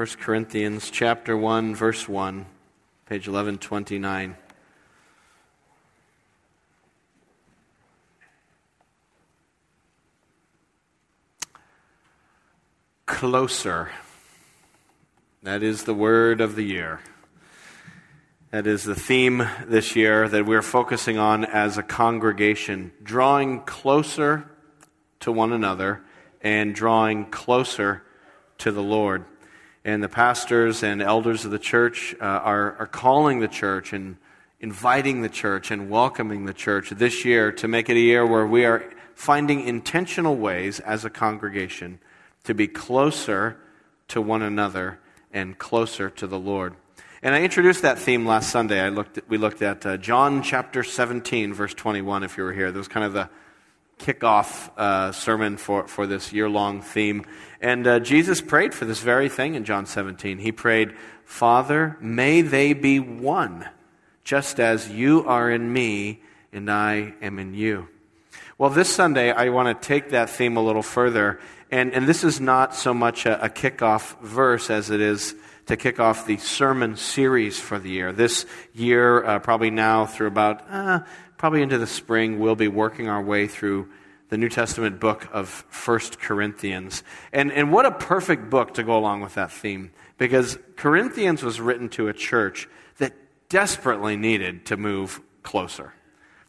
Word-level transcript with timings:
1 0.00 0.06
Corinthians 0.18 0.90
chapter 0.90 1.36
1 1.36 1.74
verse 1.74 2.08
1, 2.08 2.46
page 3.04 3.28
1129. 3.28 4.34
Closer. 13.04 13.90
That 15.42 15.62
is 15.62 15.84
the 15.84 15.92
word 15.92 16.40
of 16.40 16.56
the 16.56 16.64
year. 16.64 17.00
That 18.52 18.66
is 18.66 18.84
the 18.84 18.94
theme 18.94 19.46
this 19.66 19.94
year 19.94 20.26
that 20.30 20.46
we're 20.46 20.62
focusing 20.62 21.18
on 21.18 21.44
as 21.44 21.76
a 21.76 21.82
congregation, 21.82 22.92
drawing 23.02 23.60
closer 23.64 24.50
to 25.18 25.30
one 25.30 25.52
another 25.52 26.00
and 26.40 26.74
drawing 26.74 27.26
closer 27.26 28.02
to 28.56 28.72
the 28.72 28.82
Lord. 28.82 29.26
And 29.90 30.04
the 30.04 30.08
pastors 30.08 30.84
and 30.84 31.02
elders 31.02 31.44
of 31.44 31.50
the 31.50 31.58
church 31.58 32.14
uh, 32.20 32.24
are, 32.24 32.76
are 32.78 32.86
calling 32.86 33.40
the 33.40 33.48
church 33.48 33.92
and 33.92 34.18
inviting 34.60 35.22
the 35.22 35.28
church 35.28 35.72
and 35.72 35.90
welcoming 35.90 36.44
the 36.44 36.54
church 36.54 36.90
this 36.90 37.24
year 37.24 37.50
to 37.50 37.66
make 37.66 37.88
it 37.90 37.96
a 37.96 38.00
year 38.00 38.24
where 38.24 38.46
we 38.46 38.64
are 38.64 38.84
finding 39.16 39.66
intentional 39.66 40.36
ways 40.36 40.78
as 40.78 41.04
a 41.04 41.10
congregation 41.10 41.98
to 42.44 42.54
be 42.54 42.68
closer 42.68 43.56
to 44.06 44.22
one 44.22 44.42
another 44.42 45.00
and 45.32 45.58
closer 45.58 46.08
to 46.08 46.28
the 46.28 46.38
Lord. 46.38 46.76
And 47.20 47.34
I 47.34 47.42
introduced 47.42 47.82
that 47.82 47.98
theme 47.98 48.24
last 48.24 48.50
Sunday. 48.50 48.80
I 48.80 48.90
looked 48.90 49.18
at, 49.18 49.28
we 49.28 49.38
looked 49.38 49.60
at 49.60 49.84
uh, 49.84 49.96
John 49.96 50.44
chapter 50.44 50.84
17, 50.84 51.52
verse 51.52 51.74
21, 51.74 52.22
if 52.22 52.38
you 52.38 52.44
were 52.44 52.52
here. 52.52 52.70
That 52.70 52.78
was 52.78 52.86
kind 52.86 53.04
of 53.04 53.12
the 53.12 53.28
kickoff 54.00 54.70
uh, 54.76 55.12
sermon 55.12 55.56
for, 55.56 55.86
for 55.86 56.06
this 56.06 56.32
year 56.32 56.48
long 56.48 56.80
theme. 56.80 57.24
And 57.60 57.86
uh, 57.86 58.00
Jesus 58.00 58.40
prayed 58.40 58.74
for 58.74 58.86
this 58.86 59.00
very 59.00 59.28
thing 59.28 59.54
in 59.54 59.64
John 59.64 59.86
17. 59.86 60.38
He 60.38 60.50
prayed, 60.50 60.94
Father, 61.24 61.96
may 62.00 62.42
they 62.42 62.72
be 62.72 62.98
one, 62.98 63.68
just 64.24 64.58
as 64.58 64.88
you 64.88 65.24
are 65.26 65.50
in 65.50 65.72
me 65.72 66.22
and 66.52 66.70
I 66.70 67.14
am 67.22 67.38
in 67.38 67.54
you. 67.54 67.88
Well, 68.58 68.70
this 68.70 68.92
Sunday, 68.92 69.30
I 69.30 69.50
want 69.50 69.80
to 69.80 69.86
take 69.86 70.10
that 70.10 70.30
theme 70.30 70.56
a 70.56 70.62
little 70.62 70.82
further. 70.82 71.40
And, 71.70 71.92
and 71.92 72.08
this 72.08 72.24
is 72.24 72.40
not 72.40 72.74
so 72.74 72.92
much 72.92 73.26
a, 73.26 73.44
a 73.44 73.48
kickoff 73.48 74.18
verse 74.20 74.70
as 74.70 74.90
it 74.90 75.00
is 75.00 75.34
to 75.66 75.76
kick 75.76 76.00
off 76.00 76.26
the 76.26 76.36
sermon 76.38 76.96
series 76.96 77.58
for 77.60 77.78
the 77.78 77.90
year. 77.90 78.12
This 78.12 78.44
year, 78.74 79.24
uh, 79.24 79.38
probably 79.38 79.70
now 79.70 80.04
through 80.04 80.26
about 80.26 80.68
uh, 80.68 81.00
probably 81.40 81.62
into 81.62 81.78
the 81.78 81.86
spring, 81.86 82.38
we'll 82.38 82.54
be 82.54 82.68
working 82.68 83.08
our 83.08 83.22
way 83.22 83.46
through 83.46 83.88
the 84.28 84.36
New 84.36 84.50
Testament 84.50 85.00
book 85.00 85.26
of 85.32 85.48
First 85.70 86.20
Corinthians. 86.20 87.02
And, 87.32 87.50
and 87.50 87.72
what 87.72 87.86
a 87.86 87.92
perfect 87.92 88.50
book 88.50 88.74
to 88.74 88.82
go 88.82 88.98
along 88.98 89.22
with 89.22 89.36
that 89.36 89.50
theme, 89.50 89.90
because 90.18 90.58
Corinthians 90.76 91.42
was 91.42 91.58
written 91.58 91.88
to 91.88 92.08
a 92.08 92.12
church 92.12 92.68
that 92.98 93.14
desperately 93.48 94.18
needed 94.18 94.66
to 94.66 94.76
move 94.76 95.22
closer. 95.42 95.94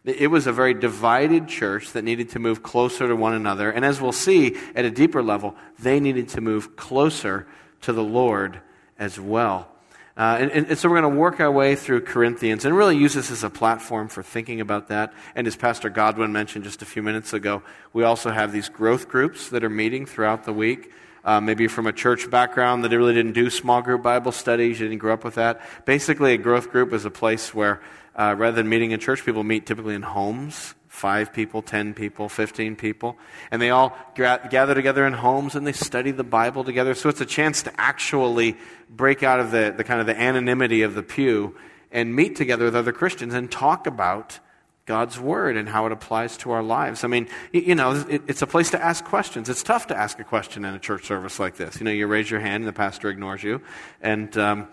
It 0.04 0.30
was 0.30 0.46
a 0.46 0.52
very 0.52 0.74
divided 0.74 1.48
church 1.48 1.94
that 1.94 2.04
needed 2.04 2.32
to 2.32 2.40
move 2.40 2.62
closer 2.62 3.08
to 3.08 3.16
one 3.16 3.34
another. 3.34 3.72
And 3.72 3.86
as 3.86 4.02
we'll 4.02 4.12
see 4.12 4.58
at 4.76 4.84
a 4.84 4.92
deeper 4.92 5.24
level, 5.24 5.56
they 5.80 6.02
needed 6.02 6.28
to 6.30 6.42
move 6.42 6.76
closer 6.76 7.48
to 7.84 7.94
the 7.94 8.04
Lord 8.04 8.60
as 9.00 9.18
well. 9.18 9.71
Uh, 10.18 10.38
and, 10.40 10.52
and, 10.52 10.78
so 10.78 10.90
we're 10.90 11.00
going 11.00 11.14
to 11.14 11.20
work 11.20 11.40
our 11.40 11.52
way 11.52 11.76
through 11.76 12.02
Corinthians 12.02 12.66
and 12.66 12.76
really 12.76 12.98
use 12.98 13.14
this 13.14 13.32
as 13.32 13.44
a 13.44 13.50
platform 13.50 14.10
for 14.10 14.22
thinking 14.22 14.60
about 14.60 14.90
that. 14.90 15.14
And 15.36 15.48
as 15.48 15.56
Pastor 15.56 15.90
Godwin 15.90 16.34
mentioned 16.34 16.66
just 16.66 16.82
a 16.82 16.86
few 16.86 17.02
minutes 17.02 17.32
ago, 17.34 17.64
we 17.94 18.04
also 18.04 18.30
have 18.30 18.52
these 18.52 18.68
growth 18.68 19.08
groups 19.08 19.50
that 19.50 19.64
are 19.64 19.70
meeting 19.70 20.06
throughout 20.06 20.44
the 20.44 20.54
week. 20.54 20.92
Uh, 21.24 21.40
maybe 21.40 21.68
from 21.68 21.86
a 21.86 21.94
church 21.94 22.30
background 22.32 22.84
that 22.84 22.90
really 22.90 23.14
didn't 23.14 23.34
do 23.34 23.50
small 23.50 23.82
group 23.82 24.02
Bible 24.02 24.32
studies, 24.32 24.80
you 24.80 24.88
didn't 24.88 25.00
grow 25.00 25.14
up 25.14 25.24
with 25.24 25.36
that. 25.36 25.62
Basically, 25.86 26.34
a 26.34 26.38
growth 26.38 26.72
group 26.72 26.94
is 26.94 27.06
a 27.06 27.12
place 27.12 27.54
where 27.54 27.80
uh, 28.16 28.34
rather 28.38 28.56
than 28.56 28.68
meeting 28.68 28.90
in 28.90 29.00
church, 29.00 29.24
people 29.24 29.44
meet 29.44 29.68
typically 29.68 29.94
in 29.94 30.02
homes 30.02 30.74
five 31.02 31.34
people, 31.34 31.62
ten 31.64 31.94
people, 31.94 32.30
fifteen 32.30 32.76
people. 32.76 33.18
And 33.50 33.60
they 33.60 33.72
all 33.72 33.98
gather 34.16 34.76
together 34.76 35.06
in 35.08 35.14
homes 35.14 35.56
and 35.56 35.66
they 35.66 35.74
study 35.74 36.12
the 36.12 36.24
Bible 36.24 36.64
together. 36.64 36.94
So 36.94 37.10
it's 37.10 37.22
a 37.22 37.26
chance 37.26 37.64
to 37.64 37.72
actually 37.78 38.56
break 38.88 39.24
out 39.24 39.40
of 39.40 39.50
the, 39.50 39.74
the 39.76 39.84
kind 39.84 40.00
of 40.00 40.06
the 40.06 40.20
anonymity 40.20 40.84
of 40.84 40.94
the 40.94 41.04
pew 41.04 41.56
and 41.92 42.16
meet 42.16 42.36
together 42.36 42.66
with 42.66 42.76
other 42.76 42.94
Christians 42.94 43.34
and 43.34 43.52
talk 43.52 43.88
about 43.88 44.40
God's 44.86 45.20
Word 45.20 45.58
and 45.58 45.70
how 45.70 45.86
it 45.86 45.92
applies 45.92 46.38
to 46.38 46.52
our 46.52 46.64
lives. 46.64 47.04
I 47.04 47.08
mean, 47.08 47.28
you 47.52 47.76
know, 47.76 48.06
it, 48.08 48.22
it's 48.28 48.42
a 48.42 48.48
place 48.48 48.72
to 48.72 48.84
ask 48.84 49.04
questions. 49.06 49.50
It's 49.50 49.64
tough 49.64 49.88
to 49.88 49.98
ask 49.98 50.20
a 50.20 50.24
question 50.24 50.66
in 50.66 50.74
a 50.74 50.80
church 50.80 51.06
service 51.06 51.40
like 51.40 51.56
this. 51.56 51.80
You 51.80 51.86
know, 51.86 51.92
you 51.92 52.08
raise 52.08 52.30
your 52.30 52.42
hand 52.42 52.64
and 52.64 52.68
the 52.68 52.74
pastor 52.74 53.10
ignores 53.10 53.44
you. 53.44 53.62
And, 54.02 54.36
um, 54.38 54.68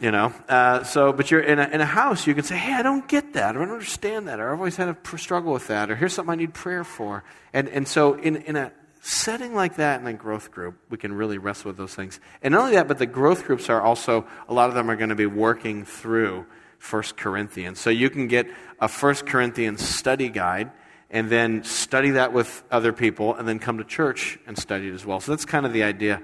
you 0.00 0.10
know. 0.10 0.32
Uh, 0.48 0.84
so, 0.84 1.12
but 1.12 1.30
you're 1.30 1.40
in 1.40 1.58
a, 1.58 1.68
in 1.68 1.80
a 1.80 1.86
house, 1.86 2.26
you 2.26 2.34
can 2.34 2.44
say, 2.44 2.56
hey, 2.56 2.72
I 2.74 2.82
don't 2.82 3.06
get 3.08 3.34
that, 3.34 3.56
or 3.56 3.62
I 3.62 3.64
don't 3.64 3.74
understand 3.74 4.28
that, 4.28 4.40
or 4.40 4.52
I've 4.52 4.58
always 4.58 4.76
had 4.76 4.88
a 4.88 5.18
struggle 5.18 5.52
with 5.52 5.68
that, 5.68 5.90
or 5.90 5.96
here's 5.96 6.12
something 6.12 6.32
I 6.32 6.36
need 6.36 6.54
prayer 6.54 6.84
for. 6.84 7.24
And, 7.52 7.68
and 7.68 7.86
so, 7.88 8.14
in, 8.14 8.36
in 8.36 8.56
a 8.56 8.72
setting 9.06 9.54
like 9.54 9.76
that 9.76 10.00
in 10.00 10.06
a 10.06 10.12
growth 10.12 10.50
group, 10.50 10.76
we 10.90 10.98
can 10.98 11.12
really 11.12 11.38
wrestle 11.38 11.68
with 11.68 11.76
those 11.76 11.94
things. 11.94 12.18
And 12.42 12.52
not 12.52 12.62
only 12.62 12.74
that, 12.74 12.88
but 12.88 12.98
the 12.98 13.06
growth 13.06 13.44
groups 13.44 13.68
are 13.68 13.80
also, 13.80 14.26
a 14.48 14.54
lot 14.54 14.68
of 14.68 14.74
them 14.74 14.90
are 14.90 14.96
going 14.96 15.10
to 15.10 15.14
be 15.14 15.26
working 15.26 15.84
through 15.84 16.44
1 16.90 17.02
Corinthians. 17.16 17.78
So 17.78 17.90
you 17.90 18.10
can 18.10 18.26
get 18.26 18.48
a 18.80 18.88
1 18.88 19.14
Corinthians 19.26 19.86
study 19.86 20.28
guide 20.28 20.72
and 21.08 21.30
then 21.30 21.62
study 21.62 22.10
that 22.10 22.32
with 22.32 22.64
other 22.70 22.92
people 22.92 23.34
and 23.34 23.46
then 23.46 23.60
come 23.60 23.78
to 23.78 23.84
church 23.84 24.38
and 24.46 24.58
study 24.58 24.88
it 24.88 24.94
as 24.94 25.06
well. 25.06 25.20
So 25.20 25.32
that's 25.32 25.44
kind 25.44 25.64
of 25.64 25.72
the 25.72 25.84
idea. 25.84 26.20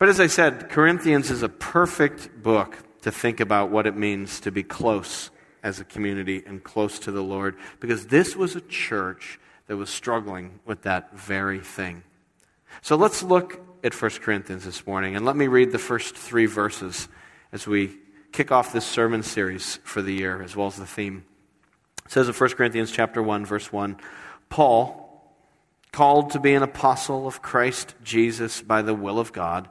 But 0.00 0.08
as 0.08 0.18
I 0.18 0.28
said, 0.28 0.70
Corinthians 0.70 1.30
is 1.30 1.42
a 1.42 1.48
perfect 1.50 2.42
book 2.42 2.78
to 3.02 3.12
think 3.12 3.38
about 3.38 3.70
what 3.70 3.86
it 3.86 3.94
means 3.94 4.40
to 4.40 4.50
be 4.50 4.62
close 4.62 5.28
as 5.62 5.78
a 5.78 5.84
community 5.84 6.42
and 6.46 6.64
close 6.64 6.98
to 7.00 7.12
the 7.12 7.22
Lord, 7.22 7.54
because 7.80 8.06
this 8.06 8.34
was 8.34 8.56
a 8.56 8.62
church 8.62 9.38
that 9.66 9.76
was 9.76 9.90
struggling 9.90 10.58
with 10.64 10.80
that 10.82 11.14
very 11.14 11.60
thing. 11.60 12.02
So 12.80 12.96
let's 12.96 13.22
look 13.22 13.60
at 13.84 13.92
1 13.92 14.10
Corinthians 14.22 14.64
this 14.64 14.86
morning, 14.86 15.16
and 15.16 15.26
let 15.26 15.36
me 15.36 15.48
read 15.48 15.70
the 15.70 15.78
first 15.78 16.16
three 16.16 16.46
verses 16.46 17.06
as 17.52 17.66
we 17.66 17.98
kick 18.32 18.50
off 18.50 18.72
this 18.72 18.86
sermon 18.86 19.22
series 19.22 19.80
for 19.84 20.00
the 20.00 20.14
year, 20.14 20.42
as 20.42 20.56
well 20.56 20.68
as 20.68 20.76
the 20.76 20.86
theme. 20.86 21.26
It 22.06 22.12
says 22.12 22.26
in 22.26 22.32
1 22.32 22.50
Corinthians 22.52 22.90
chapter 22.90 23.22
1, 23.22 23.44
verse 23.44 23.70
1, 23.70 23.98
Paul, 24.48 25.36
called 25.92 26.30
to 26.30 26.40
be 26.40 26.54
an 26.54 26.62
apostle 26.62 27.26
of 27.26 27.42
Christ 27.42 27.94
Jesus 28.02 28.62
by 28.62 28.80
the 28.80 28.94
will 28.94 29.18
of 29.18 29.34
God, 29.34 29.68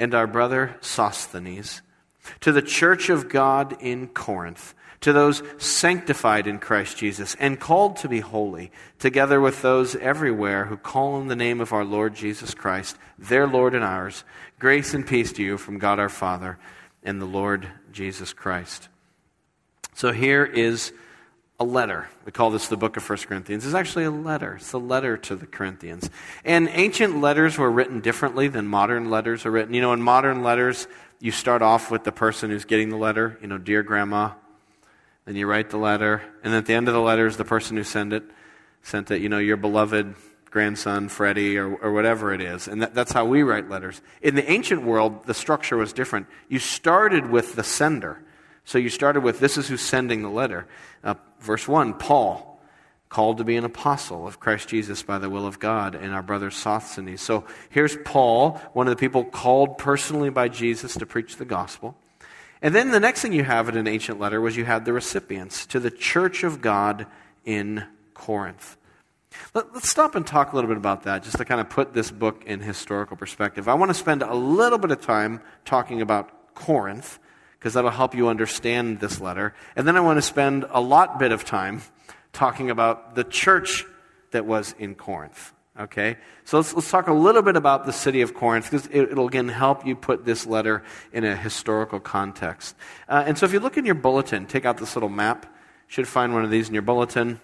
and 0.00 0.14
our 0.14 0.26
brother 0.26 0.76
Sosthenes, 0.80 1.82
to 2.40 2.50
the 2.50 2.62
church 2.62 3.10
of 3.10 3.28
God 3.28 3.76
in 3.80 4.08
Corinth, 4.08 4.74
to 5.02 5.12
those 5.12 5.42
sanctified 5.58 6.46
in 6.46 6.58
Christ 6.58 6.96
Jesus 6.96 7.36
and 7.38 7.60
called 7.60 7.96
to 7.98 8.08
be 8.08 8.20
holy, 8.20 8.72
together 8.98 9.40
with 9.40 9.62
those 9.62 9.94
everywhere 9.96 10.64
who 10.64 10.76
call 10.76 11.14
on 11.14 11.28
the 11.28 11.36
name 11.36 11.60
of 11.60 11.72
our 11.72 11.84
Lord 11.84 12.14
Jesus 12.14 12.54
Christ, 12.54 12.96
their 13.18 13.46
Lord 13.46 13.74
and 13.74 13.84
ours, 13.84 14.24
grace 14.58 14.94
and 14.94 15.06
peace 15.06 15.32
to 15.34 15.42
you 15.42 15.58
from 15.58 15.78
God 15.78 15.98
our 15.98 16.08
Father 16.08 16.58
and 17.02 17.20
the 17.20 17.26
Lord 17.26 17.68
Jesus 17.92 18.32
Christ. 18.32 18.88
So 19.94 20.12
here 20.12 20.44
is 20.44 20.92
a 21.60 21.64
letter. 21.64 22.08
We 22.24 22.32
call 22.32 22.50
this 22.50 22.68
the 22.68 22.78
book 22.78 22.96
of 22.96 23.08
1 23.08 23.18
Corinthians. 23.18 23.66
It's 23.66 23.74
actually 23.74 24.04
a 24.04 24.10
letter. 24.10 24.54
It's 24.56 24.72
a 24.72 24.78
letter 24.78 25.18
to 25.18 25.36
the 25.36 25.46
Corinthians. 25.46 26.08
And 26.42 26.70
ancient 26.72 27.20
letters 27.20 27.58
were 27.58 27.70
written 27.70 28.00
differently 28.00 28.48
than 28.48 28.66
modern 28.66 29.10
letters 29.10 29.44
are 29.44 29.50
written. 29.50 29.74
You 29.74 29.82
know, 29.82 29.92
in 29.92 30.00
modern 30.00 30.42
letters, 30.42 30.88
you 31.20 31.30
start 31.30 31.60
off 31.60 31.90
with 31.90 32.02
the 32.02 32.12
person 32.12 32.48
who's 32.48 32.64
getting 32.64 32.88
the 32.88 32.96
letter, 32.96 33.38
you 33.42 33.46
know, 33.46 33.58
dear 33.58 33.82
grandma. 33.82 34.30
Then 35.26 35.36
you 35.36 35.46
write 35.46 35.68
the 35.68 35.76
letter. 35.76 36.22
And 36.42 36.54
at 36.54 36.64
the 36.64 36.72
end 36.72 36.88
of 36.88 36.94
the 36.94 37.00
letter 37.00 37.26
is 37.26 37.36
the 37.36 37.44
person 37.44 37.76
who 37.76 37.84
sent 37.84 38.14
it, 38.14 38.24
sent 38.82 39.10
it, 39.10 39.20
you 39.20 39.28
know, 39.28 39.38
your 39.38 39.58
beloved 39.58 40.14
grandson, 40.46 41.10
Freddie, 41.10 41.58
or, 41.58 41.76
or 41.76 41.92
whatever 41.92 42.32
it 42.32 42.40
is. 42.40 42.68
And 42.68 42.80
that, 42.80 42.94
that's 42.94 43.12
how 43.12 43.26
we 43.26 43.42
write 43.42 43.68
letters. 43.68 44.00
In 44.22 44.34
the 44.34 44.50
ancient 44.50 44.82
world, 44.82 45.26
the 45.26 45.34
structure 45.34 45.76
was 45.76 45.92
different. 45.92 46.26
You 46.48 46.58
started 46.58 47.28
with 47.28 47.54
the 47.54 47.62
sender. 47.62 48.22
So 48.70 48.78
you 48.78 48.88
started 48.88 49.24
with 49.24 49.40
this 49.40 49.58
is 49.58 49.66
who's 49.66 49.80
sending 49.80 50.22
the 50.22 50.30
letter. 50.30 50.68
Uh, 51.02 51.14
verse 51.40 51.66
1 51.66 51.94
Paul, 51.94 52.60
called 53.08 53.38
to 53.38 53.44
be 53.44 53.56
an 53.56 53.64
apostle 53.64 54.28
of 54.28 54.38
Christ 54.38 54.68
Jesus 54.68 55.02
by 55.02 55.18
the 55.18 55.28
will 55.28 55.44
of 55.44 55.58
God, 55.58 55.96
and 55.96 56.14
our 56.14 56.22
brother 56.22 56.52
Sosthenes. 56.52 57.20
So 57.20 57.46
here's 57.70 57.96
Paul, 58.04 58.60
one 58.72 58.86
of 58.86 58.92
the 58.92 59.00
people 59.00 59.24
called 59.24 59.76
personally 59.76 60.30
by 60.30 60.46
Jesus 60.46 60.94
to 60.94 61.04
preach 61.04 61.34
the 61.34 61.44
gospel. 61.44 61.96
And 62.62 62.72
then 62.72 62.92
the 62.92 63.00
next 63.00 63.22
thing 63.22 63.32
you 63.32 63.42
have 63.42 63.68
in 63.68 63.76
an 63.76 63.88
ancient 63.88 64.20
letter 64.20 64.40
was 64.40 64.56
you 64.56 64.66
had 64.66 64.84
the 64.84 64.92
recipients 64.92 65.66
to 65.66 65.80
the 65.80 65.90
church 65.90 66.44
of 66.44 66.60
God 66.60 67.08
in 67.44 67.84
Corinth. 68.14 68.76
Let, 69.52 69.66
us 69.70 69.88
stop 69.88 70.14
and 70.14 70.24
talk 70.24 70.52
a 70.52 70.54
little 70.54 70.68
bit 70.68 70.76
about 70.76 71.02
that, 71.02 71.24
just 71.24 71.38
to 71.38 71.44
kind 71.44 71.60
of 71.60 71.68
put 71.68 71.92
this 71.92 72.12
book 72.12 72.44
in 72.46 72.60
historical 72.60 73.16
perspective. 73.16 73.66
I 73.66 73.74
want 73.74 73.90
to 73.90 73.94
spend 73.94 74.22
a 74.22 74.32
little 74.32 74.78
bit 74.78 74.92
of 74.92 75.00
time 75.00 75.40
talking 75.64 76.00
about 76.00 76.54
Corinth 76.54 77.18
because 77.60 77.74
that'll 77.74 77.90
help 77.90 78.14
you 78.14 78.28
understand 78.28 79.00
this 79.00 79.20
letter. 79.20 79.54
And 79.76 79.86
then 79.86 79.94
I 79.94 80.00
want 80.00 80.16
to 80.16 80.22
spend 80.22 80.64
a 80.70 80.80
lot 80.80 81.18
bit 81.18 81.30
of 81.30 81.44
time 81.44 81.82
talking 82.32 82.70
about 82.70 83.14
the 83.14 83.22
church 83.22 83.84
that 84.30 84.46
was 84.46 84.74
in 84.78 84.94
Corinth. 84.94 85.52
Okay? 85.78 86.16
So 86.44 86.56
let's, 86.56 86.72
let's 86.72 86.90
talk 86.90 87.08
a 87.08 87.12
little 87.12 87.42
bit 87.42 87.56
about 87.56 87.84
the 87.84 87.92
city 87.92 88.22
of 88.22 88.32
Corinth 88.32 88.70
because 88.70 88.88
it, 88.90 89.14
will 89.14 89.28
again 89.28 89.48
help 89.48 89.86
you 89.86 89.94
put 89.94 90.24
this 90.24 90.46
letter 90.46 90.82
in 91.12 91.24
a 91.24 91.36
historical 91.36 92.00
context. 92.00 92.74
Uh, 93.06 93.24
and 93.26 93.36
so 93.36 93.44
if 93.44 93.52
you 93.52 93.60
look 93.60 93.76
in 93.76 93.84
your 93.84 93.94
bulletin, 93.94 94.46
take 94.46 94.64
out 94.64 94.78
this 94.78 94.96
little 94.96 95.10
map. 95.10 95.44
You 95.44 95.92
should 95.92 96.08
find 96.08 96.32
one 96.32 96.44
of 96.44 96.50
these 96.50 96.68
in 96.68 96.74
your 96.74 96.82
bulletin. 96.82 97.42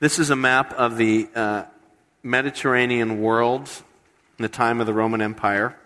This 0.00 0.18
is 0.18 0.30
a 0.30 0.36
map 0.36 0.72
of 0.72 0.96
the 0.96 1.28
uh, 1.34 1.64
Mediterranean 2.22 3.20
world 3.20 3.68
in 4.38 4.42
the 4.42 4.48
time 4.48 4.80
of 4.80 4.86
the 4.86 4.94
Roman 4.94 5.20
Empire. 5.20 5.76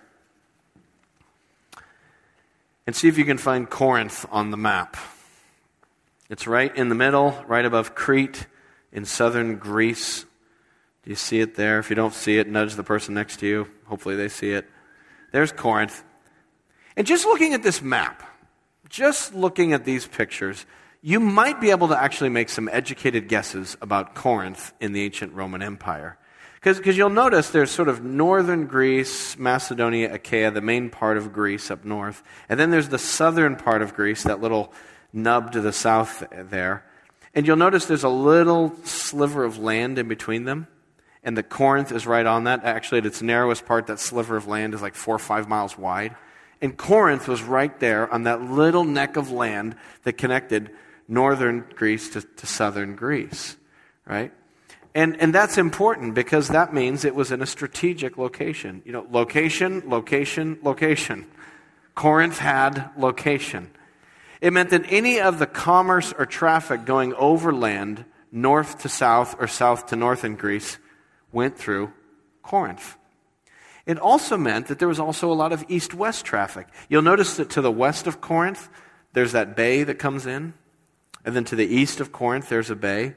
And 2.87 2.95
see 2.95 3.09
if 3.09 3.19
you 3.19 3.25
can 3.25 3.39
find 3.39 3.69
Corinth 3.69 4.25
on 4.31 4.51
the 4.51 4.57
map. 4.57 4.97
It's 6.31 6.47
right 6.47 6.75
in 6.77 6.89
the 6.89 6.95
middle, 6.95 7.37
right 7.47 7.65
above 7.65 7.95
Crete 7.95 8.47
in 8.93 9.05
southern 9.05 9.57
Greece. 9.57 10.25
Do 11.03 11.11
you 11.11 11.17
see 11.17 11.41
it 11.41 11.55
there? 11.55 11.79
If 11.79 11.91
you 11.91 11.97
don't 11.97 12.15
see 12.15 12.39
it, 12.39 12.49
nudge 12.49 12.75
the 12.75 12.83
person 12.83 13.15
next 13.15 13.39
to 13.41 13.47
you. 13.47 13.69
Hopefully 13.87 14.17
they 14.17 14.29
see 14.29 14.51
it. 14.51 14.69
There's 15.33 15.53
Corinth. 15.53 16.03
And 16.97 17.07
just 17.07 17.27
looking 17.27 17.55
at 17.55 17.63
this 17.63 17.83
map, 17.83 18.23
just 18.89 19.35
looking 19.35 19.73
at 19.73 19.85
these 19.85 20.07
pictures, 20.07 20.65
you 21.03 21.21
might 21.21 21.61
be 21.61 21.71
able 21.71 21.89
to 21.89 22.01
actually 22.01 22.31
make 22.31 22.49
some 22.49 22.69
educated 22.73 23.29
guesses 23.29 23.77
about 23.81 24.15
Corinth 24.15 24.73
in 24.81 24.93
the 24.93 25.03
ancient 25.03 25.33
Roman 25.35 25.63
Empire. 25.63 26.19
Because 26.57 26.97
you'll 26.97 27.11
notice 27.11 27.51
there's 27.51 27.71
sort 27.71 27.89
of 27.89 28.03
northern 28.03 28.67
Greece, 28.67 29.39
Macedonia, 29.39 30.13
Achaia, 30.13 30.51
the 30.51 30.61
main 30.61 30.91
part 30.91 31.17
of 31.17 31.33
Greece 31.33 31.71
up 31.71 31.85
north. 31.85 32.23
And 32.49 32.59
then 32.59 32.71
there's 32.71 32.89
the 32.89 32.99
southern 32.99 33.57
part 33.57 33.83
of 33.83 33.95
Greece, 33.95 34.25
that 34.25 34.41
little 34.41 34.73
nub 35.13 35.53
to 35.53 35.61
the 35.61 35.73
south 35.73 36.25
there. 36.33 36.85
And 37.35 37.47
you'll 37.47 37.57
notice 37.57 37.85
there's 37.85 38.03
a 38.03 38.09
little 38.09 38.75
sliver 38.85 39.45
of 39.45 39.59
land 39.59 39.99
in 39.99 40.09
between 40.09 40.45
them 40.45 40.67
and 41.27 41.37
the 41.37 41.43
Corinth 41.43 41.91
is 41.91 42.07
right 42.07 42.25
on 42.25 42.45
that. 42.45 42.63
Actually, 42.65 42.99
at 42.99 43.07
its 43.07 43.21
narrowest 43.21 43.67
part, 43.67 43.89
that 43.89 43.99
sliver 43.99 44.37
of 44.37 44.47
land 44.47 44.75
is 44.75 44.81
like 44.81 44.95
four 44.95 45.17
or 45.17 45.19
five 45.19 45.49
miles 45.49 45.77
wide. 45.77 46.15
And 46.63 46.77
Corinth 46.77 47.27
was 47.27 47.43
right 47.43 47.79
there 47.81 48.11
on 48.15 48.23
that 48.23 48.43
little 48.43 48.85
neck 48.85 49.17
of 49.17 49.33
land 49.33 49.75
that 50.05 50.13
connected 50.13 50.71
northern 51.09 51.65
Greece 51.75 52.11
to, 52.11 52.23
to 52.23 52.47
southern 52.47 52.95
Greece, 52.95 53.57
right? 54.07 54.33
And, 54.97 55.21
and 55.21 55.35
that's 55.35 55.59
important 55.59 56.15
because 56.15 56.49
that 56.49 56.73
means 56.73 57.05
it 57.05 57.15
was 57.15 57.31
in 57.31 57.43
a 57.43 57.47
strategic 57.47 58.17
location. 58.17 58.81
You 58.87 58.93
know, 58.93 59.07
location, 59.11 59.83
location, 59.85 60.59
location. 60.63 61.27
Corinth 61.95 62.39
had 62.39 62.93
location. 62.97 63.71
It 64.41 64.55
meant 64.55 64.71
that 64.71 64.87
any 64.89 65.21
of 65.21 65.39
the 65.39 65.47
commerce 65.47 66.15
or 66.19 66.25
traffic 66.25 66.87
going 66.87 67.13
overland, 67.13 68.07
north 68.33 68.79
to 68.81 68.89
south 68.89 69.37
or 69.39 69.47
south 69.47 69.89
to 69.89 69.97
north 69.97 70.25
in 70.25 70.35
Greece, 70.35 70.79
went 71.31 71.59
through 71.59 71.93
Corinth. 72.43 72.97
It 73.85 73.99
also 73.99 74.39
meant 74.39 74.69
that 74.69 74.79
there 74.79 74.89
was 74.89 74.99
also 74.99 75.31
a 75.31 75.35
lot 75.35 75.53
of 75.53 75.63
east 75.69 75.93
west 75.93 76.25
traffic. 76.25 76.69
You'll 76.89 77.03
notice 77.03 77.37
that 77.37 77.51
to 77.51 77.61
the 77.61 77.71
west 77.71 78.07
of 78.07 78.23
Corinth, 78.23 78.71
there's 79.13 79.33
that 79.33 79.57
bay 79.57 79.83
that 79.83 79.99
comes 79.99 80.25
in. 80.25 80.55
And 81.23 81.37
then 81.37 81.45
to 81.45 81.57
the 81.57 81.67
east 81.67 82.01
of 82.01 82.13
Corinth, 82.13 82.49
there's 82.49 82.71
a 82.71 82.77
bay. 82.77 83.15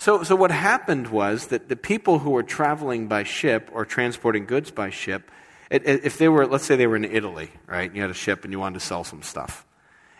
So, 0.00 0.22
so 0.22 0.34
what 0.34 0.50
happened 0.50 1.08
was 1.08 1.48
that 1.48 1.68
the 1.68 1.76
people 1.76 2.20
who 2.20 2.30
were 2.30 2.42
traveling 2.42 3.06
by 3.06 3.24
ship 3.24 3.68
or 3.70 3.84
transporting 3.84 4.46
goods 4.46 4.70
by 4.70 4.88
ship, 4.88 5.30
if 5.70 6.16
they 6.16 6.26
were, 6.26 6.46
let's 6.46 6.64
say 6.64 6.76
they 6.76 6.86
were 6.86 6.96
in 6.96 7.04
Italy, 7.04 7.50
right? 7.66 7.94
You 7.94 8.00
had 8.00 8.10
a 8.10 8.14
ship 8.14 8.44
and 8.44 8.50
you 8.50 8.58
wanted 8.58 8.80
to 8.80 8.86
sell 8.86 9.04
some 9.04 9.20
stuff. 9.20 9.66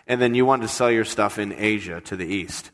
And 0.05 0.21
then 0.21 0.35
you 0.35 0.45
wanted 0.45 0.67
to 0.67 0.67
sell 0.67 0.91
your 0.91 1.03
stuff 1.03 1.39
in 1.39 1.51
Asia 1.51 1.99
to 2.01 2.15
the 2.15 2.27
east. 2.27 2.69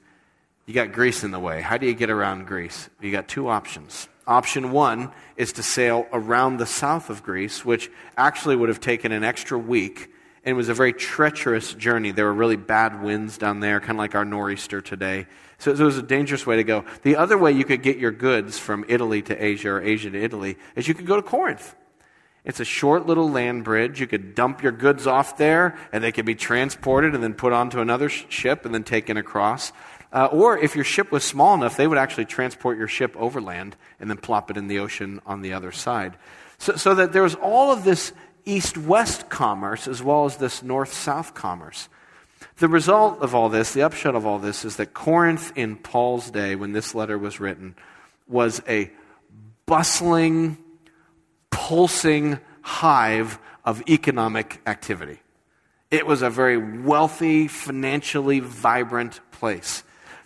You 0.65 0.73
got 0.73 0.91
Greece 0.91 1.23
in 1.23 1.31
the 1.31 1.39
way. 1.39 1.61
How 1.61 1.77
do 1.77 1.85
you 1.85 1.93
get 1.93 2.09
around 2.09 2.45
Greece? 2.45 2.89
You 2.99 3.09
got 3.09 3.29
two 3.29 3.47
options. 3.47 4.09
Option 4.27 4.71
one 4.71 5.09
is 5.37 5.53
to 5.53 5.63
sail 5.63 6.07
around 6.11 6.57
the 6.57 6.65
south 6.65 7.09
of 7.09 7.23
Greece, 7.23 7.63
which 7.63 7.89
actually 8.17 8.57
would 8.57 8.67
have 8.67 8.81
taken 8.81 9.13
an 9.13 9.23
extra 9.23 9.57
week 9.57 10.11
and 10.47 10.53
it 10.53 10.55
was 10.55 10.69
a 10.69 10.73
very 10.73 10.93
treacherous 10.93 11.73
journey. 11.73 12.11
There 12.11 12.23
were 12.23 12.33
really 12.33 12.55
bad 12.55 13.03
winds 13.03 13.37
down 13.37 13.59
there, 13.59 13.81
kind 13.81 13.91
of 13.91 13.97
like 13.97 14.15
our 14.15 14.23
nor'easter 14.23 14.79
today. 14.79 15.27
So 15.57 15.71
it 15.71 15.77
was 15.77 15.97
a 15.97 16.01
dangerous 16.01 16.47
way 16.47 16.55
to 16.55 16.63
go. 16.63 16.85
The 17.01 17.17
other 17.17 17.37
way 17.37 17.51
you 17.51 17.65
could 17.65 17.83
get 17.83 17.97
your 17.97 18.11
goods 18.11 18.57
from 18.57 18.85
Italy 18.87 19.21
to 19.23 19.35
Asia 19.43 19.71
or 19.71 19.81
Asia 19.81 20.09
to 20.09 20.17
Italy 20.17 20.57
is 20.77 20.87
you 20.87 20.93
could 20.93 21.05
go 21.05 21.17
to 21.17 21.21
Corinth. 21.21 21.75
It's 22.45 22.61
a 22.61 22.65
short 22.65 23.05
little 23.05 23.29
land 23.29 23.65
bridge. 23.65 23.99
You 23.99 24.07
could 24.07 24.35
dump 24.35 24.63
your 24.63 24.71
goods 24.71 25.05
off 25.05 25.35
there, 25.35 25.77
and 25.91 26.01
they 26.01 26.13
could 26.13 26.25
be 26.25 26.35
transported 26.35 27.13
and 27.13 27.21
then 27.21 27.33
put 27.33 27.51
onto 27.51 27.81
another 27.81 28.07
ship 28.07 28.63
and 28.63 28.73
then 28.73 28.85
taken 28.85 29.17
across. 29.17 29.73
Uh, 30.13 30.27
or 30.31 30.57
if 30.57 30.75
your 30.75 30.85
ship 30.85 31.11
was 31.11 31.25
small 31.25 31.55
enough, 31.55 31.75
they 31.75 31.87
would 31.87 31.97
actually 31.97 32.23
transport 32.23 32.77
your 32.77 32.87
ship 32.87 33.17
overland 33.17 33.75
and 33.99 34.09
then 34.09 34.15
plop 34.15 34.49
it 34.49 34.55
in 34.55 34.67
the 34.69 34.79
ocean 34.79 35.19
on 35.25 35.41
the 35.41 35.51
other 35.51 35.73
side. 35.73 36.15
So, 36.57 36.77
so 36.77 36.95
that 36.95 37.11
there 37.11 37.23
was 37.23 37.35
all 37.35 37.71
of 37.71 37.83
this 37.83 38.13
east 38.47 38.77
west 38.77 39.29
commerce 39.29 39.87
as 39.87 40.01
well 40.01 40.25
as 40.25 40.37
this 40.37 40.63
north 40.63 40.93
south 40.93 41.33
commerce. 41.33 41.89
The 42.57 42.67
result 42.67 43.21
of 43.21 43.35
all 43.35 43.49
this, 43.49 43.73
the 43.73 43.83
upshot 43.83 44.15
of 44.15 44.25
all 44.25 44.39
this, 44.39 44.65
is 44.65 44.77
that 44.77 44.93
Corinth 44.93 45.51
in 45.55 45.75
Paul's 45.75 46.31
day, 46.31 46.55
when 46.55 46.71
this 46.71 46.95
letter 46.95 47.17
was 47.17 47.39
written, 47.39 47.75
was 48.27 48.61
a 48.67 48.91
bustling, 49.65 50.57
pulsing 51.49 52.39
hive 52.61 53.37
of 53.63 53.87
economic 53.89 54.61
activity. 54.65 55.19
It 55.91 56.05
was 56.05 56.21
a 56.21 56.29
very 56.29 56.57
wealthy, 56.57 57.47
financially 57.47 58.39
vibrant 58.39 59.19
place. 59.31 59.83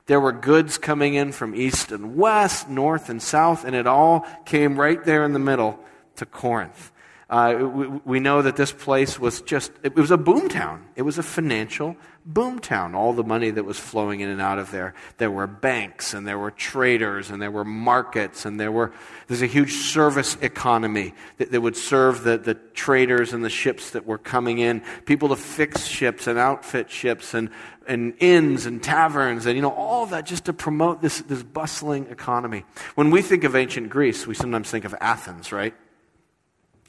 There 0.07 0.19
were 0.19 0.31
goods 0.31 0.77
coming 0.77 1.13
in 1.13 1.31
from 1.31 1.55
east 1.55 1.91
and 1.91 2.15
west, 2.17 2.69
north 2.69 3.09
and 3.09 3.21
south, 3.21 3.65
and 3.65 3.75
it 3.75 3.87
all 3.87 4.25
came 4.45 4.79
right 4.79 5.03
there 5.03 5.23
in 5.23 5.33
the 5.33 5.39
middle 5.39 5.79
to 6.15 6.25
Corinth. 6.25 6.91
Uh, 7.31 7.55
we, 7.61 7.87
we, 8.03 8.19
know 8.19 8.41
that 8.41 8.57
this 8.57 8.73
place 8.73 9.17
was 9.17 9.39
just, 9.43 9.71
it 9.83 9.95
was 9.95 10.11
a 10.11 10.17
boom 10.17 10.49
town. 10.49 10.85
It 10.97 11.03
was 11.03 11.17
a 11.17 11.23
financial 11.23 11.95
boom 12.25 12.59
town. 12.59 12.93
All 12.93 13.13
the 13.13 13.23
money 13.23 13.51
that 13.51 13.63
was 13.63 13.79
flowing 13.79 14.19
in 14.19 14.27
and 14.27 14.41
out 14.41 14.59
of 14.59 14.69
there. 14.71 14.93
There 15.17 15.31
were 15.31 15.47
banks 15.47 16.13
and 16.13 16.27
there 16.27 16.37
were 16.37 16.51
traders 16.51 17.29
and 17.29 17.41
there 17.41 17.49
were 17.49 17.63
markets 17.63 18.43
and 18.45 18.59
there 18.59 18.69
were, 18.69 18.91
there's 19.27 19.41
a 19.41 19.47
huge 19.47 19.71
service 19.71 20.35
economy 20.41 21.13
that, 21.37 21.51
that 21.51 21.61
would 21.61 21.77
serve 21.77 22.25
the, 22.25 22.37
the 22.37 22.55
traders 22.55 23.31
and 23.31 23.45
the 23.45 23.49
ships 23.49 23.91
that 23.91 24.05
were 24.05 24.17
coming 24.17 24.59
in, 24.59 24.81
people 25.05 25.29
to 25.29 25.37
fix 25.37 25.87
ships 25.87 26.27
and 26.27 26.37
outfit 26.37 26.91
ships 26.91 27.33
and, 27.33 27.49
and 27.87 28.13
inns 28.19 28.65
and 28.65 28.83
taverns 28.83 29.45
and, 29.45 29.55
you 29.55 29.61
know, 29.61 29.71
all 29.71 30.05
that 30.07 30.25
just 30.25 30.43
to 30.45 30.53
promote 30.53 31.01
this, 31.01 31.21
this 31.21 31.43
bustling 31.43 32.07
economy. 32.07 32.65
When 32.95 33.09
we 33.09 33.21
think 33.21 33.45
of 33.45 33.55
ancient 33.55 33.89
Greece, 33.89 34.27
we 34.27 34.35
sometimes 34.35 34.69
think 34.69 34.83
of 34.83 34.93
Athens, 34.99 35.53
right? 35.53 35.73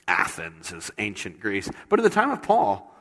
Athens 0.09 0.73
is 0.73 0.91
ancient 0.99 1.41
Greece. 1.41 1.71
But 1.89 1.99
at 1.99 2.03
the 2.03 2.11
time 2.11 2.31
of 2.31 2.43
Paul, 2.43 2.93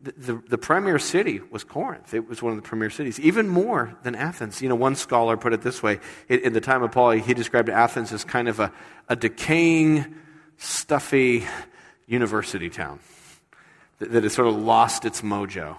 the, 0.00 0.12
the, 0.12 0.42
the, 0.48 0.58
premier 0.58 0.98
city 0.98 1.40
was 1.50 1.62
Corinth. 1.62 2.12
It 2.12 2.28
was 2.28 2.42
one 2.42 2.52
of 2.52 2.56
the 2.60 2.68
premier 2.68 2.90
cities, 2.90 3.20
even 3.20 3.48
more 3.48 3.96
than 4.02 4.16
Athens. 4.16 4.60
You 4.60 4.68
know, 4.68 4.74
one 4.74 4.96
scholar 4.96 5.36
put 5.36 5.52
it 5.52 5.62
this 5.62 5.82
way 5.82 6.00
in, 6.28 6.40
in 6.40 6.52
the 6.52 6.60
time 6.60 6.82
of 6.82 6.90
Paul, 6.90 7.12
he 7.12 7.34
described 7.34 7.68
Athens 7.68 8.12
as 8.12 8.24
kind 8.24 8.48
of 8.48 8.58
a, 8.58 8.72
a 9.08 9.14
decaying, 9.14 10.16
stuffy 10.56 11.44
university 12.06 12.68
town 12.68 12.98
that, 13.98 14.10
that 14.10 14.22
had 14.24 14.32
sort 14.32 14.48
of 14.48 14.56
lost 14.56 15.04
its 15.04 15.22
mojo. 15.22 15.76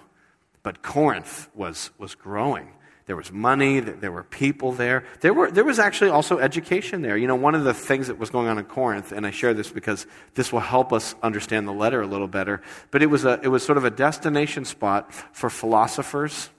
But 0.61 0.81
Corinth 0.81 1.49
was, 1.53 1.91
was 1.97 2.15
growing. 2.15 2.69
There 3.05 3.15
was 3.17 3.31
money, 3.31 3.81
there 3.81 4.11
were 4.11 4.23
people 4.23 4.71
there. 4.71 5.03
There, 5.19 5.33
were, 5.33 5.51
there 5.51 5.65
was 5.65 5.77
actually 5.77 6.09
also 6.09 6.39
education 6.39 7.01
there. 7.01 7.17
You 7.17 7.27
know, 7.27 7.35
one 7.35 7.53
of 7.53 7.65
the 7.65 7.73
things 7.73 8.07
that 8.07 8.17
was 8.17 8.29
going 8.29 8.47
on 8.47 8.57
in 8.57 8.65
Corinth, 8.65 9.11
and 9.11 9.27
I 9.27 9.31
share 9.31 9.53
this 9.53 9.69
because 9.69 10.07
this 10.35 10.53
will 10.53 10.61
help 10.61 10.93
us 10.93 11.13
understand 11.21 11.67
the 11.67 11.73
letter 11.73 12.01
a 12.01 12.07
little 12.07 12.29
better, 12.29 12.61
but 12.91 13.03
it 13.03 13.07
was, 13.07 13.25
a, 13.25 13.39
it 13.43 13.49
was 13.49 13.63
sort 13.63 13.77
of 13.77 13.83
a 13.83 13.91
destination 13.91 14.63
spot 14.63 15.13
for 15.33 15.49
philosophers, 15.49 16.49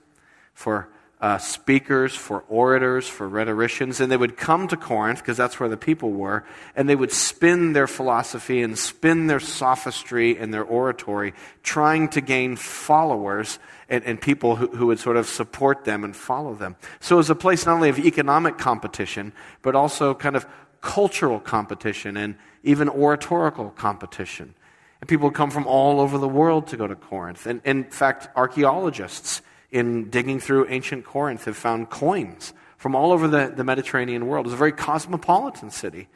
for 0.53 0.87
uh, 1.25 1.39
speakers, 1.39 2.13
for 2.13 2.43
orators, 2.49 3.07
for 3.07 3.27
rhetoricians, 3.27 3.99
and 3.99 4.11
they 4.11 4.17
would 4.17 4.37
come 4.37 4.67
to 4.67 4.77
Corinth 4.77 5.17
because 5.17 5.35
that's 5.35 5.59
where 5.59 5.67
the 5.67 5.75
people 5.75 6.11
were, 6.11 6.45
and 6.75 6.87
they 6.87 6.95
would 6.95 7.11
spin 7.11 7.73
their 7.73 7.87
philosophy 7.87 8.61
and 8.61 8.77
spin 8.77 9.25
their 9.25 9.39
sophistry 9.39 10.37
and 10.37 10.53
their 10.53 10.63
oratory, 10.63 11.33
trying 11.63 12.07
to 12.09 12.21
gain 12.21 12.55
followers 12.55 13.57
and, 13.89 14.03
and 14.03 14.21
people 14.21 14.55
who, 14.55 14.67
who 14.67 14.85
would 14.85 14.99
sort 14.99 15.17
of 15.17 15.25
support 15.25 15.83
them 15.83 16.03
and 16.03 16.15
follow 16.15 16.53
them. 16.53 16.75
So 16.99 17.15
it 17.15 17.17
was 17.17 17.31
a 17.31 17.35
place 17.35 17.65
not 17.65 17.73
only 17.73 17.89
of 17.89 17.97
economic 17.97 18.59
competition, 18.59 19.33
but 19.63 19.73
also 19.73 20.13
kind 20.13 20.35
of 20.35 20.45
cultural 20.81 21.39
competition 21.39 22.17
and 22.17 22.35
even 22.61 22.87
oratorical 22.87 23.71
competition. 23.71 24.53
And 25.01 25.09
people 25.09 25.29
would 25.29 25.35
come 25.35 25.49
from 25.49 25.65
all 25.65 25.99
over 25.99 26.19
the 26.19 26.29
world 26.29 26.67
to 26.67 26.77
go 26.77 26.85
to 26.85 26.95
Corinth. 26.95 27.47
And 27.47 27.61
in 27.65 27.85
fact, 27.85 28.29
archaeologists 28.35 29.41
in 29.75 30.09
digging 30.09 30.39
through 30.39 30.67
ancient 30.69 31.03
Corinth 31.03 31.43
have 31.43 31.57
found 31.57 31.89
coins 31.89 32.53
from 32.77 32.95
all 32.95 33.11
over 33.11 33.27
the, 33.27 33.51
the 33.53 33.65
Mediterranean 33.65 34.25
world. 34.25 34.45
It 34.45 34.47
was 34.47 34.53
a 34.53 34.57
very 34.57 34.71
cosmopolitan 34.71 35.69
city. 35.69 36.07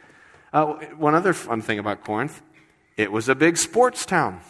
Uh, 0.54 0.76
one 0.96 1.14
other 1.14 1.34
fun 1.34 1.62
thing 1.62 1.78
about 1.78 2.04
Corinth 2.06 2.42
it 2.96 3.12
was 3.12 3.30
a 3.30 3.36
big 3.36 3.58
sports 3.58 4.06
town. 4.06 4.42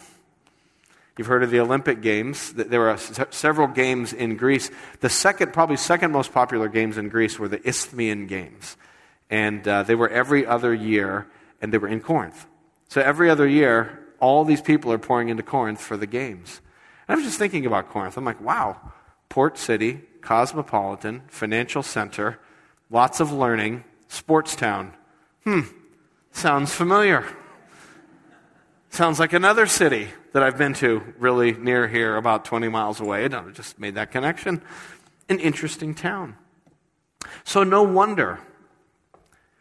You've 1.18 1.28
heard 1.28 1.44
of 1.44 1.52
the 1.52 1.60
Olympic 1.60 2.02
Games. 2.02 2.54
There 2.54 2.80
were 2.80 2.98
several 3.32 3.68
games 3.68 4.14
in 4.14 4.38
Greece. 4.38 4.72
The 5.02 5.10
second, 5.10 5.54
probably 5.54 5.78
second 5.78 6.12
most 6.12 6.32
popular 6.32 6.68
games 6.68 6.98
in 6.98 7.10
Greece 7.10 7.38
were 7.38 7.48
the 7.48 7.68
Isthmian 7.68 8.26
Games. 8.28 8.78
And 9.30 9.68
uh, 9.68 9.84
they 9.84 9.96
were 9.96 10.10
every 10.10 10.46
other 10.46 10.74
year, 10.74 11.28
and 11.62 11.74
they 11.74 11.78
were 11.78 11.88
in 11.88 12.00
Corinth. 12.00 12.48
So 12.88 13.02
every 13.02 13.30
other 13.30 13.48
year, 13.48 14.00
all 14.20 14.46
these 14.46 14.62
people 14.62 14.92
are 14.92 14.98
pouring 14.98 15.30
into 15.30 15.44
Corinth 15.44 15.82
for 15.82 15.98
the 15.98 16.08
games. 16.08 16.62
And 17.08 17.16
I 17.16 17.18
was 17.18 17.26
just 17.26 17.40
thinking 17.40 17.66
about 17.66 17.90
Corinth. 17.90 18.18
I'm 18.18 18.26
like, 18.26 18.42
wow, 18.42 18.80
port 19.30 19.58
city, 19.58 20.02
cosmopolitan, 20.22 21.22
financial 21.28 21.84
center, 21.84 22.40
lots 22.90 23.20
of 23.20 23.32
learning, 23.32 23.84
sports 24.08 24.56
town. 24.56 24.94
Hmm, 25.44 25.62
sounds 26.32 26.74
familiar. 26.74 27.26
Sounds 28.90 29.20
like 29.20 29.34
another 29.34 29.68
city 29.68 30.08
that 30.34 30.42
I've 30.42 30.58
been 30.58 30.74
to 30.76 31.14
really 31.20 31.54
near 31.54 31.88
here, 31.88 32.16
about 32.16 32.44
20 32.44 32.68
miles 32.70 33.00
away. 33.00 33.26
I 33.26 33.42
just 33.52 33.80
made 33.80 33.96
that 33.96 34.12
connection. 34.12 34.62
An 35.30 35.40
interesting 35.40 35.94
town. 35.94 36.36
So, 37.44 37.64
no 37.64 37.84
wonder 37.84 38.40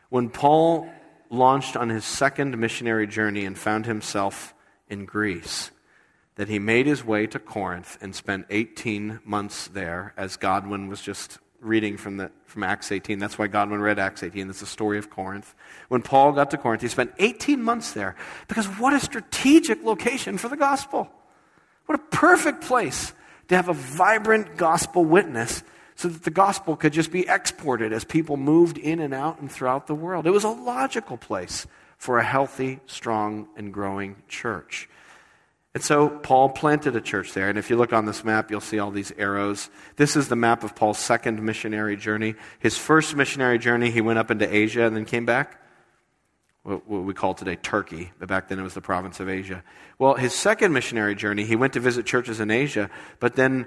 when 0.08 0.30
Paul 0.30 0.88
launched 1.28 1.76
on 1.76 1.90
his 1.90 2.04
second 2.04 2.56
missionary 2.56 3.06
journey 3.06 3.44
and 3.44 3.58
found 3.58 3.84
himself 3.84 4.54
in 4.88 5.04
Greece 5.04 5.70
that 6.38 6.48
he 6.48 6.60
made 6.60 6.86
his 6.86 7.04
way 7.04 7.26
to 7.26 7.38
Corinth 7.40 7.98
and 8.00 8.14
spent 8.14 8.46
18 8.48 9.18
months 9.24 9.66
there, 9.66 10.14
as 10.16 10.36
Godwin 10.36 10.86
was 10.86 11.02
just 11.02 11.38
reading 11.60 11.96
from, 11.96 12.16
the, 12.16 12.30
from 12.44 12.62
Acts 12.62 12.92
18. 12.92 13.18
That's 13.18 13.36
why 13.36 13.48
Godwin 13.48 13.80
read 13.80 13.98
Acts 13.98 14.22
18. 14.22 14.46
That's 14.46 14.60
the 14.60 14.66
story 14.66 14.98
of 14.98 15.10
Corinth. 15.10 15.52
When 15.88 16.00
Paul 16.00 16.30
got 16.30 16.52
to 16.52 16.56
Corinth, 16.56 16.82
he 16.82 16.86
spent 16.86 17.12
18 17.18 17.60
months 17.60 17.92
there 17.92 18.14
because 18.46 18.66
what 18.66 18.92
a 18.92 19.00
strategic 19.00 19.82
location 19.82 20.38
for 20.38 20.48
the 20.48 20.56
gospel. 20.56 21.10
What 21.86 21.98
a 21.98 22.02
perfect 22.16 22.62
place 22.62 23.12
to 23.48 23.56
have 23.56 23.68
a 23.68 23.74
vibrant 23.74 24.56
gospel 24.56 25.04
witness 25.04 25.64
so 25.96 26.06
that 26.06 26.22
the 26.22 26.30
gospel 26.30 26.76
could 26.76 26.92
just 26.92 27.10
be 27.10 27.26
exported 27.28 27.92
as 27.92 28.04
people 28.04 28.36
moved 28.36 28.78
in 28.78 29.00
and 29.00 29.12
out 29.12 29.40
and 29.40 29.50
throughout 29.50 29.88
the 29.88 29.94
world. 29.96 30.24
It 30.24 30.30
was 30.30 30.44
a 30.44 30.50
logical 30.50 31.16
place 31.16 31.66
for 31.96 32.20
a 32.20 32.24
healthy, 32.24 32.78
strong, 32.86 33.48
and 33.56 33.74
growing 33.74 34.14
church. 34.28 34.88
And 35.74 35.84
so 35.84 36.08
Paul 36.08 36.48
planted 36.48 36.96
a 36.96 37.00
church 37.00 37.34
there. 37.34 37.48
And 37.48 37.58
if 37.58 37.70
you 37.70 37.76
look 37.76 37.92
on 37.92 38.06
this 38.06 38.24
map, 38.24 38.50
you'll 38.50 38.60
see 38.60 38.78
all 38.78 38.90
these 38.90 39.12
arrows. 39.18 39.70
This 39.96 40.16
is 40.16 40.28
the 40.28 40.36
map 40.36 40.64
of 40.64 40.74
Paul's 40.74 40.98
second 40.98 41.42
missionary 41.42 41.96
journey. 41.96 42.34
His 42.58 42.76
first 42.76 43.14
missionary 43.14 43.58
journey, 43.58 43.90
he 43.90 44.00
went 44.00 44.18
up 44.18 44.30
into 44.30 44.52
Asia 44.52 44.84
and 44.84 44.96
then 44.96 45.04
came 45.04 45.26
back. 45.26 45.62
What 46.64 46.86
we 46.86 47.14
call 47.14 47.32
today 47.32 47.56
Turkey, 47.56 48.12
but 48.18 48.28
back 48.28 48.48
then 48.48 48.58
it 48.58 48.62
was 48.62 48.74
the 48.74 48.82
province 48.82 49.20
of 49.20 49.28
Asia. 49.28 49.62
Well, 49.98 50.14
his 50.14 50.34
second 50.34 50.72
missionary 50.72 51.14
journey, 51.14 51.44
he 51.44 51.56
went 51.56 51.72
to 51.74 51.80
visit 51.80 52.04
churches 52.04 52.40
in 52.40 52.50
Asia, 52.50 52.90
but 53.20 53.36
then 53.36 53.66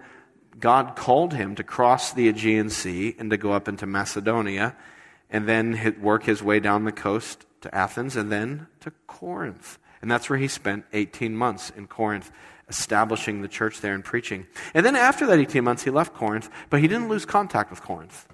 God 0.59 0.95
called 0.95 1.33
him 1.33 1.55
to 1.55 1.63
cross 1.63 2.13
the 2.13 2.27
Aegean 2.27 2.69
Sea 2.69 3.15
and 3.17 3.31
to 3.31 3.37
go 3.37 3.53
up 3.53 3.67
into 3.67 3.87
Macedonia 3.87 4.75
and 5.31 5.47
then 5.47 5.95
work 5.99 6.23
his 6.23 6.43
way 6.43 6.59
down 6.59 6.83
the 6.83 6.91
coast 6.91 7.45
to 7.61 7.73
Athens 7.73 8.15
and 8.15 8.31
then 8.31 8.67
to 8.81 8.91
Corinth. 9.07 9.79
And 10.01 10.09
that's 10.09 10.29
where 10.29 10.39
he 10.39 10.47
spent 10.47 10.85
18 10.93 11.35
months 11.35 11.71
in 11.75 11.87
Corinth, 11.87 12.31
establishing 12.67 13.41
the 13.41 13.47
church 13.47 13.81
there 13.81 13.93
and 13.93 14.03
preaching. 14.03 14.47
And 14.73 14.85
then 14.85 14.95
after 14.95 15.25
that 15.27 15.39
18 15.39 15.63
months, 15.63 15.83
he 15.83 15.91
left 15.91 16.13
Corinth, 16.13 16.49
but 16.69 16.79
he 16.79 16.87
didn't 16.87 17.09
lose 17.09 17.25
contact 17.25 17.69
with 17.69 17.81
Corinth. 17.81 18.27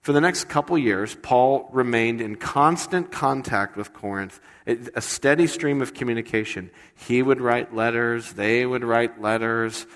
For 0.00 0.12
the 0.12 0.20
next 0.20 0.44
couple 0.48 0.78
years, 0.78 1.16
Paul 1.20 1.68
remained 1.72 2.20
in 2.20 2.36
constant 2.36 3.10
contact 3.10 3.76
with 3.76 3.92
Corinth, 3.92 4.40
a 4.66 5.00
steady 5.02 5.46
stream 5.46 5.82
of 5.82 5.92
communication. 5.92 6.70
He 6.94 7.20
would 7.22 7.40
write 7.40 7.74
letters, 7.74 8.32
they 8.32 8.64
would 8.64 8.84
write 8.84 9.20
letters, 9.20 9.86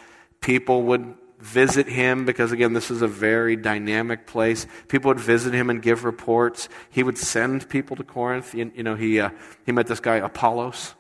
people 0.41 0.83
would 0.83 1.15
visit 1.43 1.89
him 1.89 2.25
because, 2.25 2.53
again, 2.53 2.73
this 2.73 2.91
is 2.91 3.03
a 3.03 3.09
very 3.09 3.57
dynamic 3.57 4.27
place. 4.27 4.67
People 4.87 5.09
would 5.09 5.21
visit 5.21 5.53
him 5.53 5.71
and 5.71 5.83
give 5.83 6.05
reports. 6.05 6.69
He 6.89 7.03
would 7.03 7.19
send 7.19 7.69
people 7.69 7.97
to 7.97 8.05
Corinth. 8.05 8.55
You, 8.55 8.71
you 8.75 8.85
know, 8.85 8.95
he, 8.95 9.19
uh, 9.19 9.31
he 9.67 9.73
met 9.73 9.89
this 9.89 9.99
guy, 9.99 10.17
Apollos, 10.17 10.95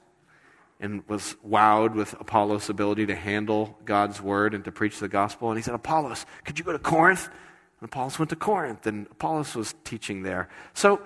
and 0.80 1.06
was 1.08 1.36
wowed 1.48 1.94
with 1.94 2.14
Apollos' 2.14 2.68
ability 2.68 3.06
to 3.06 3.14
handle 3.14 3.78
God's 3.84 4.20
word 4.20 4.52
and 4.52 4.64
to 4.64 4.72
preach 4.72 4.98
the 4.98 5.08
gospel. 5.08 5.48
And 5.48 5.58
he 5.58 5.62
said, 5.62 5.74
Apollos, 5.74 6.26
could 6.44 6.58
you 6.58 6.64
go 6.64 6.72
to 6.72 6.78
Corinth? 6.78 7.28
And 7.80 7.88
Apollos 7.88 8.18
went 8.18 8.30
to 8.30 8.36
Corinth, 8.36 8.86
and 8.86 9.06
Apollos 9.12 9.54
was 9.54 9.76
teaching 9.84 10.24
there. 10.24 10.48
So, 10.74 11.02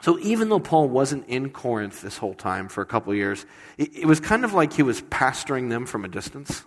so 0.00 0.18
even 0.20 0.48
though 0.48 0.58
Paul 0.58 0.88
wasn't 0.88 1.28
in 1.28 1.50
Corinth 1.50 2.00
this 2.00 2.16
whole 2.16 2.34
time 2.34 2.68
for 2.68 2.80
a 2.80 2.86
couple 2.86 3.14
years, 3.14 3.44
it, 3.76 3.94
it 3.94 4.06
was 4.06 4.20
kind 4.20 4.44
of 4.44 4.54
like 4.54 4.72
he 4.72 4.82
was 4.82 5.02
pastoring 5.02 5.68
them 5.68 5.84
from 5.84 6.06
a 6.06 6.08
distance. 6.08 6.64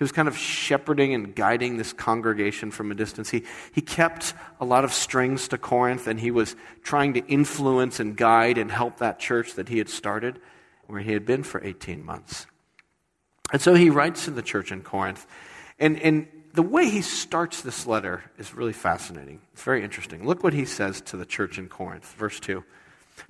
He 0.00 0.04
was 0.04 0.12
kind 0.12 0.28
of 0.28 0.36
shepherding 0.38 1.12
and 1.12 1.34
guiding 1.34 1.76
this 1.76 1.92
congregation 1.92 2.70
from 2.70 2.90
a 2.90 2.94
distance. 2.94 3.28
He, 3.28 3.44
he 3.70 3.82
kept 3.82 4.32
a 4.58 4.64
lot 4.64 4.82
of 4.82 4.94
strings 4.94 5.46
to 5.48 5.58
Corinth, 5.58 6.06
and 6.06 6.18
he 6.18 6.30
was 6.30 6.56
trying 6.82 7.12
to 7.14 7.26
influence 7.26 8.00
and 8.00 8.16
guide 8.16 8.56
and 8.56 8.70
help 8.70 8.96
that 9.00 9.18
church 9.18 9.56
that 9.56 9.68
he 9.68 9.76
had 9.76 9.90
started, 9.90 10.40
where 10.86 11.00
he 11.00 11.12
had 11.12 11.26
been 11.26 11.42
for 11.42 11.62
18 11.62 12.02
months. 12.02 12.46
And 13.52 13.60
so 13.60 13.74
he 13.74 13.90
writes 13.90 14.24
to 14.24 14.30
the 14.30 14.40
church 14.40 14.72
in 14.72 14.80
Corinth. 14.80 15.26
And, 15.78 16.00
and 16.00 16.28
the 16.54 16.62
way 16.62 16.88
he 16.88 17.02
starts 17.02 17.60
this 17.60 17.86
letter 17.86 18.22
is 18.38 18.54
really 18.54 18.72
fascinating. 18.72 19.42
It's 19.52 19.64
very 19.64 19.84
interesting. 19.84 20.26
Look 20.26 20.42
what 20.42 20.54
he 20.54 20.64
says 20.64 21.02
to 21.02 21.18
the 21.18 21.26
church 21.26 21.58
in 21.58 21.68
Corinth, 21.68 22.10
verse 22.14 22.40
2. 22.40 22.64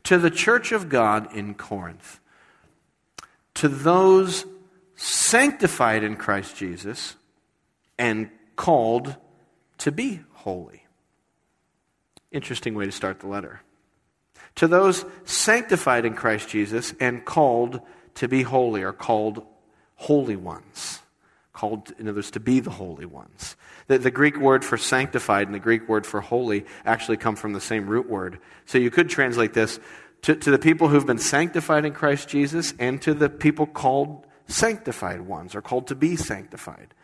To 0.04 0.18
the 0.18 0.30
church 0.30 0.70
of 0.70 0.88
God 0.88 1.34
in 1.34 1.54
Corinth, 1.54 2.20
to 3.54 3.66
those 3.66 4.46
sanctified 5.00 6.04
in 6.04 6.14
Christ 6.14 6.56
Jesus, 6.56 7.16
and 7.98 8.28
called 8.54 9.16
to 9.78 9.90
be 9.90 10.20
holy. 10.32 10.84
Interesting 12.30 12.74
way 12.74 12.84
to 12.84 12.92
start 12.92 13.20
the 13.20 13.26
letter. 13.26 13.62
To 14.56 14.68
those 14.68 15.06
sanctified 15.24 16.04
in 16.04 16.12
Christ 16.12 16.50
Jesus 16.50 16.92
and 17.00 17.24
called 17.24 17.80
to 18.16 18.28
be 18.28 18.42
holy, 18.42 18.82
or 18.82 18.92
called 18.92 19.46
holy 19.94 20.36
ones. 20.36 20.98
Called, 21.54 21.92
in 21.98 22.06
other 22.06 22.16
words, 22.16 22.30
to 22.32 22.40
be 22.40 22.60
the 22.60 22.70
holy 22.70 23.06
ones. 23.06 23.56
The, 23.86 23.98
the 23.98 24.10
Greek 24.10 24.36
word 24.36 24.66
for 24.66 24.76
sanctified 24.76 25.46
and 25.46 25.54
the 25.54 25.60
Greek 25.60 25.88
word 25.88 26.04
for 26.04 26.20
holy 26.20 26.66
actually 26.84 27.16
come 27.16 27.36
from 27.36 27.54
the 27.54 27.60
same 27.60 27.86
root 27.86 28.08
word. 28.08 28.38
So 28.66 28.76
you 28.76 28.90
could 28.90 29.08
translate 29.08 29.54
this 29.54 29.80
to, 30.22 30.34
to 30.34 30.50
the 30.50 30.58
people 30.58 30.88
who've 30.88 31.06
been 31.06 31.18
sanctified 31.18 31.86
in 31.86 31.94
Christ 31.94 32.28
Jesus 32.28 32.74
and 32.78 33.00
to 33.00 33.14
the 33.14 33.30
people 33.30 33.66
called 33.66 34.26
sanctified 34.50 35.22
ones 35.22 35.54
are 35.54 35.62
called 35.62 35.88
to 35.88 35.94
be 35.94 36.16
sanctified. 36.16 36.94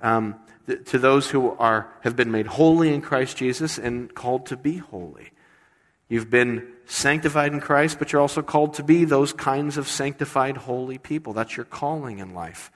Um, 0.00 0.36
to 0.86 0.98
those 0.98 1.30
who 1.30 1.56
are, 1.58 1.92
have 2.02 2.14
been 2.14 2.30
made 2.30 2.46
holy 2.46 2.92
in 2.92 3.00
Christ 3.00 3.36
Jesus 3.36 3.78
and 3.78 4.14
called 4.14 4.46
to 4.46 4.56
be 4.56 4.76
holy. 4.76 5.30
You've 6.08 6.30
been 6.30 6.66
sanctified 6.86 7.52
in 7.52 7.60
Christ, 7.60 7.98
but 7.98 8.12
you're 8.12 8.20
also 8.20 8.42
called 8.42 8.74
to 8.74 8.82
be 8.82 9.04
those 9.04 9.32
kinds 9.32 9.76
of 9.76 9.88
sanctified, 9.88 10.56
holy 10.56 10.98
people. 10.98 11.32
That's 11.32 11.56
your 11.56 11.64
calling 11.64 12.18
in 12.18 12.34
life. 12.34 12.70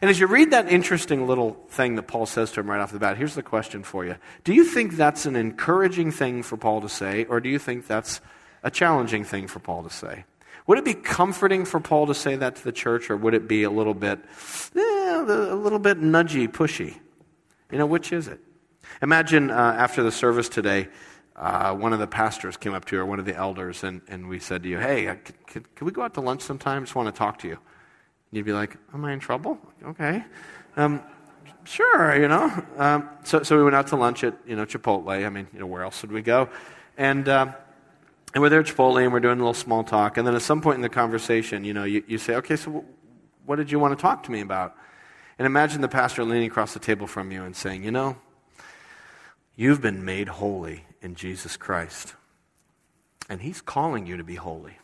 And 0.00 0.10
as 0.10 0.18
you 0.18 0.26
read 0.26 0.50
that 0.50 0.68
interesting 0.68 1.26
little 1.26 1.52
thing 1.68 1.94
that 1.96 2.04
Paul 2.04 2.26
says 2.26 2.50
to 2.52 2.60
him 2.60 2.68
right 2.68 2.80
off 2.80 2.92
the 2.92 2.98
bat, 2.98 3.16
here's 3.16 3.36
the 3.36 3.42
question 3.42 3.84
for 3.84 4.04
you 4.04 4.16
Do 4.42 4.52
you 4.52 4.64
think 4.64 4.96
that's 4.96 5.26
an 5.26 5.36
encouraging 5.36 6.10
thing 6.10 6.42
for 6.42 6.56
Paul 6.56 6.80
to 6.80 6.88
say, 6.88 7.24
or 7.24 7.40
do 7.40 7.48
you 7.48 7.58
think 7.58 7.86
that's 7.86 8.20
a 8.62 8.70
challenging 8.70 9.24
thing 9.24 9.46
for 9.46 9.60
Paul 9.60 9.84
to 9.84 9.90
say? 9.90 10.24
Would 10.66 10.78
it 10.78 10.84
be 10.84 10.94
comforting 10.94 11.64
for 11.64 11.78
Paul 11.78 12.08
to 12.08 12.14
say 12.14 12.34
that 12.36 12.56
to 12.56 12.64
the 12.64 12.72
church, 12.72 13.08
or 13.08 13.16
would 13.16 13.34
it 13.34 13.46
be 13.46 13.62
a 13.62 13.70
little 13.70 13.94
bit, 13.94 14.18
eh, 14.74 14.80
a 14.80 15.54
little 15.54 15.78
bit 15.78 16.00
nudgy, 16.00 16.48
pushy? 16.48 16.98
You 17.70 17.78
know, 17.78 17.86
which 17.86 18.12
is 18.12 18.26
it? 18.26 18.40
Imagine 19.00 19.50
uh, 19.50 19.54
after 19.54 20.02
the 20.02 20.10
service 20.10 20.48
today, 20.48 20.88
uh, 21.36 21.74
one 21.74 21.92
of 21.92 22.00
the 22.00 22.06
pastors 22.06 22.56
came 22.56 22.74
up 22.74 22.84
to 22.86 22.96
you, 22.96 23.02
or 23.02 23.06
one 23.06 23.20
of 23.20 23.26
the 23.26 23.36
elders, 23.36 23.84
and, 23.84 24.00
and 24.08 24.28
we 24.28 24.40
said 24.40 24.64
to 24.64 24.68
you, 24.68 24.78
hey, 24.78 25.06
uh, 25.06 25.16
we 25.80 25.92
go 25.92 26.02
out 26.02 26.14
to 26.14 26.20
lunch 26.20 26.42
sometime? 26.42 26.82
I 26.82 26.84
just 26.84 26.96
want 26.96 27.14
to 27.14 27.16
talk 27.16 27.38
to 27.38 27.48
you. 27.48 27.54
And 27.54 28.32
you'd 28.32 28.46
be 28.46 28.52
like, 28.52 28.76
am 28.92 29.04
I 29.04 29.12
in 29.12 29.20
trouble? 29.20 29.58
Okay. 29.84 30.24
Um, 30.76 31.00
sure, 31.62 32.20
you 32.20 32.26
know. 32.26 32.64
Um, 32.76 33.08
so, 33.22 33.44
so 33.44 33.56
we 33.56 33.62
went 33.62 33.76
out 33.76 33.86
to 33.88 33.96
lunch 33.96 34.24
at, 34.24 34.34
you 34.46 34.56
know, 34.56 34.66
Chipotle. 34.66 35.24
I 35.24 35.28
mean, 35.28 35.46
you 35.52 35.60
know, 35.60 35.66
where 35.66 35.82
else 35.82 36.02
would 36.02 36.10
we 36.10 36.22
go? 36.22 36.48
And... 36.98 37.28
And 38.36 38.42
we're 38.42 38.50
there 38.50 38.60
at 38.60 38.66
Chipotle 38.66 39.02
and 39.02 39.14
we're 39.14 39.20
doing 39.20 39.38
a 39.38 39.42
little 39.42 39.54
small 39.54 39.82
talk. 39.82 40.18
And 40.18 40.26
then 40.26 40.34
at 40.34 40.42
some 40.42 40.60
point 40.60 40.74
in 40.74 40.82
the 40.82 40.90
conversation, 40.90 41.64
you 41.64 41.72
know, 41.72 41.84
you, 41.84 42.04
you 42.06 42.18
say, 42.18 42.34
okay, 42.34 42.56
so 42.56 42.84
what 43.46 43.56
did 43.56 43.72
you 43.72 43.78
want 43.78 43.96
to 43.96 44.02
talk 44.02 44.24
to 44.24 44.30
me 44.30 44.42
about? 44.42 44.76
And 45.38 45.46
imagine 45.46 45.80
the 45.80 45.88
pastor 45.88 46.22
leaning 46.22 46.46
across 46.46 46.74
the 46.74 46.78
table 46.78 47.06
from 47.06 47.32
you 47.32 47.44
and 47.44 47.56
saying, 47.56 47.82
you 47.82 47.90
know, 47.90 48.18
you've 49.54 49.80
been 49.80 50.04
made 50.04 50.28
holy 50.28 50.84
in 51.00 51.14
Jesus 51.14 51.56
Christ. 51.56 52.14
And 53.30 53.40
he's 53.40 53.62
calling 53.62 54.06
you 54.06 54.18
to 54.18 54.24
be 54.24 54.34
holy. 54.34 54.76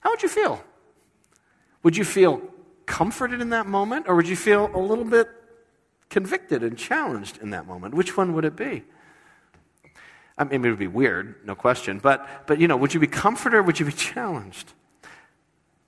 How 0.00 0.10
would 0.10 0.22
you 0.24 0.28
feel? 0.28 0.64
Would 1.84 1.96
you 1.96 2.02
feel 2.02 2.42
comforted 2.86 3.40
in 3.40 3.50
that 3.50 3.68
moment, 3.68 4.06
or 4.08 4.16
would 4.16 4.26
you 4.26 4.34
feel 4.34 4.68
a 4.74 4.80
little 4.80 5.04
bit 5.04 5.28
convicted 6.10 6.64
and 6.64 6.76
challenged 6.76 7.38
in 7.40 7.50
that 7.50 7.68
moment? 7.68 7.94
Which 7.94 8.16
one 8.16 8.32
would 8.32 8.44
it 8.44 8.56
be? 8.56 8.82
I 10.38 10.44
mean, 10.44 10.64
it 10.64 10.68
would 10.68 10.78
be 10.78 10.86
weird, 10.86 11.36
no 11.44 11.54
question. 11.54 11.98
But, 11.98 12.46
but, 12.46 12.60
you 12.60 12.68
know, 12.68 12.76
would 12.76 12.94
you 12.94 13.00
be 13.00 13.06
comforted 13.06 13.58
or 13.58 13.62
would 13.62 13.78
you 13.78 13.86
be 13.86 13.92
challenged? 14.10 14.72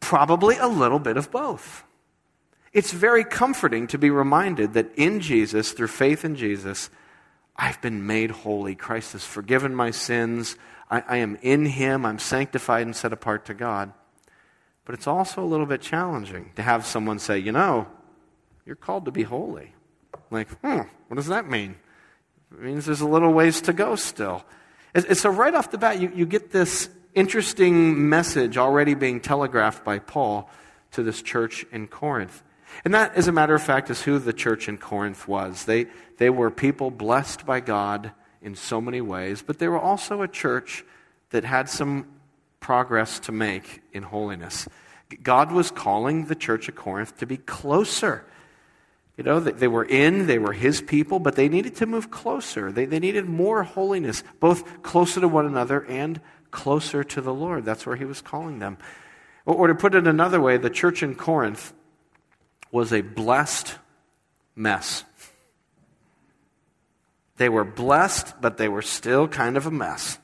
Probably 0.00 0.56
a 0.58 0.68
little 0.68 0.98
bit 0.98 1.16
of 1.16 1.30
both. 1.30 1.84
It's 2.72 2.92
very 2.92 3.24
comforting 3.24 3.86
to 3.88 3.98
be 3.98 4.10
reminded 4.10 4.74
that 4.74 4.92
in 4.96 5.20
Jesus, 5.20 5.72
through 5.72 5.88
faith 5.88 6.24
in 6.24 6.36
Jesus, 6.36 6.90
I've 7.56 7.80
been 7.80 8.06
made 8.06 8.30
holy. 8.32 8.74
Christ 8.74 9.12
has 9.12 9.24
forgiven 9.24 9.74
my 9.74 9.92
sins. 9.92 10.56
I, 10.90 11.02
I 11.06 11.16
am 11.18 11.38
in 11.40 11.66
Him. 11.66 12.04
I'm 12.04 12.18
sanctified 12.18 12.82
and 12.82 12.94
set 12.94 13.12
apart 13.12 13.44
to 13.46 13.54
God. 13.54 13.92
But 14.84 14.94
it's 14.94 15.06
also 15.06 15.42
a 15.42 15.46
little 15.46 15.66
bit 15.66 15.80
challenging 15.80 16.50
to 16.56 16.62
have 16.62 16.84
someone 16.84 17.18
say, 17.18 17.38
you 17.38 17.52
know, 17.52 17.86
you're 18.66 18.76
called 18.76 19.04
to 19.06 19.12
be 19.12 19.22
holy. 19.22 19.72
Like, 20.30 20.48
hmm, 20.60 20.80
what 21.08 21.16
does 21.16 21.28
that 21.28 21.48
mean? 21.48 21.76
It 22.54 22.62
means 22.62 22.86
there's 22.86 23.00
a 23.00 23.08
little 23.08 23.32
ways 23.32 23.60
to 23.62 23.72
go 23.72 23.96
still. 23.96 24.44
And 24.94 25.16
so, 25.16 25.28
right 25.28 25.54
off 25.54 25.70
the 25.72 25.78
bat, 25.78 26.00
you, 26.00 26.12
you 26.14 26.24
get 26.24 26.52
this 26.52 26.88
interesting 27.14 28.08
message 28.08 28.56
already 28.56 28.94
being 28.94 29.20
telegraphed 29.20 29.84
by 29.84 29.98
Paul 29.98 30.48
to 30.92 31.02
this 31.02 31.20
church 31.20 31.66
in 31.72 31.88
Corinth. 31.88 32.42
And 32.84 32.94
that, 32.94 33.14
as 33.16 33.28
a 33.28 33.32
matter 33.32 33.54
of 33.54 33.62
fact, 33.62 33.90
is 33.90 34.02
who 34.02 34.18
the 34.18 34.32
church 34.32 34.68
in 34.68 34.78
Corinth 34.78 35.26
was. 35.26 35.64
They, 35.64 35.86
they 36.18 36.30
were 36.30 36.50
people 36.50 36.90
blessed 36.90 37.44
by 37.44 37.60
God 37.60 38.12
in 38.40 38.54
so 38.54 38.80
many 38.80 39.00
ways, 39.00 39.42
but 39.42 39.58
they 39.58 39.68
were 39.68 39.78
also 39.78 40.22
a 40.22 40.28
church 40.28 40.84
that 41.30 41.44
had 41.44 41.68
some 41.68 42.06
progress 42.60 43.18
to 43.20 43.32
make 43.32 43.82
in 43.92 44.02
holiness. 44.02 44.68
God 45.22 45.52
was 45.52 45.70
calling 45.70 46.26
the 46.26 46.34
church 46.34 46.68
of 46.68 46.76
Corinth 46.76 47.18
to 47.18 47.26
be 47.26 47.36
closer. 47.36 48.24
You 49.16 49.22
know, 49.22 49.38
they 49.38 49.68
were 49.68 49.84
in, 49.84 50.26
they 50.26 50.38
were 50.38 50.52
his 50.52 50.80
people, 50.80 51.20
but 51.20 51.36
they 51.36 51.48
needed 51.48 51.76
to 51.76 51.86
move 51.86 52.10
closer. 52.10 52.72
They, 52.72 52.84
they 52.84 52.98
needed 52.98 53.26
more 53.26 53.62
holiness, 53.62 54.24
both 54.40 54.82
closer 54.82 55.20
to 55.20 55.28
one 55.28 55.46
another 55.46 55.84
and 55.84 56.20
closer 56.50 57.04
to 57.04 57.20
the 57.20 57.32
Lord. 57.32 57.64
That's 57.64 57.86
where 57.86 57.96
he 57.96 58.04
was 58.04 58.20
calling 58.20 58.58
them. 58.58 58.76
Or, 59.46 59.54
or 59.54 59.66
to 59.68 59.74
put 59.74 59.94
it 59.94 60.08
another 60.08 60.40
way, 60.40 60.56
the 60.56 60.70
church 60.70 61.02
in 61.02 61.14
Corinth 61.14 61.72
was 62.72 62.92
a 62.92 63.02
blessed 63.02 63.76
mess. 64.56 65.04
They 67.36 67.48
were 67.48 67.64
blessed, 67.64 68.40
but 68.40 68.56
they 68.56 68.68
were 68.68 68.82
still 68.82 69.28
kind 69.28 69.56
of 69.56 69.66
a 69.66 69.70
mess. 69.70 70.18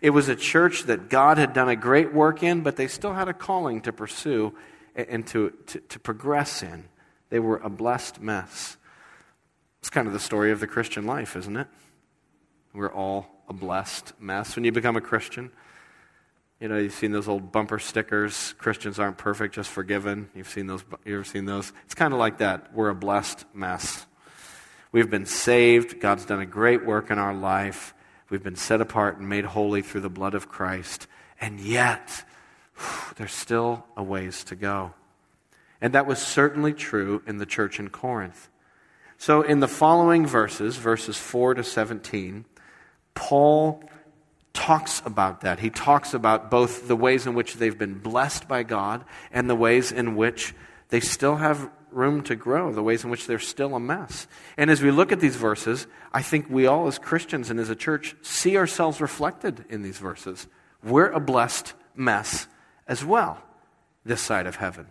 It 0.00 0.10
was 0.10 0.28
a 0.28 0.36
church 0.36 0.84
that 0.84 1.08
God 1.08 1.38
had 1.38 1.52
done 1.52 1.68
a 1.68 1.76
great 1.76 2.12
work 2.12 2.42
in, 2.42 2.62
but 2.62 2.74
they 2.74 2.88
still 2.88 3.12
had 3.12 3.28
a 3.28 3.32
calling 3.32 3.80
to 3.82 3.92
pursue 3.92 4.54
and 4.96 5.24
to, 5.28 5.52
to, 5.66 5.80
to 5.80 5.98
progress 6.00 6.64
in. 6.64 6.84
They 7.30 7.38
were 7.38 7.58
a 7.58 7.68
blessed 7.68 8.20
mess. 8.20 8.76
It's 9.80 9.90
kind 9.90 10.06
of 10.06 10.12
the 10.12 10.20
story 10.20 10.50
of 10.52 10.60
the 10.60 10.66
Christian 10.66 11.06
life, 11.06 11.36
isn't 11.36 11.56
it? 11.56 11.68
We're 12.74 12.92
all 12.92 13.28
a 13.48 13.52
blessed 13.52 14.12
mess 14.20 14.56
when 14.56 14.64
you 14.64 14.72
become 14.72 14.96
a 14.96 15.00
Christian. 15.00 15.50
You 16.60 16.68
know, 16.68 16.78
you've 16.78 16.94
seen 16.94 17.12
those 17.12 17.28
old 17.28 17.52
bumper 17.52 17.78
stickers, 17.78 18.54
Christians 18.58 18.98
aren't 18.98 19.18
perfect, 19.18 19.54
just 19.54 19.68
forgiven. 19.68 20.30
You've 20.34 20.48
seen 20.48 20.66
those, 20.66 20.84
you 21.04 21.14
ever 21.14 21.24
seen 21.24 21.44
those? 21.44 21.72
It's 21.84 21.94
kind 21.94 22.14
of 22.14 22.18
like 22.18 22.38
that. 22.38 22.72
We're 22.74 22.88
a 22.88 22.94
blessed 22.94 23.44
mess. 23.52 24.06
We've 24.90 25.10
been 25.10 25.26
saved. 25.26 26.00
God's 26.00 26.24
done 26.24 26.40
a 26.40 26.46
great 26.46 26.86
work 26.86 27.10
in 27.10 27.18
our 27.18 27.34
life. 27.34 27.92
We've 28.30 28.42
been 28.42 28.56
set 28.56 28.80
apart 28.80 29.18
and 29.18 29.28
made 29.28 29.44
holy 29.44 29.82
through 29.82 30.00
the 30.00 30.08
blood 30.08 30.34
of 30.34 30.48
Christ. 30.48 31.06
And 31.40 31.60
yet, 31.60 32.24
there's 33.16 33.32
still 33.32 33.84
a 33.96 34.02
ways 34.02 34.42
to 34.44 34.56
go. 34.56 34.94
And 35.80 35.92
that 35.92 36.06
was 36.06 36.18
certainly 36.18 36.72
true 36.72 37.22
in 37.26 37.38
the 37.38 37.46
church 37.46 37.78
in 37.78 37.90
Corinth. 37.90 38.48
So, 39.18 39.42
in 39.42 39.60
the 39.60 39.68
following 39.68 40.26
verses, 40.26 40.76
verses 40.76 41.16
4 41.16 41.54
to 41.54 41.64
17, 41.64 42.44
Paul 43.14 43.82
talks 44.52 45.02
about 45.04 45.42
that. 45.42 45.58
He 45.58 45.70
talks 45.70 46.14
about 46.14 46.50
both 46.50 46.88
the 46.88 46.96
ways 46.96 47.26
in 47.26 47.34
which 47.34 47.54
they've 47.54 47.76
been 47.76 47.98
blessed 47.98 48.48
by 48.48 48.62
God 48.62 49.04
and 49.30 49.48
the 49.48 49.54
ways 49.54 49.92
in 49.92 50.16
which 50.16 50.54
they 50.88 51.00
still 51.00 51.36
have 51.36 51.70
room 51.90 52.22
to 52.22 52.34
grow, 52.36 52.72
the 52.72 52.82
ways 52.82 53.04
in 53.04 53.10
which 53.10 53.26
they're 53.26 53.38
still 53.38 53.74
a 53.74 53.80
mess. 53.80 54.26
And 54.56 54.70
as 54.70 54.82
we 54.82 54.90
look 54.90 55.12
at 55.12 55.20
these 55.20 55.36
verses, 55.36 55.86
I 56.12 56.22
think 56.22 56.46
we 56.50 56.66
all, 56.66 56.86
as 56.86 56.98
Christians 56.98 57.50
and 57.50 57.58
as 57.58 57.70
a 57.70 57.76
church, 57.76 58.16
see 58.22 58.56
ourselves 58.56 59.00
reflected 59.00 59.64
in 59.68 59.82
these 59.82 59.98
verses. 59.98 60.46
We're 60.84 61.10
a 61.10 61.20
blessed 61.20 61.74
mess 61.94 62.46
as 62.86 63.04
well, 63.04 63.42
this 64.04 64.20
side 64.20 64.46
of 64.46 64.56
heaven. 64.56 64.86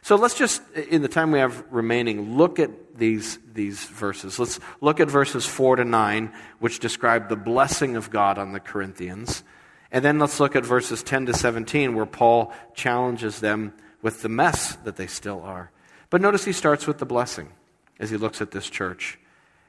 So 0.00 0.16
let's 0.16 0.34
just, 0.34 0.62
in 0.74 1.02
the 1.02 1.08
time 1.08 1.30
we 1.30 1.38
have 1.38 1.64
remaining, 1.70 2.36
look 2.36 2.58
at 2.58 2.96
these, 2.96 3.38
these 3.52 3.84
verses. 3.84 4.38
Let's 4.38 4.58
look 4.80 5.00
at 5.00 5.10
verses 5.10 5.46
4 5.46 5.76
to 5.76 5.84
9, 5.84 6.32
which 6.58 6.78
describe 6.78 7.28
the 7.28 7.36
blessing 7.36 7.96
of 7.96 8.10
God 8.10 8.38
on 8.38 8.52
the 8.52 8.60
Corinthians. 8.60 9.44
And 9.90 10.04
then 10.04 10.18
let's 10.18 10.40
look 10.40 10.56
at 10.56 10.64
verses 10.64 11.02
10 11.02 11.26
to 11.26 11.34
17, 11.34 11.94
where 11.94 12.06
Paul 12.06 12.52
challenges 12.74 13.40
them 13.40 13.74
with 14.00 14.22
the 14.22 14.28
mess 14.28 14.76
that 14.76 14.96
they 14.96 15.06
still 15.06 15.42
are. 15.42 15.70
But 16.10 16.20
notice 16.20 16.44
he 16.44 16.52
starts 16.52 16.86
with 16.86 16.98
the 16.98 17.06
blessing 17.06 17.52
as 18.00 18.10
he 18.10 18.16
looks 18.16 18.40
at 18.40 18.50
this 18.50 18.68
church. 18.68 19.18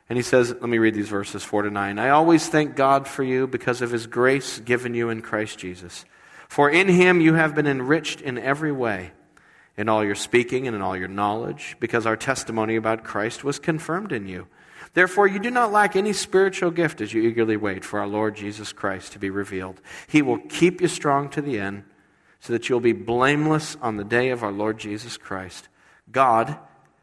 And 0.10 0.18
he 0.18 0.24
says, 0.24 0.52
let 0.52 0.70
me 0.70 0.78
read 0.78 0.96
these 0.96 1.10
verses 1.10 1.44
4 1.44 1.64
to 1.64 1.70
9. 1.70 2.00
I 2.00 2.10
always 2.10 2.48
thank 2.48 2.76
God 2.76 3.08
for 3.08 3.24
you 3.24 3.48
because 3.48 3.82
of 3.82 3.92
his 3.92 4.08
grace 4.08 4.60
given 4.60 4.94
you 4.94 5.10
in 5.10 5.22
Christ 5.22 5.60
Jesus. 5.60 6.06
For 6.50 6.70
in 6.70 6.88
him 6.88 7.22
you 7.22 7.36
have 7.36 7.56
been 7.56 7.68
enriched 7.68 8.22
in 8.22 8.38
every 8.38 8.72
way 8.72 9.12
in 9.78 9.90
all 9.90 10.04
your 10.04 10.16
speaking 10.16 10.68
and 10.68 10.76
in 10.76 10.82
all 10.82 10.96
your 10.96 11.08
knowledge, 11.08 11.76
because 11.80 12.06
our 12.06 12.18
testimony 12.18 12.76
about 12.76 13.04
Christ 13.04 13.44
was 13.44 13.60
confirmed 13.60 14.12
in 14.12 14.28
you. 14.28 14.48
Therefore, 14.94 15.28
you 15.28 15.40
do 15.40 15.50
not 15.50 15.72
lack 15.72 15.96
any 15.96 16.14
spiritual 16.14 16.70
gift 16.70 17.02
as 17.02 17.14
you 17.14 17.24
eagerly 17.24 17.58
wait 17.58 17.84
for 17.84 18.00
our 18.00 18.08
Lord 18.08 18.36
Jesus 18.36 18.72
Christ 18.72 19.14
to 19.14 19.20
be 19.20 19.32
revealed. 19.32 19.82
He 20.08 20.22
will 20.22 20.38
keep 20.38 20.82
you 20.82 20.88
strong 20.88 21.30
to 21.30 21.42
the 21.42 21.60
end, 21.60 21.84
so 22.40 22.54
that 22.54 22.68
you'll 22.68 22.82
be 22.82 22.92
blameless 22.92 23.78
on 23.82 23.96
the 23.96 24.04
day 24.04 24.30
of 24.30 24.44
our 24.44 24.52
Lord 24.52 24.78
Jesus 24.78 25.18
Christ. 25.18 25.70
God, 26.12 26.58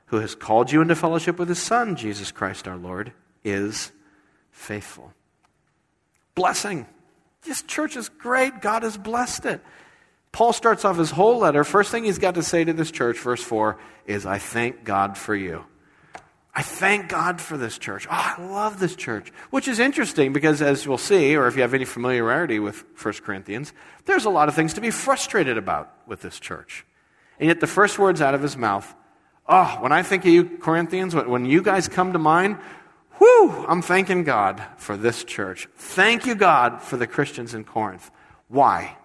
who 0.06 0.18
has 0.18 0.35
called 0.35 0.70
you 0.70 0.83
into 0.83 0.94
fellowship 0.94 1.38
with 1.38 1.48
his 1.48 1.62
Son, 1.62 1.96
Jesus 1.96 2.30
Christ 2.30 2.68
our 2.68 2.76
Lord, 2.76 3.12
is 3.42 3.90
faithful. 4.52 5.12
Blessing. 6.35 6.87
This 7.42 7.62
church 7.62 7.96
is 7.96 8.11
great. 8.11 8.61
God 8.61 8.83
has 8.83 8.98
blessed 8.98 9.46
it. 9.46 9.62
Paul 10.33 10.53
starts 10.53 10.85
off 10.85 10.97
his 10.97 11.11
whole 11.11 11.38
letter. 11.38 11.64
First 11.64 11.90
thing 11.90 12.05
he's 12.05 12.19
got 12.19 12.37
to 12.37 12.43
say 12.43 12.64
to 12.64 12.73
this 12.73 12.90
church, 12.90 13.19
verse 13.19 13.43
4, 13.43 13.79
is, 14.07 14.27
I 14.27 14.38
thank 14.38 14.85
God 14.85 15.19
for 15.19 15.35
you. 15.35 15.64
I 16.55 16.62
thank 16.62 17.09
God 17.09 17.40
for 17.40 17.57
this 17.57 17.79
church. 17.79 18.07
Oh, 18.11 18.35
I 18.37 18.43
love 18.43 18.81
this 18.81 18.97
church. 18.97 19.33
Which 19.51 19.69
is 19.69 19.79
interesting 19.79 20.33
because, 20.33 20.61
as 20.62 20.87
we'll 20.87 20.99
see, 20.99 21.37
or 21.37 21.47
if 21.47 21.55
you 21.55 21.62
have 21.62 21.75
any 21.75 21.85
familiarity 21.85 22.59
with 22.59 22.85
1 23.01 23.14
Corinthians, 23.23 23.73
there's 24.05 24.25
a 24.25 24.31
lot 24.31 24.49
of 24.49 24.55
things 24.55 24.75
to 24.75 24.81
be 24.81 24.90
frustrated 24.90 25.57
about 25.57 25.93
with 26.07 26.23
this 26.23 26.40
church. 26.40 26.85
And 27.38 27.49
yet, 27.49 27.61
the 27.61 27.66
first 27.66 27.99
words 27.99 28.21
out 28.21 28.35
of 28.35 28.43
his 28.43 28.57
mouth, 28.57 28.93
oh, 29.49 29.79
when 29.81 29.93
I 29.93 30.03
think 30.03 30.25
of 30.25 30.33
you, 30.33 30.59
Corinthians, 30.59 31.14
when 31.14 31.45
you 31.45 31.62
guys 31.62 31.87
come 31.87 32.12
to 32.12 32.19
mind, 32.19 32.59
whoo, 33.21 33.64
I'm 33.66 33.83
thanking 33.83 34.25
God 34.25 34.62
for 34.77 34.97
this 34.97 35.23
church. 35.23 35.69
Thank 35.77 36.27
you, 36.27 36.35
God, 36.35 36.83
for 36.83 36.97
the 36.97 37.07
Christians 37.07 37.55
in 37.55 37.64
Corinth. 37.64 38.11
Why? 38.49 38.97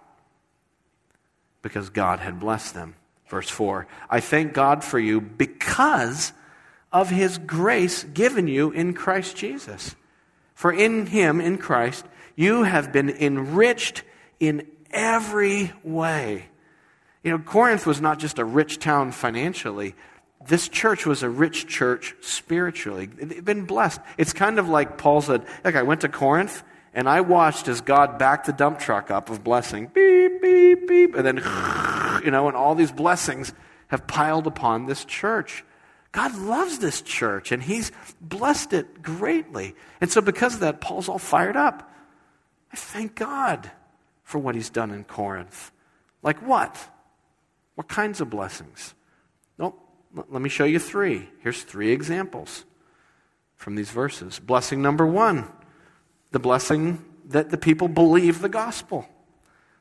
Because 1.65 1.89
God 1.89 2.19
had 2.19 2.39
blessed 2.39 2.75
them. 2.75 2.93
Verse 3.27 3.49
4 3.49 3.87
I 4.07 4.19
thank 4.19 4.53
God 4.53 4.83
for 4.83 4.99
you 4.99 5.19
because 5.19 6.31
of 6.93 7.09
his 7.09 7.39
grace 7.39 8.03
given 8.03 8.47
you 8.47 8.69
in 8.69 8.93
Christ 8.93 9.35
Jesus. 9.35 9.95
For 10.53 10.71
in 10.71 11.07
him, 11.07 11.41
in 11.41 11.57
Christ, 11.57 12.05
you 12.35 12.63
have 12.63 12.93
been 12.93 13.09
enriched 13.09 14.03
in 14.39 14.67
every 14.91 15.73
way. 15.83 16.45
You 17.23 17.31
know, 17.31 17.39
Corinth 17.39 17.87
was 17.87 17.99
not 17.99 18.19
just 18.19 18.37
a 18.37 18.45
rich 18.45 18.77
town 18.77 19.11
financially. 19.11 19.95
This 20.45 20.69
church 20.69 21.07
was 21.07 21.23
a 21.23 21.29
rich 21.31 21.65
church 21.65 22.13
spiritually. 22.21 23.07
They've 23.07 23.43
been 23.43 23.65
blessed. 23.65 24.01
It's 24.19 24.33
kind 24.33 24.59
of 24.59 24.69
like 24.69 24.99
Paul 24.99 25.21
said, 25.21 25.47
Look, 25.63 25.75
I 25.75 25.81
went 25.81 26.01
to 26.01 26.09
Corinth 26.09 26.63
and 26.93 27.09
I 27.09 27.21
watched 27.21 27.67
as 27.67 27.81
God 27.81 28.19
backed 28.19 28.45
the 28.45 28.53
dump 28.53 28.77
truck 28.77 29.09
up 29.09 29.31
of 29.31 29.43
blessing. 29.43 29.87
Beep, 30.45 30.87
beep. 30.87 31.15
And 31.15 31.25
then, 31.25 31.37
you 32.23 32.31
know, 32.31 32.47
and 32.47 32.55
all 32.55 32.75
these 32.75 32.91
blessings 32.91 33.53
have 33.87 34.07
piled 34.07 34.47
upon 34.47 34.85
this 34.85 35.05
church. 35.05 35.63
God 36.11 36.37
loves 36.37 36.79
this 36.79 37.01
church 37.01 37.51
and 37.51 37.61
he's 37.61 37.91
blessed 38.21 38.73
it 38.73 39.01
greatly. 39.01 39.75
And 39.99 40.11
so, 40.11 40.21
because 40.21 40.55
of 40.55 40.59
that, 40.61 40.81
Paul's 40.81 41.09
all 41.09 41.19
fired 41.19 41.57
up. 41.57 41.91
I 42.71 42.75
thank 42.75 43.15
God 43.15 43.71
for 44.23 44.39
what 44.39 44.55
he's 44.55 44.69
done 44.69 44.91
in 44.91 45.03
Corinth. 45.03 45.71
Like 46.23 46.41
what? 46.41 46.77
What 47.75 47.87
kinds 47.87 48.21
of 48.21 48.29
blessings? 48.29 48.93
Well, 49.57 49.75
let 50.29 50.41
me 50.41 50.49
show 50.49 50.65
you 50.65 50.79
three. 50.79 51.29
Here's 51.41 51.63
three 51.63 51.91
examples 51.91 52.65
from 53.55 53.75
these 53.75 53.91
verses. 53.91 54.39
Blessing 54.39 54.81
number 54.81 55.05
one 55.05 55.47
the 56.31 56.39
blessing 56.39 57.03
that 57.29 57.49
the 57.49 57.57
people 57.57 57.87
believe 57.87 58.41
the 58.41 58.49
gospel. 58.49 59.07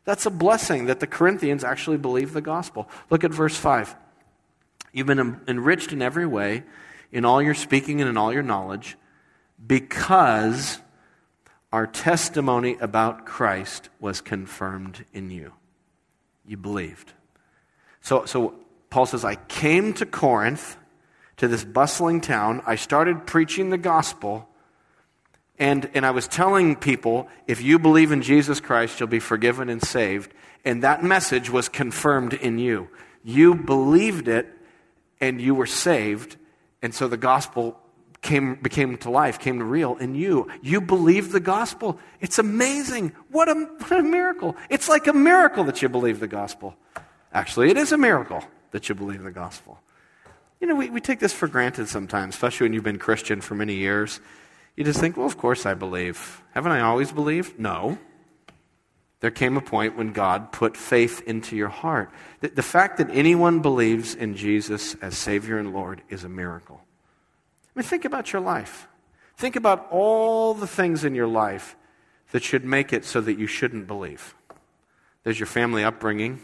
That's 0.04 0.26
a 0.26 0.30
blessing 0.30 0.86
that 0.86 1.00
the 1.00 1.06
Corinthians 1.06 1.64
actually 1.64 1.96
believe 1.96 2.32
the 2.32 2.40
gospel. 2.40 2.88
Look 3.10 3.24
at 3.24 3.30
verse 3.30 3.56
5. 3.56 3.96
You've 4.92 5.06
been 5.06 5.40
enriched 5.48 5.92
in 5.92 6.02
every 6.02 6.26
way, 6.26 6.62
in 7.10 7.24
all 7.24 7.42
your 7.42 7.54
speaking 7.54 8.00
and 8.00 8.08
in 8.08 8.16
all 8.16 8.32
your 8.32 8.42
knowledge, 8.42 8.96
because 9.66 10.78
our 11.72 11.86
testimony 11.86 12.76
about 12.80 13.26
Christ 13.26 13.88
was 13.98 14.20
confirmed 14.20 15.04
in 15.12 15.30
you. 15.30 15.52
You 16.46 16.56
believed. 16.56 17.12
So, 18.00 18.26
so 18.26 18.54
Paul 18.90 19.06
says, 19.06 19.24
I 19.24 19.36
came 19.36 19.92
to 19.94 20.06
Corinth, 20.06 20.76
to 21.38 21.48
this 21.48 21.64
bustling 21.64 22.20
town. 22.20 22.62
I 22.66 22.76
started 22.76 23.26
preaching 23.26 23.70
the 23.70 23.78
gospel 23.78 24.48
And, 25.58 25.88
and 25.94 26.04
I 26.04 26.10
was 26.10 26.26
telling 26.26 26.74
people, 26.76 27.28
if 27.46 27.62
you 27.62 27.78
believe 27.78 28.10
in 28.10 28.22
Jesus 28.22 28.60
Christ, 28.60 28.98
you'll 28.98 29.08
be 29.08 29.20
forgiven 29.20 29.68
and 29.68 29.82
saved. 29.82 30.32
And 30.64 30.82
that 30.82 31.04
message 31.04 31.50
was 31.50 31.68
confirmed 31.68 32.34
in 32.34 32.58
you. 32.58 32.88
You 33.22 33.54
believed 33.54 34.28
it 34.28 34.48
and 35.20 35.40
you 35.40 35.54
were 35.54 35.66
saved. 35.66 36.36
And 36.82 36.94
so 36.94 37.06
the 37.06 37.16
gospel 37.16 37.78
came, 38.20 38.56
became 38.56 38.96
to 38.98 39.10
life, 39.10 39.38
came 39.38 39.60
to 39.60 39.64
real 39.64 39.96
in 39.96 40.16
you. 40.16 40.50
You 40.60 40.80
believed 40.80 41.30
the 41.30 41.40
gospel. 41.40 42.00
It's 42.20 42.38
amazing. 42.38 43.12
What 43.30 43.48
a, 43.48 43.54
what 43.78 43.92
a 43.92 44.02
miracle. 44.02 44.56
It's 44.68 44.88
like 44.88 45.06
a 45.06 45.12
miracle 45.12 45.62
that 45.64 45.82
you 45.82 45.88
believe 45.88 46.18
the 46.18 46.26
gospel. 46.26 46.74
Actually, 47.32 47.70
it 47.70 47.76
is 47.76 47.92
a 47.92 47.98
miracle 47.98 48.42
that 48.72 48.88
you 48.88 48.94
believe 48.94 49.22
the 49.22 49.30
gospel. 49.30 49.78
You 50.60 50.66
know, 50.66 50.74
we, 50.74 50.90
we 50.90 51.00
take 51.00 51.20
this 51.20 51.32
for 51.32 51.46
granted 51.46 51.88
sometimes, 51.88 52.34
especially 52.34 52.64
when 52.64 52.72
you've 52.72 52.84
been 52.84 52.98
Christian 52.98 53.40
for 53.40 53.54
many 53.54 53.74
years. 53.74 54.20
You 54.76 54.84
just 54.84 55.00
think, 55.00 55.16
well, 55.16 55.26
of 55.26 55.38
course 55.38 55.66
I 55.66 55.74
believe. 55.74 56.42
Haven't 56.52 56.72
I 56.72 56.80
always 56.80 57.12
believed? 57.12 57.58
No. 57.58 57.98
There 59.20 59.30
came 59.30 59.56
a 59.56 59.62
point 59.62 59.96
when 59.96 60.12
God 60.12 60.52
put 60.52 60.76
faith 60.76 61.22
into 61.26 61.56
your 61.56 61.68
heart. 61.68 62.10
The, 62.40 62.48
the 62.48 62.62
fact 62.62 62.98
that 62.98 63.08
anyone 63.10 63.60
believes 63.60 64.14
in 64.14 64.36
Jesus 64.36 64.94
as 64.96 65.16
Savior 65.16 65.58
and 65.58 65.72
Lord 65.72 66.02
is 66.10 66.24
a 66.24 66.28
miracle. 66.28 66.80
I 67.74 67.78
mean, 67.78 67.84
think 67.84 68.04
about 68.04 68.32
your 68.32 68.42
life. 68.42 68.86
Think 69.36 69.56
about 69.56 69.88
all 69.90 70.54
the 70.54 70.66
things 70.66 71.04
in 71.04 71.14
your 71.14 71.26
life 71.26 71.76
that 72.32 72.42
should 72.42 72.64
make 72.64 72.92
it 72.92 73.04
so 73.04 73.20
that 73.20 73.38
you 73.38 73.46
shouldn't 73.46 73.86
believe. 73.86 74.34
There's 75.22 75.40
your 75.40 75.46
family 75.46 75.84
upbringing. 75.84 76.40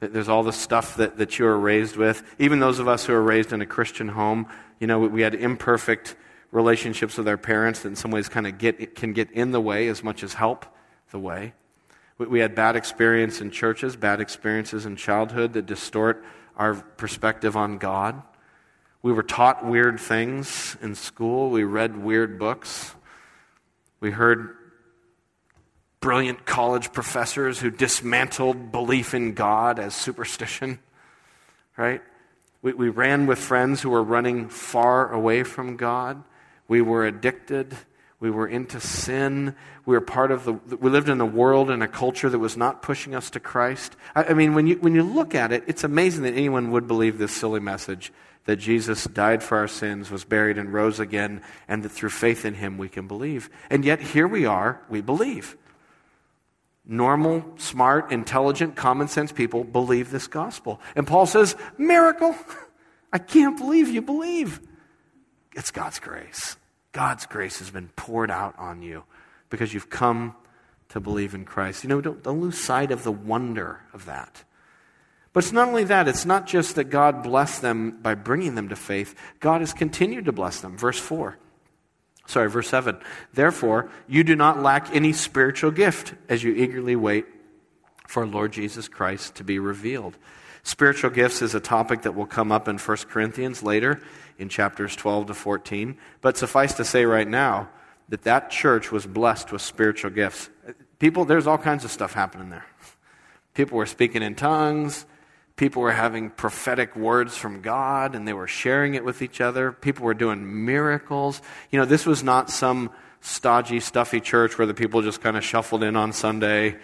There's 0.00 0.28
all 0.28 0.42
the 0.42 0.52
stuff 0.52 0.96
that, 0.96 1.16
that 1.18 1.38
you 1.38 1.44
were 1.44 1.58
raised 1.58 1.96
with. 1.96 2.22
Even 2.38 2.60
those 2.60 2.78
of 2.78 2.86
us 2.86 3.06
who 3.06 3.14
are 3.14 3.22
raised 3.22 3.52
in 3.52 3.62
a 3.62 3.66
Christian 3.66 4.08
home, 4.08 4.46
you 4.78 4.86
know, 4.86 5.00
we 5.00 5.22
had 5.22 5.34
imperfect 5.34 6.14
relationships 6.50 7.18
with 7.18 7.28
our 7.28 7.36
parents 7.36 7.80
that 7.80 7.88
in 7.88 7.96
some 7.96 8.10
ways 8.10 8.28
kind 8.28 8.46
of 8.46 8.58
get, 8.58 8.94
can 8.94 9.12
get 9.12 9.30
in 9.30 9.50
the 9.50 9.60
way 9.60 9.88
as 9.88 10.02
much 10.02 10.22
as 10.22 10.34
help 10.34 10.66
the 11.10 11.18
way. 11.18 11.52
We, 12.16 12.26
we 12.26 12.40
had 12.40 12.54
bad 12.54 12.76
experience 12.76 13.40
in 13.40 13.50
churches, 13.50 13.96
bad 13.96 14.20
experiences 14.20 14.86
in 14.86 14.96
childhood 14.96 15.52
that 15.54 15.66
distort 15.66 16.24
our 16.56 16.74
perspective 16.74 17.56
on 17.56 17.78
God. 17.78 18.22
We 19.02 19.12
were 19.12 19.22
taught 19.22 19.64
weird 19.64 20.00
things 20.00 20.76
in 20.82 20.94
school. 20.94 21.50
We 21.50 21.64
read 21.64 21.96
weird 22.02 22.38
books. 22.38 22.94
We 24.00 24.10
heard 24.10 24.56
brilliant 26.00 26.46
college 26.46 26.92
professors 26.92 27.58
who 27.58 27.70
dismantled 27.70 28.72
belief 28.72 29.14
in 29.14 29.34
God 29.34 29.78
as 29.78 29.94
superstition, 29.94 30.78
right? 31.76 32.02
We, 32.62 32.72
we 32.72 32.88
ran 32.88 33.26
with 33.26 33.38
friends 33.38 33.82
who 33.82 33.90
were 33.90 34.02
running 34.02 34.48
far 34.48 35.12
away 35.12 35.42
from 35.42 35.76
God. 35.76 36.22
We 36.68 36.82
were 36.82 37.06
addicted. 37.06 37.76
We 38.20 38.30
were 38.30 38.48
into 38.48 38.80
sin. 38.80 39.54
We 39.86 39.94
were 39.94 40.00
part 40.00 40.30
of 40.30 40.44
the, 40.44 40.52
we 40.52 40.90
lived 40.90 41.08
in 41.08 41.20
a 41.20 41.26
world 41.26 41.70
and 41.70 41.82
a 41.82 41.88
culture 41.88 42.28
that 42.28 42.38
was 42.38 42.56
not 42.56 42.82
pushing 42.82 43.14
us 43.14 43.30
to 43.30 43.40
Christ. 43.40 43.96
I, 44.14 44.24
I 44.24 44.34
mean, 44.34 44.54
when 44.54 44.66
you, 44.66 44.76
when 44.76 44.94
you 44.94 45.02
look 45.02 45.34
at 45.34 45.52
it, 45.52 45.64
it's 45.66 45.84
amazing 45.84 46.24
that 46.24 46.34
anyone 46.34 46.70
would 46.72 46.86
believe 46.86 47.18
this 47.18 47.34
silly 47.34 47.60
message 47.60 48.12
that 48.44 48.56
Jesus 48.56 49.04
died 49.04 49.42
for 49.42 49.58
our 49.58 49.68
sins, 49.68 50.10
was 50.10 50.24
buried, 50.24 50.58
and 50.58 50.72
rose 50.72 50.98
again, 51.00 51.42
and 51.68 51.82
that 51.82 51.90
through 51.90 52.08
faith 52.10 52.44
in 52.44 52.54
him 52.54 52.78
we 52.78 52.88
can 52.88 53.06
believe. 53.06 53.50
And 53.68 53.84
yet, 53.84 54.00
here 54.00 54.26
we 54.26 54.46
are, 54.46 54.80
we 54.88 55.00
believe. 55.00 55.56
Normal, 56.86 57.44
smart, 57.58 58.10
intelligent, 58.10 58.74
common 58.74 59.08
sense 59.08 59.30
people 59.32 59.64
believe 59.64 60.10
this 60.10 60.26
gospel. 60.26 60.80
And 60.96 61.06
Paul 61.06 61.26
says, 61.26 61.56
Miracle! 61.76 62.34
I 63.12 63.18
can't 63.18 63.56
believe 63.56 63.88
you 63.88 64.02
believe. 64.02 64.60
It's 65.54 65.70
God's 65.70 65.98
grace. 65.98 66.57
God's 66.92 67.26
grace 67.26 67.58
has 67.58 67.70
been 67.70 67.88
poured 67.96 68.30
out 68.30 68.54
on 68.58 68.82
you 68.82 69.04
because 69.50 69.74
you've 69.74 69.90
come 69.90 70.34
to 70.90 71.00
believe 71.00 71.34
in 71.34 71.44
Christ. 71.44 71.84
You 71.84 71.88
know, 71.88 72.00
don't, 72.00 72.22
don't 72.22 72.40
lose 72.40 72.58
sight 72.58 72.90
of 72.90 73.04
the 73.04 73.12
wonder 73.12 73.80
of 73.92 74.06
that. 74.06 74.44
But 75.32 75.44
it's 75.44 75.52
not 75.52 75.68
only 75.68 75.84
that, 75.84 76.08
it's 76.08 76.24
not 76.24 76.46
just 76.46 76.74
that 76.76 76.84
God 76.84 77.22
blessed 77.22 77.62
them 77.62 77.98
by 78.02 78.14
bringing 78.14 78.54
them 78.54 78.70
to 78.70 78.76
faith, 78.76 79.14
God 79.40 79.60
has 79.60 79.72
continued 79.72 80.24
to 80.24 80.32
bless 80.32 80.60
them. 80.60 80.76
Verse 80.76 80.98
4. 80.98 81.36
Sorry, 82.26 82.50
verse 82.50 82.68
7. 82.68 82.98
Therefore, 83.32 83.90
you 84.06 84.24
do 84.24 84.36
not 84.36 84.62
lack 84.62 84.94
any 84.94 85.12
spiritual 85.12 85.70
gift 85.70 86.14
as 86.28 86.42
you 86.42 86.54
eagerly 86.54 86.96
wait 86.96 87.26
for 88.06 88.26
Lord 88.26 88.52
Jesus 88.52 88.88
Christ 88.88 89.34
to 89.36 89.44
be 89.44 89.58
revealed. 89.58 90.16
Spiritual 90.62 91.10
gifts 91.10 91.42
is 91.42 91.54
a 91.54 91.60
topic 91.60 92.02
that 92.02 92.14
will 92.14 92.26
come 92.26 92.52
up 92.52 92.68
in 92.68 92.78
1 92.78 92.96
Corinthians 93.08 93.62
later 93.62 94.00
in 94.38 94.48
chapters 94.48 94.94
12 94.96 95.28
to 95.28 95.34
14. 95.34 95.96
But 96.20 96.36
suffice 96.36 96.74
to 96.74 96.84
say 96.84 97.04
right 97.04 97.28
now 97.28 97.68
that 98.08 98.22
that 98.22 98.50
church 98.50 98.90
was 98.90 99.06
blessed 99.06 99.52
with 99.52 99.62
spiritual 99.62 100.10
gifts. 100.10 100.50
People, 100.98 101.24
there's 101.24 101.46
all 101.46 101.58
kinds 101.58 101.84
of 101.84 101.90
stuff 101.90 102.12
happening 102.12 102.50
there. 102.50 102.66
People 103.54 103.78
were 103.78 103.86
speaking 103.86 104.22
in 104.22 104.34
tongues. 104.34 105.04
People 105.56 105.82
were 105.82 105.92
having 105.92 106.30
prophetic 106.30 106.94
words 106.94 107.36
from 107.36 107.60
God 107.60 108.14
and 108.14 108.26
they 108.26 108.32
were 108.32 108.46
sharing 108.46 108.94
it 108.94 109.04
with 109.04 109.22
each 109.22 109.40
other. 109.40 109.72
People 109.72 110.04
were 110.04 110.14
doing 110.14 110.64
miracles. 110.64 111.42
You 111.70 111.80
know, 111.80 111.84
this 111.84 112.06
was 112.06 112.22
not 112.22 112.50
some 112.50 112.90
stodgy, 113.20 113.80
stuffy 113.80 114.20
church 114.20 114.56
where 114.56 114.66
the 114.66 114.74
people 114.74 115.02
just 115.02 115.20
kind 115.20 115.36
of 115.36 115.44
shuffled 115.44 115.82
in 115.82 115.96
on 115.96 116.12
Sunday 116.12 116.76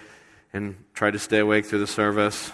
and 0.52 0.76
tried 0.94 1.12
to 1.12 1.18
stay 1.20 1.38
awake 1.38 1.66
through 1.66 1.78
the 1.78 1.86
service 1.86 2.50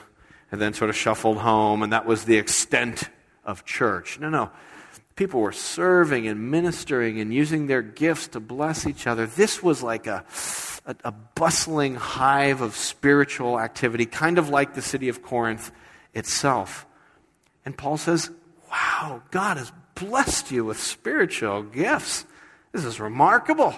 and 0.51 0.61
then 0.61 0.75
sort 0.75 0.91
of 0.91 0.97
shuffled 0.97 1.39
home, 1.39 1.83
and 1.83 1.93
that 1.93 2.07
was 2.07 2.25
the 2.25 2.37
extent 2.37 3.09
of 3.45 3.65
church. 3.65 4.19
No, 4.19 4.29
no. 4.29 4.51
People 5.17 5.41
were 5.41 5.53
serving 5.53 6.27
and 6.27 6.51
ministering 6.51 7.21
and 7.21 7.33
using 7.33 7.67
their 7.67 7.83
gifts 7.83 8.29
to 8.29 8.41
bless 8.41 8.87
each 8.87 9.07
other. 9.07 9.27
This 9.27 9.63
was 9.63 9.83
like 9.83 10.07
a, 10.07 10.25
a, 10.87 10.97
a 11.05 11.13
bustling 11.13 11.95
hive 11.95 12.63
of 12.63 12.75
spiritual 12.75 13.61
activity, 13.61 14.07
kind 14.07 14.39
of 14.39 14.49
like 14.49 14.75
the 14.75 14.83
city 14.83 15.09
of 15.09 15.23
Corinth 15.23 15.71
itself. 16.15 16.87
And 17.65 17.77
Paul 17.77 17.97
says, 17.97 18.31
Wow, 18.71 19.23
God 19.31 19.57
has 19.57 19.73
blessed 19.95 20.51
you 20.51 20.65
with 20.65 20.81
spiritual 20.81 21.65
gifts. 21.65 22.25
This 22.73 22.85
is 22.85 23.01
remarkable. 23.01 23.75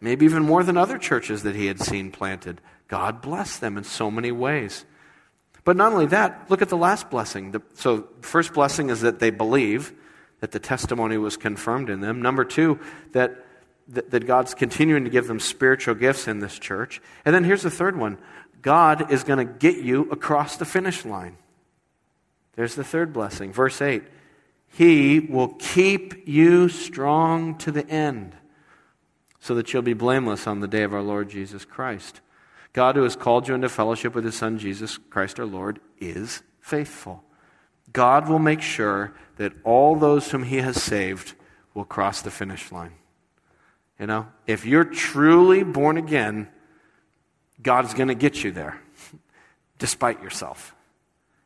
Maybe 0.00 0.24
even 0.26 0.42
more 0.42 0.64
than 0.64 0.76
other 0.76 0.98
churches 0.98 1.44
that 1.44 1.54
he 1.54 1.66
had 1.66 1.80
seen 1.80 2.10
planted. 2.10 2.60
God 2.88 3.22
blessed 3.22 3.60
them 3.60 3.78
in 3.78 3.84
so 3.84 4.10
many 4.10 4.32
ways. 4.32 4.84
But 5.64 5.76
not 5.76 5.92
only 5.92 6.06
that, 6.06 6.46
look 6.50 6.62
at 6.62 6.68
the 6.68 6.76
last 6.76 7.08
blessing. 7.10 7.52
The, 7.52 7.62
so, 7.74 8.08
first 8.20 8.52
blessing 8.52 8.90
is 8.90 9.02
that 9.02 9.20
they 9.20 9.30
believe 9.30 9.92
that 10.40 10.50
the 10.50 10.58
testimony 10.58 11.16
was 11.18 11.36
confirmed 11.36 11.88
in 11.88 12.00
them. 12.00 12.20
Number 12.20 12.44
two, 12.44 12.80
that, 13.12 13.44
that, 13.88 14.10
that 14.10 14.26
God's 14.26 14.54
continuing 14.54 15.04
to 15.04 15.10
give 15.10 15.28
them 15.28 15.38
spiritual 15.38 15.94
gifts 15.94 16.26
in 16.26 16.40
this 16.40 16.58
church. 16.58 17.00
And 17.24 17.32
then 17.32 17.44
here's 17.44 17.62
the 17.62 17.70
third 17.70 17.96
one 17.96 18.18
God 18.60 19.12
is 19.12 19.22
going 19.24 19.46
to 19.46 19.52
get 19.52 19.76
you 19.76 20.10
across 20.10 20.56
the 20.56 20.64
finish 20.64 21.04
line. 21.04 21.36
There's 22.54 22.74
the 22.74 22.84
third 22.84 23.12
blessing. 23.12 23.52
Verse 23.52 23.80
8 23.80 24.02
He 24.68 25.20
will 25.20 25.48
keep 25.48 26.26
you 26.26 26.68
strong 26.68 27.56
to 27.58 27.70
the 27.70 27.86
end 27.88 28.34
so 29.38 29.54
that 29.54 29.72
you'll 29.72 29.82
be 29.82 29.94
blameless 29.94 30.46
on 30.46 30.60
the 30.60 30.68
day 30.68 30.82
of 30.82 30.92
our 30.94 31.02
Lord 31.02 31.28
Jesus 31.30 31.64
Christ. 31.64 32.20
God, 32.72 32.96
who 32.96 33.02
has 33.02 33.16
called 33.16 33.48
you 33.48 33.54
into 33.54 33.68
fellowship 33.68 34.14
with 34.14 34.24
his 34.24 34.36
Son, 34.36 34.58
Jesus 34.58 34.98
Christ 35.10 35.38
our 35.38 35.46
Lord, 35.46 35.80
is 36.00 36.42
faithful. 36.60 37.22
God 37.92 38.28
will 38.28 38.38
make 38.38 38.62
sure 38.62 39.12
that 39.36 39.52
all 39.64 39.96
those 39.96 40.30
whom 40.30 40.44
he 40.44 40.58
has 40.58 40.82
saved 40.82 41.34
will 41.74 41.84
cross 41.84 42.22
the 42.22 42.30
finish 42.30 42.72
line. 42.72 42.92
You 43.98 44.06
know, 44.06 44.28
if 44.46 44.64
you're 44.64 44.84
truly 44.84 45.62
born 45.62 45.96
again, 45.96 46.48
God's 47.62 47.94
going 47.94 48.08
to 48.08 48.14
get 48.14 48.42
you 48.42 48.50
there, 48.50 48.80
despite 49.78 50.22
yourself, 50.22 50.74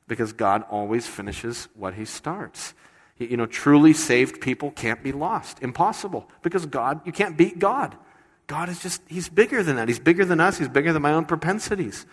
because 0.06 0.32
God 0.32 0.64
always 0.70 1.06
finishes 1.06 1.68
what 1.74 1.94
he 1.94 2.04
starts. 2.04 2.72
You 3.18 3.36
know, 3.36 3.46
truly 3.46 3.94
saved 3.94 4.40
people 4.40 4.70
can't 4.70 5.02
be 5.02 5.12
lost. 5.12 5.62
Impossible. 5.62 6.28
Because 6.42 6.66
God, 6.66 7.00
you 7.06 7.12
can't 7.12 7.36
beat 7.36 7.58
God. 7.58 7.96
God 8.46 8.68
is 8.68 8.80
just, 8.80 9.02
He's 9.08 9.28
bigger 9.28 9.62
than 9.62 9.76
that. 9.76 9.88
He's 9.88 9.98
bigger 9.98 10.24
than 10.24 10.40
us. 10.40 10.58
He's 10.58 10.68
bigger 10.68 10.92
than 10.92 11.02
my 11.02 11.12
own 11.12 11.24
propensities. 11.24 12.06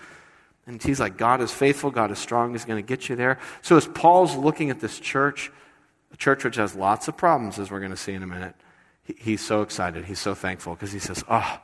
And 0.66 0.82
He's 0.82 1.00
like, 1.00 1.18
God 1.18 1.42
is 1.42 1.52
faithful. 1.52 1.92
God 1.92 2.12
is 2.12 2.20
strong. 2.20 2.52
He's 2.52 2.66
going 2.66 2.84
to 2.84 2.88
get 2.88 3.10
you 3.10 3.16
there. 3.16 3.40
So 3.62 3.78
as 3.78 3.88
Paul's 3.88 4.36
looking 4.36 4.70
at 4.70 4.80
this 4.80 5.00
church, 5.00 5.52
a 6.12 6.18
church 6.18 6.44
which 6.44 6.56
has 6.56 6.76
lots 6.76 7.08
of 7.08 7.18
problems, 7.18 7.60
as 7.60 7.72
we're 7.72 7.80
going 7.80 7.92
to 7.92 7.98
see 7.98 8.14
in 8.14 8.24
a 8.24 8.28
minute, 8.28 8.56
he's 9.04 9.42
so 9.42 9.62
excited. 9.62 10.06
He's 10.06 10.20
so 10.20 10.34
thankful 10.34 10.74
because 10.74 10.92
he 10.92 11.00
says, 11.00 11.24
Oh, 11.30 11.60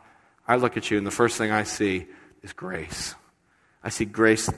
I 0.48 0.56
look 0.56 0.78
at 0.78 0.90
you, 0.90 0.98
and 0.98 1.06
the 1.06 1.12
first 1.12 1.38
thing 1.38 1.52
I 1.52 1.64
see 1.64 2.08
is 2.42 2.54
grace. 2.54 3.16
I 3.84 3.90
see 3.90 4.06
grace 4.06 4.50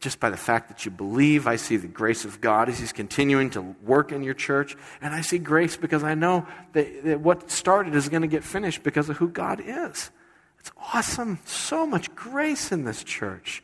just 0.00 0.20
by 0.20 0.30
the 0.30 0.36
fact 0.36 0.68
that 0.68 0.84
you 0.84 0.90
believe. 0.90 1.46
I 1.46 1.56
see 1.56 1.76
the 1.76 1.88
grace 1.88 2.24
of 2.24 2.40
God 2.40 2.68
as 2.68 2.78
He's 2.78 2.92
continuing 2.92 3.50
to 3.50 3.62
work 3.82 4.12
in 4.12 4.22
your 4.22 4.34
church. 4.34 4.76
And 5.00 5.14
I 5.14 5.20
see 5.20 5.38
grace 5.38 5.76
because 5.76 6.04
I 6.04 6.14
know 6.14 6.46
that, 6.72 7.04
that 7.04 7.20
what 7.20 7.50
started 7.50 7.94
is 7.94 8.08
going 8.08 8.22
to 8.22 8.28
get 8.28 8.44
finished 8.44 8.82
because 8.82 9.08
of 9.08 9.16
who 9.16 9.28
God 9.28 9.60
is. 9.60 10.10
It's 10.58 10.70
awesome. 10.94 11.38
So 11.44 11.86
much 11.86 12.14
grace 12.14 12.72
in 12.72 12.84
this 12.84 13.04
church. 13.04 13.62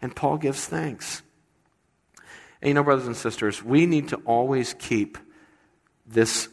And 0.00 0.14
Paul 0.14 0.38
gives 0.38 0.66
thanks. 0.66 1.22
And 2.60 2.68
you 2.68 2.74
know, 2.74 2.82
brothers 2.82 3.06
and 3.06 3.16
sisters, 3.16 3.62
we 3.62 3.86
need 3.86 4.08
to 4.08 4.16
always 4.24 4.74
keep 4.74 5.18
this 6.06 6.48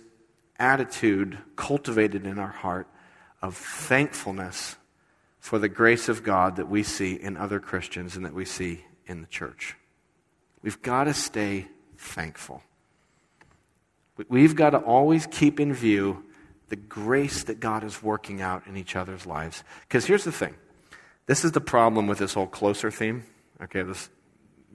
attitude 0.58 1.38
cultivated 1.56 2.26
in 2.26 2.40
our 2.40 2.52
heart 2.52 2.88
of 3.42 3.56
thankfulness 3.56 4.76
for 5.40 5.60
the 5.60 5.70
grace 5.70 6.10
of 6.10 6.24
God 6.24 6.58
that 6.58 6.70
we 6.70 6.84
see 6.84 7.14
in 7.14 7.38
other 7.38 7.60
Christians 7.60 8.16
and 8.16 8.26
that 8.26 8.34
we 8.34 8.46
see 8.46 8.86
in 9.10 9.22
the 9.22 9.28
church. 9.28 9.76
We've 10.62 10.82
got 10.82 11.06
to 11.06 11.14
stay 11.14 11.68
thankful. 11.98 12.64
We've 14.30 14.56
got 14.56 14.72
to 14.72 14.78
always 14.78 15.28
keep 15.28 15.60
in 15.60 15.74
view 15.74 16.24
the 16.70 16.76
grace 16.76 17.44
that 17.46 17.60
God 17.60 17.84
is 17.84 18.04
working 18.04 18.42
out 18.42 18.68
in 18.68 18.78
each 18.78 18.96
other's 18.96 19.26
lives. 19.26 19.64
Because 19.82 20.06
here's 20.06 20.24
the 20.24 20.32
thing 20.32 20.56
this 21.26 21.44
is 21.44 21.52
the 21.52 21.62
problem 21.62 22.08
with 22.08 22.20
this 22.20 22.34
whole 22.34 22.48
closer 22.48 22.92
theme. 22.92 23.24
Okay, 23.62 23.82
this, 23.82 24.10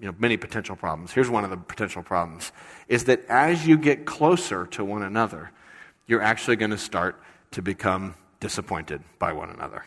you 0.01 0.07
know, 0.07 0.14
many 0.18 0.37
potential 0.37 0.77
problems. 0.77 1.12
Here's 1.12 1.31
one 1.31 1.44
of 1.44 1.51
the 1.51 1.57
potential 1.57 2.03
problems 2.03 2.53
is 2.88 3.05
that 3.05 3.25
as 3.27 3.66
you 3.66 3.79
get 3.79 4.05
closer 4.05 4.66
to 4.66 4.85
one 4.85 5.03
another, 5.03 5.51
you're 6.07 6.23
actually 6.23 6.57
going 6.57 6.70
to 6.70 6.79
start 6.79 7.20
to 7.53 7.62
become 7.62 8.14
disappointed 8.40 9.03
by 9.18 9.33
one 9.33 9.51
another. 9.51 9.85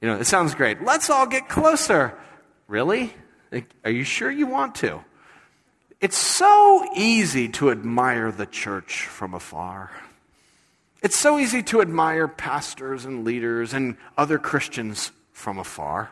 You 0.00 0.08
know, 0.08 0.16
it 0.16 0.26
sounds 0.26 0.54
great. 0.54 0.82
Let's 0.82 1.08
all 1.08 1.26
get 1.26 1.48
closer. 1.48 2.18
Really? 2.66 3.12
Are 3.84 3.90
you 3.90 4.04
sure 4.04 4.30
you 4.30 4.46
want 4.46 4.74
to? 4.76 5.04
It's 6.00 6.18
so 6.18 6.84
easy 6.94 7.48
to 7.50 7.70
admire 7.70 8.30
the 8.30 8.46
church 8.46 9.06
from 9.06 9.34
afar. 9.34 9.90
It's 11.02 11.18
so 11.18 11.38
easy 11.38 11.62
to 11.64 11.80
admire 11.80 12.28
pastors 12.28 13.04
and 13.04 13.24
leaders 13.24 13.74
and 13.74 13.96
other 14.16 14.38
Christians 14.38 15.12
from 15.32 15.58
afar. 15.58 16.10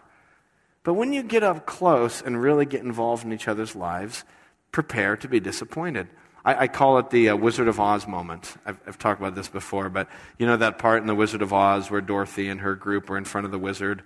But 0.85 0.95
when 0.95 1.13
you 1.13 1.23
get 1.23 1.43
up 1.43 1.67
close 1.67 2.21
and 2.21 2.41
really 2.41 2.67
get 2.67 2.83
involved 2.83 3.25
in 3.25 3.33
each 3.33 3.49
other's 3.49 3.75
lives, 3.75 4.25
prepare 4.71 5.17
to 5.19 5.29
be 5.29 5.41
disappointed. 5.41 6.09
I, 6.45 6.65
I 6.65 6.69
call 6.69 6.99
it 6.99 7.11
the 7.11 7.31
uh, 7.31 7.37
Wizard 7.37 7.69
of 7.69 7.79
Oz 7.79 8.07
moment. 8.07 8.55
I've, 8.67 8.81
I've, 8.87 8.99
talked 8.99 9.21
about 9.21 9.35
this 9.35 9.49
before, 9.49 9.89
but 9.89 10.09
you 10.39 10.47
know 10.47 10.57
that 10.57 10.79
part 10.79 11.01
in 11.01 11.07
the 11.07 11.15
Wizard 11.15 11.43
of 11.43 11.53
Oz 11.53 11.91
where 11.91 12.01
Dorothy 12.01 12.49
and 12.49 12.61
her 12.61 12.75
group 12.75 13.11
are 13.11 13.17
in 13.17 13.25
front 13.25 13.45
of 13.45 13.51
the 13.51 13.59
wizard, 13.59 14.03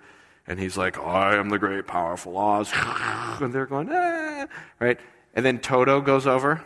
and 0.47 0.59
he's 0.59 0.77
like, 0.77 0.97
"I 0.97 1.35
am 1.35 1.49
the 1.49 1.59
great, 1.59 1.87
powerful 1.87 2.37
Oz," 2.37 2.71
and 2.75 3.53
they're 3.53 3.65
going, 3.65 3.89
ah, 3.91 4.47
right? 4.79 4.99
And 5.33 5.45
then 5.45 5.59
Toto 5.59 6.01
goes 6.01 6.25
over, 6.25 6.63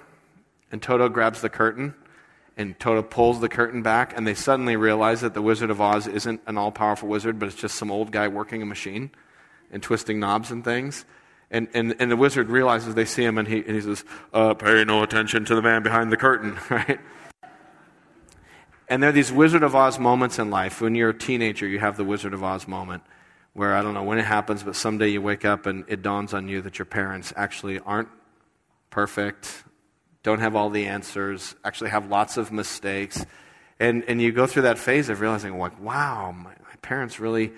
and 0.72 0.82
Toto 0.82 1.10
grabs 1.10 1.42
the 1.42 1.50
curtain, 1.50 1.96
and 2.56 2.80
Toto 2.80 3.02
pulls 3.02 3.42
the 3.42 3.50
curtain 3.50 3.82
back, 3.82 4.16
and 4.16 4.26
they 4.26 4.34
suddenly 4.34 4.76
realize 4.76 5.22
that 5.22 5.34
the 5.34 5.42
Wizard 5.42 5.70
of 5.70 5.82
Oz 5.82 6.08
isn't 6.08 6.42
an 6.46 6.58
all-powerful 6.58 7.10
wizard, 7.10 7.40
but 7.40 7.48
it's 7.48 7.56
just 7.56 7.76
some 7.76 7.92
old 7.92 8.12
guy 8.12 8.28
working 8.28 8.62
a 8.62 8.66
machine 8.66 9.10
and 9.72 9.82
twisting 9.82 10.20
knobs 10.20 10.52
and 10.52 10.64
things. 10.64 11.06
And, 11.50 11.68
and, 11.74 11.96
and 12.00 12.10
the 12.10 12.16
wizard 12.16 12.50
realizes 12.50 12.96
they 12.96 13.04
see 13.04 13.26
him 13.26 13.38
and 13.38 13.46
he, 13.46 13.58
and 13.58 13.76
he 13.76 13.82
says, 13.82 14.06
uh, 14.34 14.54
Pay 14.54 14.86
no 14.86 15.04
attention 15.04 15.44
to 15.46 15.56
the 15.56 15.62
man 15.62 15.84
behind 15.84 16.10
the 16.12 16.18
curtain, 16.18 16.58
right? 16.70 17.00
And 18.88 19.02
there 19.02 19.10
are 19.10 19.14
these 19.14 19.32
Wizard 19.32 19.64
of 19.64 19.74
Oz 19.74 19.98
moments 19.98 20.38
in 20.38 20.50
life. 20.50 20.82
When 20.82 20.96
you're 20.96 21.12
a 21.12 21.18
teenager, 21.18 21.66
you 21.66 21.80
have 21.80 21.96
the 21.96 22.04
Wizard 22.04 22.34
of 22.34 22.44
Oz 22.44 22.68
moment 22.68 23.04
where 23.54 23.76
I 23.76 23.82
don't 23.82 23.94
know 23.94 24.04
when 24.04 24.18
it 24.18 24.26
happens, 24.26 24.64
but 24.64 24.76
someday 24.76 25.10
you 25.10 25.22
wake 25.22 25.46
up 25.46 25.66
and 25.66 25.84
it 25.88 26.02
dawns 26.02 26.34
on 26.34 26.48
you 26.48 26.62
that 26.62 26.80
your 26.80 26.86
parents 26.86 27.34
actually 27.36 27.80
aren't 27.80 28.10
perfect, 28.90 29.64
don't 30.24 30.40
have 30.40 30.56
all 30.56 30.70
the 30.70 30.86
answers, 30.86 31.56
actually 31.64 31.90
have 31.90 32.10
lots 32.10 32.38
of 32.38 32.52
mistakes. 32.52 33.26
And, 33.80 34.04
and 34.08 34.22
you 34.22 34.32
go 34.32 34.46
through 34.46 34.64
that 34.64 34.78
phase 34.78 35.10
of 35.10 35.22
realizing, 35.22 35.58
like, 35.58 35.80
wow, 35.82 36.32
my, 36.32 36.52
my 36.52 36.76
parents 36.82 37.20
really 37.20 37.52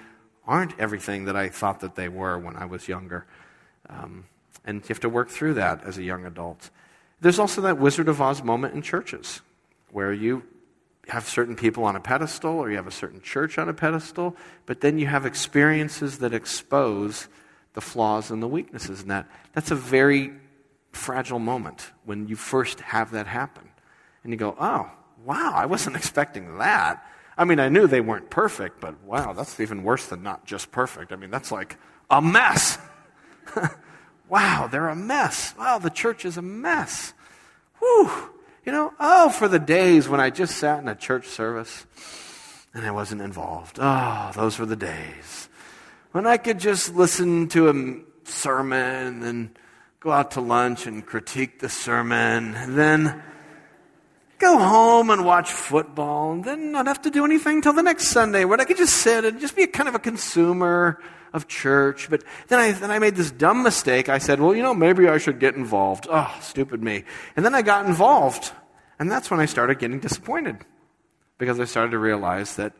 aren't 0.47 0.79
everything 0.79 1.25
that 1.25 1.35
I 1.35 1.49
thought 1.49 1.81
that 1.81 1.95
they 1.95 2.07
were 2.07 2.37
when 2.39 2.55
I 2.55 2.65
was 2.65 2.87
younger. 2.87 3.25
Um, 3.89 4.25
and 4.65 4.81
you 4.81 4.87
have 4.87 5.01
to 5.01 5.09
work 5.09 5.29
through 5.29 5.55
that 5.55 5.83
as 5.83 5.97
a 5.97 6.03
young 6.03 6.25
adult. 6.25 6.69
There's 7.19 7.39
also 7.39 7.61
that 7.61 7.77
Wizard 7.77 8.07
of 8.07 8.21
Oz 8.21 8.43
moment 8.43 8.73
in 8.73 8.81
churches 8.81 9.41
where 9.91 10.13
you 10.13 10.43
have 11.09 11.27
certain 11.27 11.55
people 11.55 11.83
on 11.83 11.95
a 11.95 11.99
pedestal 11.99 12.51
or 12.51 12.69
you 12.69 12.77
have 12.77 12.87
a 12.87 12.91
certain 12.91 13.21
church 13.21 13.57
on 13.57 13.67
a 13.67 13.73
pedestal, 13.73 14.35
but 14.65 14.81
then 14.81 14.97
you 14.97 15.07
have 15.07 15.25
experiences 15.25 16.19
that 16.19 16.33
expose 16.33 17.27
the 17.73 17.81
flaws 17.81 18.31
and 18.31 18.41
the 18.41 18.47
weaknesses 18.47 19.01
in 19.01 19.09
that. 19.09 19.27
That's 19.53 19.71
a 19.71 19.75
very 19.75 20.31
fragile 20.91 21.39
moment 21.39 21.91
when 22.05 22.27
you 22.27 22.35
first 22.35 22.79
have 22.81 23.11
that 23.11 23.27
happen. 23.27 23.69
And 24.23 24.31
you 24.31 24.37
go, 24.37 24.55
oh, 24.59 24.89
wow, 25.25 25.53
I 25.53 25.65
wasn't 25.65 25.95
expecting 25.95 26.57
that. 26.59 27.05
I 27.37 27.45
mean, 27.45 27.59
I 27.59 27.69
knew 27.69 27.87
they 27.87 28.01
weren't 28.01 28.29
perfect, 28.29 28.79
but 28.79 29.01
wow, 29.03 29.33
that's 29.33 29.59
even 29.59 29.83
worse 29.83 30.07
than 30.07 30.23
not 30.23 30.45
just 30.45 30.71
perfect. 30.71 31.11
I 31.11 31.15
mean, 31.15 31.31
that's 31.31 31.51
like 31.51 31.77
a 32.09 32.21
mess. 32.21 32.77
wow, 34.29 34.69
they're 34.71 34.89
a 34.89 34.95
mess. 34.95 35.53
Wow, 35.57 35.79
the 35.79 35.89
church 35.89 36.25
is 36.25 36.37
a 36.37 36.41
mess. 36.41 37.13
Whew. 37.79 38.29
You 38.65 38.71
know, 38.71 38.93
oh, 38.99 39.29
for 39.29 39.47
the 39.47 39.59
days 39.59 40.07
when 40.07 40.21
I 40.21 40.29
just 40.29 40.57
sat 40.57 40.79
in 40.79 40.87
a 40.87 40.95
church 40.95 41.27
service 41.27 41.85
and 42.73 42.85
I 42.85 42.91
wasn't 42.91 43.21
involved. 43.21 43.77
Oh, 43.81 44.31
those 44.33 44.57
were 44.57 44.65
the 44.65 44.77
days. 44.77 45.49
When 46.11 46.25
I 46.25 46.37
could 46.37 46.59
just 46.59 46.95
listen 46.95 47.49
to 47.49 47.69
a 47.69 48.29
sermon 48.29 49.23
and 49.23 49.59
go 49.99 50.11
out 50.11 50.31
to 50.31 50.41
lunch 50.41 50.87
and 50.87 51.05
critique 51.05 51.59
the 51.59 51.69
sermon, 51.69 52.55
and 52.55 52.77
then 52.77 53.23
go 54.37 54.57
home 54.57 55.09
and 55.09 55.25
watch 55.25 55.51
football, 55.51 56.33
and 56.33 56.43
then 56.43 56.71
not 56.71 56.87
have 56.87 57.01
to 57.03 57.09
do 57.09 57.25
anything 57.25 57.61
till 57.61 57.73
the 57.73 57.83
next 57.83 58.07
Sunday, 58.07 58.45
where 58.45 58.59
I 58.59 58.65
could 58.65 58.77
just 58.77 58.95
sit 58.95 59.25
and 59.25 59.39
just 59.39 59.55
be 59.55 59.65
kind 59.67 59.89
of 59.89 59.95
a 59.95 59.99
consumer 59.99 61.01
of 61.33 61.47
church. 61.47 62.09
But 62.09 62.23
then 62.47 62.59
I, 62.59 62.71
then 62.71 62.91
I 62.91 62.99
made 62.99 63.15
this 63.15 63.31
dumb 63.31 63.63
mistake. 63.63 64.07
I 64.07 64.19
said, 64.19 64.39
well, 64.39 64.55
you 64.55 64.63
know, 64.63 64.73
maybe 64.73 65.07
I 65.07 65.17
should 65.17 65.39
get 65.39 65.55
involved. 65.55 66.07
Oh, 66.09 66.33
stupid 66.41 66.81
me. 66.81 67.03
And 67.35 67.43
then 67.43 67.55
I 67.55 67.61
got 67.61 67.85
involved. 67.85 68.51
And 68.99 69.11
that's 69.11 69.29
when 69.31 69.39
I 69.39 69.45
started 69.45 69.79
getting 69.79 69.99
disappointed 69.99 70.57
because 71.37 71.59
I 71.59 71.65
started 71.65 71.91
to 71.91 71.99
realize 71.99 72.55
that, 72.55 72.73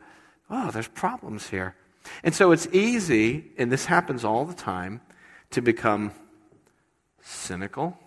oh, 0.48 0.70
there's 0.70 0.88
problems 0.88 1.48
here. 1.48 1.74
And 2.22 2.34
so 2.34 2.52
it's 2.52 2.68
easy, 2.72 3.52
and 3.58 3.72
this 3.72 3.86
happens 3.86 4.24
all 4.24 4.44
the 4.44 4.54
time, 4.54 5.00
to 5.50 5.62
become 5.62 6.12
cynical, 7.22 7.98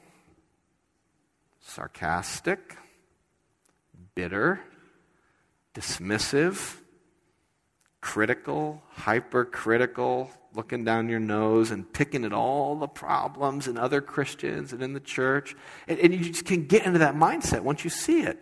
sarcastic, 1.61 2.77
bitter, 4.15 4.59
dismissive, 5.73 6.77
critical, 8.07 8.81
hypercritical, 8.91 10.31
looking 10.55 10.85
down 10.85 11.09
your 11.09 11.19
nose 11.19 11.71
and 11.71 11.91
picking 11.91 12.23
at 12.23 12.31
all 12.31 12.77
the 12.77 12.87
problems 12.87 13.67
in 13.67 13.77
other 13.77 13.99
Christians 13.99 14.71
and 14.71 14.81
in 14.81 14.93
the 14.93 15.01
church. 15.01 15.57
And, 15.89 15.99
and, 15.99 16.13
you 16.13 16.21
just 16.21 16.45
can 16.45 16.67
get 16.67 16.85
into 16.85 16.99
that 16.99 17.15
mindset 17.15 17.63
once 17.63 17.83
you 17.83 17.89
see 17.89 18.21
it. 18.21 18.41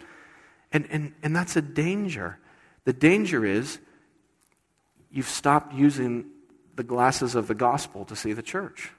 And, 0.71 0.87
and, 0.91 1.13
and 1.23 1.35
that's 1.35 1.55
a 1.55 1.63
danger. 1.63 2.37
The 2.83 2.93
danger 2.93 3.43
is 3.43 3.79
you've 5.09 5.27
stopped 5.27 5.73
using 5.73 6.25
the 6.75 6.83
glasses 6.83 7.33
of 7.33 7.47
the 7.47 7.55
gospel 7.55 8.05
to 8.05 8.15
see 8.15 8.33
the 8.33 8.43
church. 8.43 8.91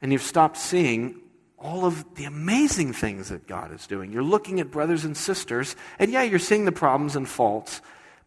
And 0.00 0.12
you've 0.12 0.22
stopped 0.22 0.58
seeing 0.58 1.20
all 1.58 1.86
of 1.86 2.04
the 2.14 2.22
amazing 2.22 2.92
things 2.92 3.30
that 3.30 3.48
God 3.48 3.74
is 3.74 3.88
doing. 3.88 4.12
You're 4.12 4.22
looking 4.22 4.60
at 4.60 4.70
brothers 4.70 5.04
and 5.04 5.16
sisters, 5.16 5.74
and 5.98 6.12
yeah, 6.12 6.22
you're 6.22 6.38
seeing 6.38 6.66
the 6.66 6.72
problems 6.72 7.16
and 7.16 7.28
faults, 7.28 7.80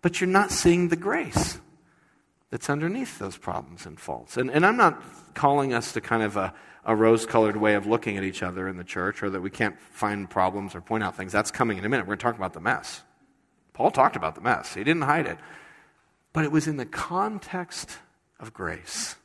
but 0.06 0.22
you're 0.22 0.30
not 0.30 0.52
seeing 0.52 0.90
the 0.90 0.96
grace 0.96 1.60
that's 2.52 2.70
underneath 2.70 3.18
those 3.18 3.36
problems 3.36 3.88
and 3.88 4.00
faults. 4.00 4.38
And, 4.38 4.52
and 4.52 4.64
I'm 4.64 4.78
not 4.78 5.02
calling 5.34 5.74
us 5.74 5.94
to 5.94 6.00
kind 6.00 6.22
of 6.22 6.38
a, 6.38 6.54
a 6.86 6.96
rose 6.96 7.26
colored 7.26 7.58
way 7.58 7.74
of 7.74 7.88
looking 7.88 8.16
at 8.16 8.24
each 8.24 8.44
other 8.44 8.68
in 8.68 8.78
the 8.78 8.84
church 8.84 9.24
or 9.24 9.32
that 9.32 9.42
we 9.42 9.50
can't 9.50 9.82
find 9.82 10.30
problems 10.30 10.76
or 10.76 10.82
point 10.82 11.04
out 11.04 11.18
things. 11.18 11.32
That's 11.32 11.50
coming 11.50 11.80
in 11.80 11.86
a 11.86 11.90
minute. 11.90 12.04
We're 12.04 12.18
going 12.18 12.20
to 12.20 12.24
talk 12.24 12.36
about 12.36 12.54
the 12.54 12.60
mess. 12.60 13.02
Paul 13.74 13.90
talked 13.90 14.16
about 14.16 14.36
the 14.36 14.42
mess, 14.42 14.76
he 14.76 14.84
didn't 14.84 15.02
hide 15.02 15.26
it. 15.26 15.40
But 16.34 16.46
it 16.46 16.52
was 16.52 16.68
in 16.68 16.78
the 16.78 16.86
context 16.86 17.98
of 18.40 18.54
grace. 18.54 19.16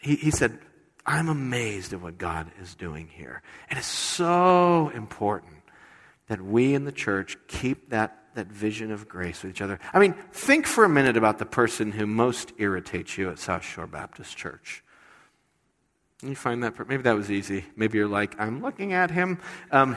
He, 0.00 0.16
he 0.16 0.30
said, 0.30 0.60
I'm 1.04 1.28
amazed 1.28 1.92
at 1.92 2.00
what 2.00 2.16
God 2.16 2.50
is 2.62 2.74
doing 2.74 3.06
here. 3.06 3.42
And 3.68 3.78
it's 3.78 3.86
so 3.86 4.90
important 4.94 5.58
that 6.28 6.40
we 6.40 6.72
in 6.72 6.86
the 6.86 6.90
church 6.90 7.36
keep 7.48 7.90
that, 7.90 8.21
that 8.34 8.46
vision 8.48 8.90
of 8.90 9.08
grace 9.08 9.42
with 9.42 9.50
each 9.50 9.60
other. 9.60 9.78
I 9.92 9.98
mean, 9.98 10.14
think 10.32 10.66
for 10.66 10.84
a 10.84 10.88
minute 10.88 11.16
about 11.16 11.38
the 11.38 11.46
person 11.46 11.92
who 11.92 12.06
most 12.06 12.52
irritates 12.58 13.16
you 13.18 13.30
at 13.30 13.38
South 13.38 13.64
Shore 13.64 13.86
Baptist 13.86 14.36
Church. 14.36 14.82
You 16.22 16.36
find 16.36 16.62
that, 16.62 16.88
maybe 16.88 17.02
that 17.02 17.16
was 17.16 17.30
easy. 17.30 17.64
Maybe 17.74 17.98
you're 17.98 18.06
like, 18.06 18.40
I'm 18.40 18.62
looking 18.62 18.92
at 18.92 19.10
him. 19.10 19.38
Um, 19.72 19.92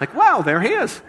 like, 0.00 0.12
wow, 0.14 0.42
there 0.42 0.60
he 0.60 0.70
is. 0.70 1.00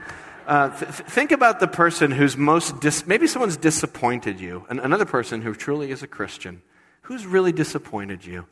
Uh, 0.45 0.69
th- 0.69 0.91
think 0.91 1.32
about 1.32 1.60
the 1.60 1.67
person 1.67 2.12
who's 2.12 2.38
most, 2.38 2.79
dis- 2.79 3.08
maybe 3.08 3.27
someone's 3.27 3.58
disappointed 3.58 4.39
you, 4.39 4.65
and 4.69 4.79
another 4.79 5.05
person 5.05 5.41
who 5.41 5.53
truly 5.53 5.91
is 5.91 6.03
a 6.03 6.08
Christian. 6.08 6.62
Who's 7.03 7.25
really 7.25 7.51
disappointed 7.51 8.25
you? 8.25 8.45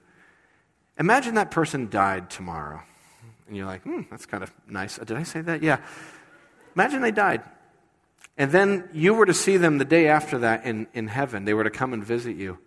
Imagine 1.00 1.36
that 1.36 1.52
person 1.52 1.90
died 1.90 2.30
tomorrow. 2.30 2.82
And 3.48 3.56
you're 3.56 3.66
like, 3.68 3.84
hmm, 3.84 4.02
that's 4.10 4.26
kind 4.26 4.44
of 4.44 4.52
nice. 4.68 4.98
Did 4.98 5.14
I 5.14 5.24
say 5.24 5.42
that? 5.42 5.62
Yeah. 5.62 5.78
Imagine 6.78 7.02
they 7.02 7.12
died. 7.12 7.42
And 8.38 8.52
then 8.52 8.88
you 8.94 9.16
were 9.16 9.26
to 9.26 9.34
see 9.34 9.58
them 9.58 9.80
the 9.80 9.86
day 9.86 10.10
after 10.10 10.38
that 10.38 10.64
in, 10.64 10.86
in 10.94 11.08
heaven. 11.08 11.44
They 11.44 11.56
were 11.56 11.64
to 11.64 11.72
come 11.72 11.92
and 11.92 12.04
visit 12.04 12.36
you. 12.36 12.60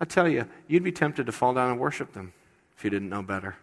I 0.00 0.06
tell 0.06 0.26
you, 0.26 0.48
you'd 0.68 0.82
be 0.82 0.90
tempted 0.90 1.26
to 1.26 1.32
fall 1.32 1.52
down 1.52 1.72
and 1.72 1.78
worship 1.78 2.14
them 2.14 2.32
if 2.78 2.84
you 2.84 2.88
didn't 2.88 3.10
know 3.10 3.20
better. 3.20 3.56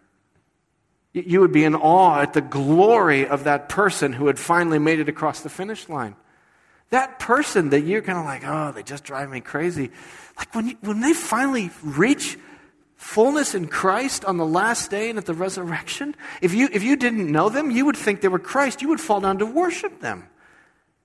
You 1.11 1.39
would 1.39 1.51
be 1.51 1.63
in 1.63 1.73
awe 1.73 2.21
at 2.21 2.33
the 2.33 2.41
glory 2.41 3.25
of 3.25 3.45
that 3.45 3.67
person 3.67 4.13
who 4.13 4.27
had 4.27 4.37
finally 4.37 4.77
made 4.77 4.99
it 4.99 5.09
across 5.09 5.41
the 5.41 5.49
finish 5.49 5.89
line. 5.89 6.15
That 6.91 7.17
person 7.17 7.71
that 7.71 7.81
you're 7.81 8.03
kind 8.03 8.19
of 8.19 8.25
like, 8.25 8.43
oh, 8.45 8.73
they 8.73 8.83
just 8.83 9.03
drive 9.03 9.31
me 9.31 9.41
crazy. 9.41 9.89
Like 10.37 10.53
when, 10.53 10.67
you, 10.67 10.77
when 10.81 11.01
they 11.01 11.13
finally 11.13 11.71
reach 11.81 12.37
fullness 13.03 13.53
in 13.53 13.67
Christ 13.67 14.23
on 14.23 14.37
the 14.37 14.45
last 14.45 14.89
day 14.89 15.09
and 15.09 15.19
at 15.19 15.25
the 15.25 15.33
resurrection, 15.33 16.15
if 16.41 16.53
you, 16.53 16.69
if 16.71 16.83
you 16.83 16.95
didn't 16.95 17.29
know 17.29 17.49
them, 17.49 17.69
you 17.69 17.85
would 17.85 17.97
think 17.97 18.21
they 18.21 18.29
were 18.29 18.39
Christ. 18.39 18.81
You 18.81 18.87
would 18.89 19.01
fall 19.01 19.19
down 19.19 19.39
to 19.39 19.45
worship 19.45 19.99
them. 19.99 20.27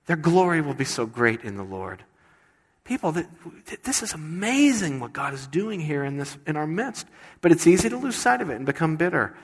Their 0.05 0.15
glory 0.15 0.61
will 0.61 0.73
be 0.73 0.85
so 0.85 1.05
great 1.05 1.43
in 1.43 1.57
the 1.57 1.63
Lord. 1.63 2.03
People, 2.85 3.15
this 3.83 4.01
is 4.01 4.13
amazing 4.13 4.99
what 4.99 5.13
God 5.13 5.33
is 5.33 5.45
doing 5.45 5.79
here 5.79 6.03
in, 6.03 6.17
this, 6.17 6.35
in 6.47 6.55
our 6.55 6.65
midst. 6.65 7.05
But 7.41 7.51
it's 7.51 7.67
easy 7.67 7.89
to 7.89 7.97
lose 7.97 8.15
sight 8.15 8.41
of 8.41 8.49
it 8.49 8.55
and 8.55 8.65
become 8.65 8.95
bitter. 8.95 9.35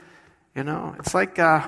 You 0.56 0.64
know, 0.64 0.96
it's 0.98 1.14
like, 1.14 1.38
uh, 1.38 1.60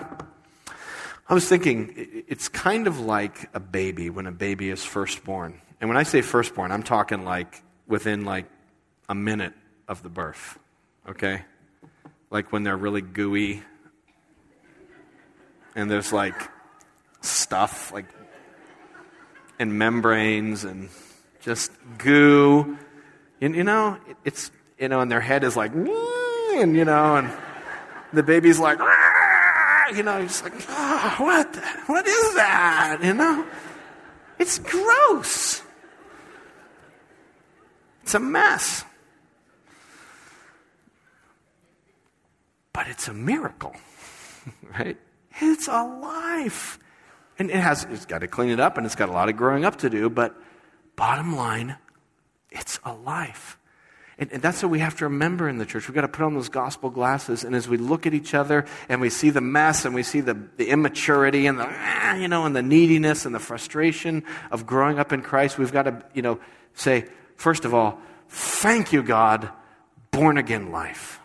I 1.28 1.34
was 1.34 1.46
thinking, 1.46 2.24
it's 2.26 2.48
kind 2.48 2.86
of 2.86 2.98
like 2.98 3.50
a 3.54 3.60
baby 3.60 4.10
when 4.10 4.26
a 4.26 4.32
baby 4.32 4.70
is 4.70 4.84
first 4.84 5.22
born. 5.22 5.60
And 5.80 5.88
when 5.88 5.98
I 5.98 6.02
say 6.02 6.22
firstborn, 6.22 6.72
I'm 6.72 6.82
talking 6.82 7.24
like 7.24 7.62
within 7.86 8.24
like 8.24 8.46
a 9.08 9.14
minute 9.14 9.52
of 9.86 10.02
the 10.02 10.08
birth 10.08 10.58
okay? 11.08 11.42
Like 12.30 12.52
when 12.52 12.62
they're 12.62 12.76
really 12.76 13.00
gooey 13.00 13.62
and 15.74 15.90
there's 15.90 16.12
like 16.12 16.34
stuff, 17.20 17.92
like, 17.92 18.06
and 19.58 19.78
membranes 19.78 20.64
and 20.64 20.88
just 21.40 21.72
goo. 21.98 22.78
And, 23.40 23.54
you 23.54 23.64
know, 23.64 23.98
it's, 24.24 24.50
you 24.78 24.88
know, 24.88 25.00
and 25.00 25.10
their 25.10 25.20
head 25.20 25.44
is 25.44 25.56
like, 25.56 25.72
and, 25.74 26.76
you 26.76 26.84
know, 26.84 27.16
and 27.16 27.30
the 28.12 28.22
baby's 28.22 28.58
like, 28.58 28.78
ah! 28.80 29.88
you 29.94 30.02
know, 30.02 30.20
he's 30.20 30.42
like, 30.42 30.52
oh, 30.68 31.14
what, 31.18 31.56
what 31.86 32.06
is 32.06 32.34
that? 32.34 32.98
You 33.02 33.14
know? 33.14 33.44
It's 34.38 34.58
gross. 34.58 35.62
It's 38.02 38.14
a 38.14 38.20
mess. 38.20 38.84
But 42.78 42.86
it's 42.86 43.08
a 43.08 43.12
miracle, 43.12 43.74
right? 44.78 44.96
It's 45.40 45.66
a 45.66 45.82
life. 45.82 46.78
And 47.36 47.50
it 47.50 47.56
has, 47.56 47.82
it's 47.90 48.06
got 48.06 48.20
to 48.20 48.28
clean 48.28 48.50
it 48.50 48.60
up 48.60 48.76
and 48.76 48.86
it's 48.86 48.94
got 48.94 49.08
a 49.08 49.12
lot 49.12 49.28
of 49.28 49.36
growing 49.36 49.64
up 49.64 49.78
to 49.78 49.90
do, 49.90 50.08
but 50.08 50.40
bottom 50.94 51.34
line, 51.34 51.76
it's 52.52 52.78
alive. 52.84 53.58
And, 54.16 54.30
and, 54.30 54.40
that's 54.40 54.62
what 54.62 54.70
we 54.70 54.78
have 54.78 54.96
to 54.98 55.06
remember 55.06 55.48
in 55.48 55.58
the 55.58 55.66
church. 55.66 55.88
We've 55.88 55.94
got 55.96 56.02
to 56.02 56.08
put 56.08 56.24
on 56.24 56.34
those 56.34 56.48
gospel 56.48 56.88
glasses, 56.88 57.42
and 57.42 57.56
as 57.56 57.68
we 57.68 57.78
look 57.78 58.06
at 58.06 58.14
each 58.14 58.32
other 58.32 58.64
and 58.88 59.00
we 59.00 59.10
see 59.10 59.30
the 59.30 59.40
mess 59.40 59.84
and 59.84 59.92
we 59.92 60.04
see 60.04 60.20
the, 60.20 60.40
the 60.56 60.68
immaturity 60.68 61.48
and 61.48 61.58
the, 61.58 61.66
ah, 61.68 62.14
you 62.14 62.28
know, 62.28 62.46
and 62.46 62.54
the 62.54 62.62
neediness 62.62 63.26
and 63.26 63.34
the 63.34 63.40
frustration 63.40 64.22
of 64.52 64.66
growing 64.66 65.00
up 65.00 65.12
in 65.12 65.22
Christ, 65.22 65.58
we've 65.58 65.72
got 65.72 65.82
to, 65.82 66.04
you 66.14 66.22
know, 66.22 66.38
say, 66.74 67.06
first 67.34 67.64
of 67.64 67.74
all, 67.74 67.98
thank 68.28 68.92
you, 68.92 69.02
God, 69.02 69.50
born 70.12 70.38
again 70.38 70.70
life 70.70 71.18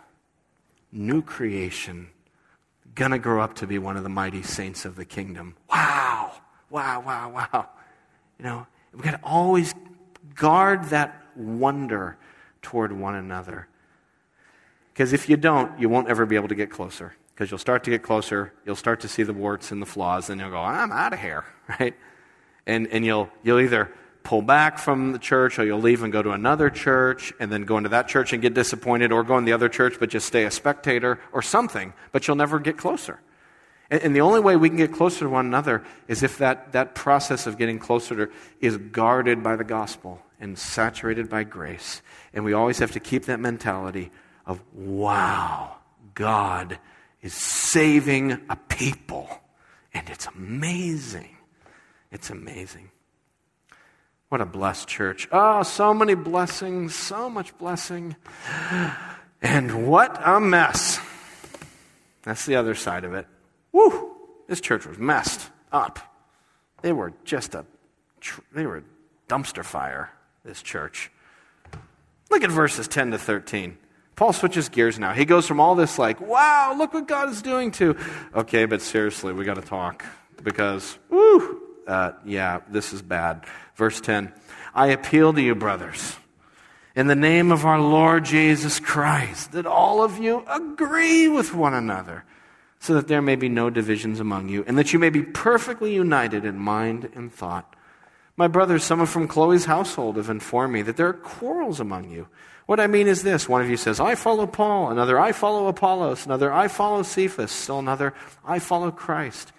new 0.93 1.21
creation, 1.21 2.09
gonna 2.95 3.19
grow 3.19 3.41
up 3.41 3.55
to 3.55 3.67
be 3.67 3.79
one 3.79 3.97
of 3.97 4.03
the 4.03 4.09
mighty 4.09 4.43
saints 4.43 4.85
of 4.85 4.95
the 4.95 5.05
kingdom. 5.05 5.55
Wow, 5.69 6.31
wow, 6.69 7.01
wow, 7.01 7.29
wow. 7.31 7.69
You 8.37 8.45
know, 8.45 8.67
we've 8.93 9.03
got 9.03 9.11
to 9.11 9.19
always 9.23 9.73
guard 10.35 10.85
that 10.85 11.21
wonder 11.35 12.17
toward 12.61 12.91
one 12.91 13.15
another. 13.15 13.67
Because 14.93 15.13
if 15.13 15.29
you 15.29 15.37
don't, 15.37 15.79
you 15.79 15.89
won't 15.89 16.07
ever 16.07 16.25
be 16.25 16.35
able 16.35 16.47
to 16.49 16.55
get 16.55 16.69
closer. 16.69 17.13
Because 17.33 17.49
you'll 17.49 17.57
start 17.57 17.83
to 17.85 17.89
get 17.89 18.03
closer, 18.03 18.53
you'll 18.63 18.75
start 18.75 18.99
to 18.99 19.07
see 19.07 19.23
the 19.23 19.33
warts 19.33 19.71
and 19.71 19.81
the 19.81 19.87
flaws, 19.87 20.29
and 20.29 20.39
you'll 20.39 20.51
go, 20.51 20.59
I'm 20.59 20.91
out 20.91 21.13
of 21.13 21.19
here, 21.19 21.45
right? 21.79 21.95
And, 22.67 22.87
and 22.87 23.03
you'll, 23.03 23.29
you'll 23.41 23.59
either 23.59 23.91
pull 24.23 24.41
back 24.41 24.77
from 24.77 25.11
the 25.11 25.19
church, 25.19 25.59
or 25.59 25.65
you'll 25.65 25.79
leave 25.79 26.03
and 26.03 26.11
go 26.11 26.21
to 26.21 26.31
another 26.31 26.69
church, 26.69 27.33
and 27.39 27.51
then 27.51 27.63
go 27.63 27.77
into 27.77 27.89
that 27.89 28.07
church 28.07 28.33
and 28.33 28.41
get 28.41 28.53
disappointed, 28.53 29.11
or 29.11 29.23
go 29.23 29.37
in 29.37 29.45
the 29.45 29.53
other 29.53 29.69
church 29.69 29.95
but 29.99 30.09
just 30.09 30.25
stay 30.25 30.45
a 30.45 30.51
spectator, 30.51 31.19
or 31.31 31.41
something, 31.41 31.93
but 32.11 32.27
you'll 32.27 32.37
never 32.37 32.59
get 32.59 32.77
closer. 32.77 33.19
And, 33.89 34.01
and 34.01 34.15
the 34.15 34.21
only 34.21 34.39
way 34.39 34.55
we 34.55 34.69
can 34.69 34.77
get 34.77 34.93
closer 34.93 35.25
to 35.25 35.29
one 35.29 35.45
another 35.45 35.83
is 36.07 36.23
if 36.23 36.37
that, 36.39 36.71
that 36.71 36.95
process 36.95 37.45
of 37.47 37.57
getting 37.57 37.79
closer 37.79 38.25
to, 38.27 38.33
is 38.59 38.77
guarded 38.77 39.43
by 39.43 39.55
the 39.55 39.63
gospel 39.63 40.21
and 40.39 40.57
saturated 40.57 41.29
by 41.29 41.43
grace. 41.43 42.01
And 42.33 42.43
we 42.43 42.53
always 42.53 42.79
have 42.79 42.91
to 42.93 42.99
keep 42.99 43.25
that 43.25 43.39
mentality 43.39 44.11
of, 44.45 44.61
wow, 44.73 45.77
God 46.15 46.79
is 47.21 47.33
saving 47.33 48.41
a 48.49 48.55
people. 48.55 49.29
And 49.93 50.09
it's 50.09 50.27
amazing. 50.27 51.37
It's 52.11 52.29
amazing. 52.29 52.89
What 54.33 54.41
a 54.41 54.47
blessed 54.47 54.87
church. 54.87 55.27
Oh, 55.31 55.61
so 55.61 55.93
many 55.93 56.15
blessings, 56.15 56.95
so 56.95 57.29
much 57.29 57.55
blessing. 57.59 58.15
And 59.43 59.85
what 59.87 60.19
a 60.25 60.39
mess. 60.39 60.99
That's 62.23 62.47
the 62.47 62.55
other 62.55 62.73
side 62.73 63.03
of 63.03 63.13
it. 63.13 63.27
Woo! 63.71 64.11
This 64.47 64.59
church 64.59 64.87
was 64.87 64.97
messed 64.97 65.51
up. 65.71 65.99
They 66.81 66.91
were 66.91 67.13
just 67.23 67.53
a 67.53 67.63
they 68.51 68.65
were 68.65 68.77
a 68.77 68.83
dumpster 69.29 69.63
fire, 69.63 70.09
this 70.43 70.63
church. 70.63 71.11
Look 72.31 72.43
at 72.43 72.49
verses 72.49 72.87
10 72.87 73.11
to 73.11 73.19
13. 73.19 73.77
Paul 74.15 74.33
switches 74.33 74.67
gears 74.67 74.97
now. 74.97 75.13
He 75.13 75.25
goes 75.25 75.45
from 75.45 75.59
all 75.59 75.75
this 75.75 75.99
like, 75.99 76.19
wow, 76.19 76.73
look 76.75 76.95
what 76.95 77.07
God 77.07 77.29
is 77.29 77.43
doing 77.43 77.69
to, 77.73 77.95
okay, 78.33 78.65
but 78.65 78.81
seriously, 78.81 79.31
we 79.31 79.45
got 79.45 79.57
to 79.57 79.61
talk 79.61 80.03
because, 80.41 80.97
woo, 81.11 81.62
uh, 81.87 82.11
yeah, 82.25 82.61
this 82.69 82.93
is 82.93 83.01
bad. 83.01 83.45
Verse 83.75 83.99
10 84.01 84.33
I 84.73 84.87
appeal 84.87 85.33
to 85.33 85.41
you, 85.41 85.55
brothers, 85.55 86.17
in 86.95 87.07
the 87.07 87.15
name 87.15 87.51
of 87.51 87.65
our 87.65 87.79
Lord 87.79 88.25
Jesus 88.25 88.79
Christ, 88.79 89.51
that 89.51 89.65
all 89.65 90.03
of 90.03 90.17
you 90.17 90.43
agree 90.47 91.27
with 91.27 91.53
one 91.53 91.73
another, 91.73 92.23
so 92.79 92.95
that 92.95 93.07
there 93.07 93.21
may 93.21 93.35
be 93.35 93.49
no 93.49 93.69
divisions 93.69 94.19
among 94.19 94.49
you, 94.49 94.63
and 94.67 94.77
that 94.77 94.93
you 94.93 94.99
may 94.99 95.09
be 95.09 95.23
perfectly 95.23 95.93
united 95.93 96.45
in 96.45 96.57
mind 96.57 97.09
and 97.15 97.31
thought. 97.31 97.75
My 98.35 98.47
brothers, 98.47 98.83
some 98.83 99.05
from 99.05 99.27
Chloe's 99.27 99.65
household 99.65 100.17
have 100.17 100.29
informed 100.29 100.73
me 100.73 100.81
that 100.81 100.97
there 100.97 101.07
are 101.07 101.13
quarrels 101.13 101.79
among 101.79 102.09
you. 102.09 102.27
What 102.65 102.79
I 102.79 102.87
mean 102.87 103.07
is 103.07 103.23
this 103.23 103.47
one 103.47 103.61
of 103.61 103.69
you 103.69 103.77
says, 103.77 103.99
I 103.99 104.15
follow 104.15 104.47
Paul, 104.47 104.89
another, 104.89 105.19
I 105.19 105.33
follow 105.33 105.67
Apollos, 105.67 106.25
another, 106.25 106.51
I 106.51 106.67
follow 106.67 107.03
Cephas, 107.03 107.51
still 107.51 107.79
another, 107.79 108.13
I 108.45 108.59
follow 108.59 108.89
Christ. 108.89 109.51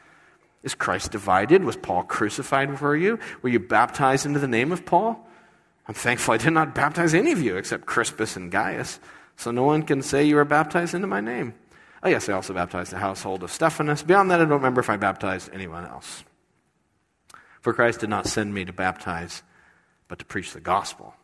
Is 0.65 0.75
Christ 0.75 1.13
divided? 1.13 1.63
Was 1.63 1.77
Paul 1.77 2.03
crucified 2.05 2.77
for 2.79 2.97
you? 2.97 3.19
Were 3.43 3.51
you 3.51 3.61
baptized 3.61 4.25
into 4.25 4.39
the 4.41 4.49
name 4.49 4.73
of 4.73 4.87
Paul? 4.87 5.29
I'm 5.87 5.95
thankful 5.95 6.33
I 6.33 6.39
did 6.39 6.53
not 6.53 6.75
baptize 6.75 7.13
any 7.13 7.33
of 7.33 7.43
you 7.43 7.57
except 7.57 7.85
Crispus 7.85 8.35
and 8.37 8.51
Gaius, 8.51 8.99
so 9.37 9.51
no 9.51 9.63
one 9.63 9.83
can 9.83 10.01
say 10.01 10.25
you 10.25 10.37
were 10.37 10.45
baptized 10.47 10.95
into 10.95 11.07
my 11.07 11.21
name. 11.21 11.55
Oh, 12.03 12.09
yes, 12.09 12.29
I 12.29 12.33
also 12.33 12.55
baptized 12.55 12.93
the 12.93 12.99
household 12.99 13.43
of 13.43 13.53
Stephanas. 13.53 14.03
Beyond 14.03 14.31
that, 14.31 14.41
I 14.41 14.45
don't 14.45 14.53
remember 14.53 14.81
if 14.81 14.89
I 14.89 14.97
baptized 14.97 15.51
anyone 15.53 15.85
else. 15.85 16.25
For 17.61 17.75
Christ 17.75 18.01
did 18.01 18.11
not 18.11 18.27
send 18.27 18.55
me 18.55 18.65
to 18.65 18.73
baptize, 18.73 19.43
but 20.09 20.19
to 20.19 20.25
preach 20.25 20.53
the 20.53 20.61
gospel, 20.61 21.15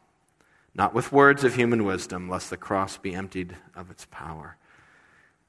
not 0.75 0.95
with 0.95 1.13
words 1.13 1.45
of 1.45 1.55
human 1.55 1.85
wisdom, 1.85 2.29
lest 2.29 2.51
the 2.51 2.57
cross 2.59 2.99
be 2.99 3.15
emptied 3.15 3.57
of 3.75 3.91
its 3.91 4.07
power. 4.11 4.57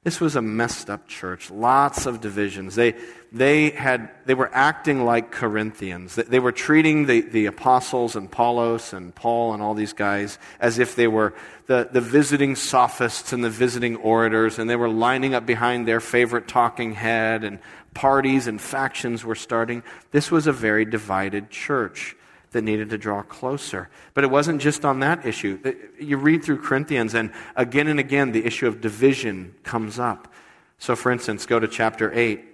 This 0.04 0.20
was 0.20 0.34
a 0.34 0.42
messed 0.42 0.90
up 0.90 1.06
church. 1.06 1.48
Lots 1.48 2.06
of 2.06 2.20
divisions. 2.20 2.74
They, 2.74 2.96
they, 3.30 3.70
had, 3.70 4.10
they 4.26 4.34
were 4.34 4.50
acting 4.52 5.04
like 5.04 5.30
Corinthians. 5.30 6.16
They, 6.16 6.40
were 6.40 6.50
treating 6.50 7.06
the, 7.06 7.20
the 7.20 7.46
apostles 7.46 8.16
and 8.16 8.26
Apollos 8.26 8.92
and 8.92 9.14
Paul 9.14 9.54
and 9.54 9.62
all 9.62 9.74
these 9.74 9.92
guys 9.92 10.40
as 10.58 10.80
if 10.80 10.96
they 10.96 11.06
were 11.06 11.34
the, 11.66 11.88
the 11.90 12.00
visiting 12.00 12.56
sophists 12.56 13.32
and 13.32 13.44
the 13.44 13.50
visiting 13.50 13.94
orators, 13.94 14.58
and 14.58 14.68
they 14.68 14.74
were 14.74 14.88
lining 14.88 15.34
up 15.34 15.46
behind 15.46 15.86
their 15.86 16.00
favorite 16.00 16.48
talking 16.48 16.94
head, 16.94 17.44
and 17.44 17.60
parties 17.94 18.48
and 18.48 18.60
factions 18.60 19.24
were 19.24 19.36
starting. 19.36 19.84
This 20.10 20.32
was 20.32 20.48
a 20.48 20.52
very 20.52 20.84
divided 20.84 21.48
church 21.48 22.16
that 22.52 22.62
needed 22.62 22.90
to 22.90 22.98
draw 22.98 23.22
closer. 23.22 23.88
But 24.14 24.24
it 24.24 24.30
wasn't 24.30 24.60
just 24.60 24.84
on 24.84 25.00
that 25.00 25.26
issue. 25.26 25.58
You 25.98 26.16
read 26.16 26.44
through 26.44 26.62
Corinthians, 26.62 27.14
and 27.14 27.32
again 27.56 27.88
and 27.88 27.98
again, 27.98 28.32
the 28.32 28.44
issue 28.44 28.66
of 28.66 28.80
division 28.80 29.54
comes 29.62 29.98
up. 29.98 30.32
So, 30.78 30.96
for 30.96 31.12
instance, 31.12 31.46
go 31.46 31.60
to 31.60 31.68
chapter 31.68 32.12
8. 32.12 32.44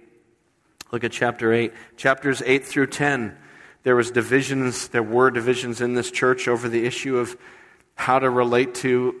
Look 0.91 1.03
at 1.03 1.11
chapter 1.11 1.53
8. 1.53 1.73
Chapters 1.97 2.41
8 2.45 2.65
through 2.65 2.87
10, 2.87 3.37
there 3.83 3.95
was 3.95 4.11
divisions, 4.11 4.89
there 4.89 5.03
were 5.03 5.31
divisions 5.31 5.81
in 5.81 5.93
this 5.93 6.11
church 6.11 6.47
over 6.47 6.67
the 6.67 6.85
issue 6.85 7.17
of 7.17 7.37
how 7.95 8.19
to 8.19 8.29
relate 8.29 8.75
to 8.75 9.19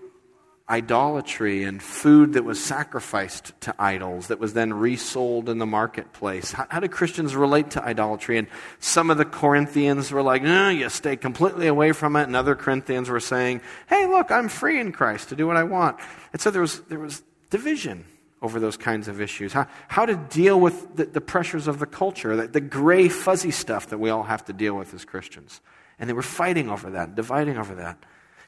idolatry 0.69 1.63
and 1.63 1.81
food 1.81 2.33
that 2.33 2.43
was 2.43 2.63
sacrificed 2.63 3.59
to 3.61 3.73
idols 3.79 4.27
that 4.27 4.39
was 4.39 4.53
then 4.53 4.71
resold 4.71 5.49
in 5.49 5.57
the 5.57 5.65
marketplace. 5.65 6.51
How, 6.51 6.67
how 6.69 6.79
do 6.79 6.87
Christians 6.87 7.35
relate 7.35 7.71
to 7.71 7.83
idolatry? 7.83 8.37
And 8.37 8.47
some 8.79 9.09
of 9.09 9.17
the 9.17 9.25
Corinthians 9.25 10.11
were 10.11 10.21
like, 10.21 10.43
no, 10.43 10.69
you 10.69 10.89
stay 10.89 11.15
completely 11.15 11.67
away 11.67 11.91
from 11.91 12.15
it. 12.15 12.23
And 12.23 12.35
other 12.35 12.55
Corinthians 12.55 13.09
were 13.09 13.19
saying, 13.19 13.61
hey, 13.87 14.05
look, 14.05 14.29
I'm 14.31 14.47
free 14.47 14.79
in 14.79 14.91
Christ 14.91 15.29
to 15.29 15.35
do 15.35 15.47
what 15.47 15.57
I 15.57 15.63
want. 15.63 15.97
And 16.33 16.41
so 16.41 16.51
there 16.51 16.61
was, 16.61 16.81
there 16.81 16.99
was 16.99 17.23
division 17.49 18.05
over 18.41 18.59
those 18.59 18.77
kinds 18.77 19.07
of 19.07 19.19
issues, 19.19 19.51
how, 19.51 19.67
how 19.87 20.05
to 20.05 20.15
deal 20.15 20.59
with 20.59 20.95
the, 20.95 21.05
the 21.05 21.19
pressures 21.19 21.67
of 21.67 21.79
the 21.79 21.85
culture, 21.85 22.35
the, 22.35 22.47
the 22.47 22.61
gray, 22.61 23.09
fuzzy 23.09 23.51
stuff 23.51 23.87
that 23.87 23.97
we 23.97 24.09
all 24.09 24.23
have 24.23 24.45
to 24.45 24.53
deal 24.53 24.75
with 24.75 24.93
as 24.93 25.03
Christians. 25.03 25.59
And 25.97 26.09
they 26.09 26.13
were 26.13 26.21
fighting 26.21 26.69
over 26.69 26.91
that, 26.91 27.15
dividing 27.15 27.57
over 27.57 27.75
that. 27.75 27.97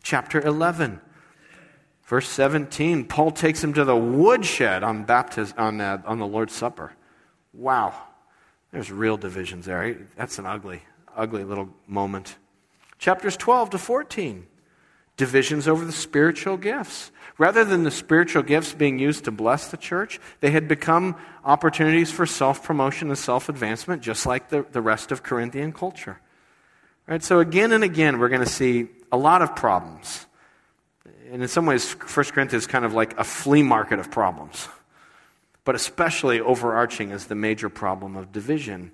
Chapter 0.02 0.40
11, 0.40 1.02
verse 2.12 2.28
17, 2.28 3.06
Paul 3.06 3.32
takes 3.32 3.64
him 3.64 3.72
to 3.72 3.86
the 3.86 3.96
woodshed 3.96 4.84
on, 4.84 5.06
baptism, 5.06 5.58
on, 5.58 5.80
uh, 5.80 6.02
on 6.06 6.20
the 6.20 6.28
Lord's 6.28 6.54
Supper. 6.54 6.92
Wow. 7.54 7.94
There's 8.74 8.92
real 8.92 9.16
divisions 9.16 9.66
there. 9.66 9.98
That's 10.18 10.38
an 10.38 10.46
ugly, 10.46 10.84
ugly 11.16 11.46
little 11.46 11.70
moment. 11.88 12.36
Chapters 13.00 13.38
12 13.38 13.70
to 13.70 13.78
14, 13.78 14.46
divisions 15.16 15.70
over 15.70 15.86
the 15.86 15.94
spiritual 15.94 16.58
gifts. 16.58 17.14
Rather 17.38 17.64
than 17.64 17.84
the 17.84 17.92
spiritual 17.92 18.44
gifts 18.44 18.74
being 18.74 19.00
used 19.00 19.24
to 19.24 19.32
bless 19.32 19.70
the 19.70 19.78
church, 19.78 20.20
they 20.42 20.52
had 20.52 20.68
become 20.68 21.16
opportunities 21.46 22.12
for 22.12 22.26
self 22.26 22.62
promotion 22.62 23.08
and 23.08 23.18
self 23.18 23.48
advancement, 23.48 24.02
just 24.02 24.26
like 24.26 24.50
the, 24.50 24.66
the 24.74 24.82
rest 24.82 25.14
of 25.14 25.24
Corinthian 25.24 25.72
culture. 25.72 26.20
Right, 27.08 27.24
so, 27.24 27.40
again 27.40 27.72
and 27.72 27.86
again, 27.86 28.20
we're 28.20 28.28
going 28.28 28.44
to 28.44 28.50
see 28.50 28.90
a 29.14 29.18
lot 29.18 29.42
of 29.42 29.56
problems. 29.56 30.26
And 31.32 31.42
in 31.42 31.48
some 31.48 31.66
ways, 31.66 31.94
1 31.94 32.08
Corinthians 32.26 32.64
is 32.64 32.68
kind 32.68 32.84
of 32.84 32.94
like 32.94 33.18
a 33.18 33.24
flea 33.24 33.64
market 33.64 34.00
of 34.00 34.12
problems. 34.12 34.68
But 35.64 35.76
especially 35.76 36.42
overarching 36.42 37.12
is 37.12 37.28
the 37.28 37.36
major 37.36 37.70
problem 37.70 38.18
of 38.18 38.34
division 38.34 38.92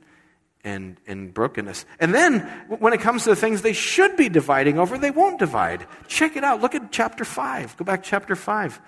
and, 0.63 0.97
and 1.07 1.33
brokenness. 1.33 1.85
And 1.99 2.13
then, 2.13 2.41
when 2.67 2.93
it 2.93 3.01
comes 3.01 3.23
to 3.23 3.31
the 3.31 3.35
things 3.35 3.63
they 3.63 3.73
should 3.73 4.15
be 4.17 4.29
dividing 4.29 4.77
over, 4.77 4.99
they 4.99 5.09
won't 5.09 5.39
divide. 5.39 5.87
Check 6.07 6.35
it 6.35 6.43
out. 6.43 6.61
Look 6.61 6.75
at 6.75 6.91
chapter 6.91 7.25
5. 7.25 7.75
Go 7.77 7.85
back 7.85 8.03
to 8.03 8.09
chapter 8.09 8.35
5. 8.35 8.79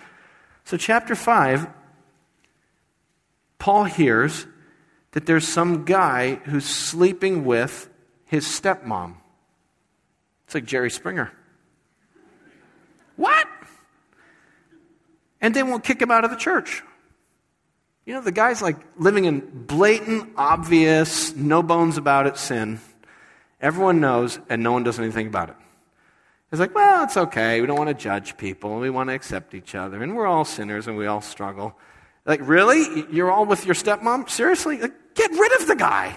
So, 0.65 0.77
chapter 0.77 1.15
5, 1.15 1.67
Paul 3.57 3.85
hears 3.85 4.45
that 5.13 5.25
there's 5.25 5.47
some 5.47 5.85
guy 5.85 6.35
who's 6.35 6.65
sleeping 6.65 7.45
with 7.45 7.89
his 8.25 8.45
stepmom. 8.45 9.15
It's 10.45 10.53
like 10.53 10.65
Jerry 10.65 10.91
Springer. 10.91 11.31
What? 13.19 13.49
And 15.41 15.53
they 15.53 15.61
won't 15.61 15.83
kick 15.83 16.01
him 16.01 16.09
out 16.09 16.23
of 16.23 16.31
the 16.31 16.37
church. 16.37 16.81
You 18.05 18.13
know, 18.13 18.21
the 18.21 18.31
guy's 18.31 18.61
like 18.61 18.77
living 18.97 19.25
in 19.25 19.41
blatant, 19.65 20.29
obvious, 20.37 21.35
no 21.35 21.61
bones 21.61 21.97
about 21.97 22.27
it 22.27 22.37
sin. 22.37 22.79
Everyone 23.59 23.99
knows, 23.99 24.39
and 24.47 24.63
no 24.63 24.71
one 24.71 24.83
does 24.83 24.99
anything 24.99 25.27
about 25.27 25.49
it. 25.49 25.57
It's 26.49 26.61
like, 26.61 26.73
well, 26.73 27.03
it's 27.03 27.17
okay. 27.17 27.59
We 27.59 27.67
don't 27.67 27.77
want 27.77 27.89
to 27.89 27.93
judge 27.93 28.37
people. 28.37 28.79
We 28.79 28.89
want 28.89 29.09
to 29.09 29.13
accept 29.13 29.53
each 29.53 29.75
other. 29.75 30.01
And 30.01 30.15
we're 30.15 30.25
all 30.25 30.45
sinners 30.45 30.87
and 30.87 30.95
we 30.95 31.05
all 31.05 31.21
struggle. 31.21 31.77
Like, 32.25 32.39
really? 32.47 33.05
You're 33.11 33.29
all 33.29 33.45
with 33.45 33.65
your 33.65 33.75
stepmom? 33.75 34.29
Seriously? 34.29 34.79
Like, 34.79 35.13
get 35.13 35.29
rid 35.29 35.61
of 35.61 35.67
the 35.67 35.75
guy. 35.75 36.15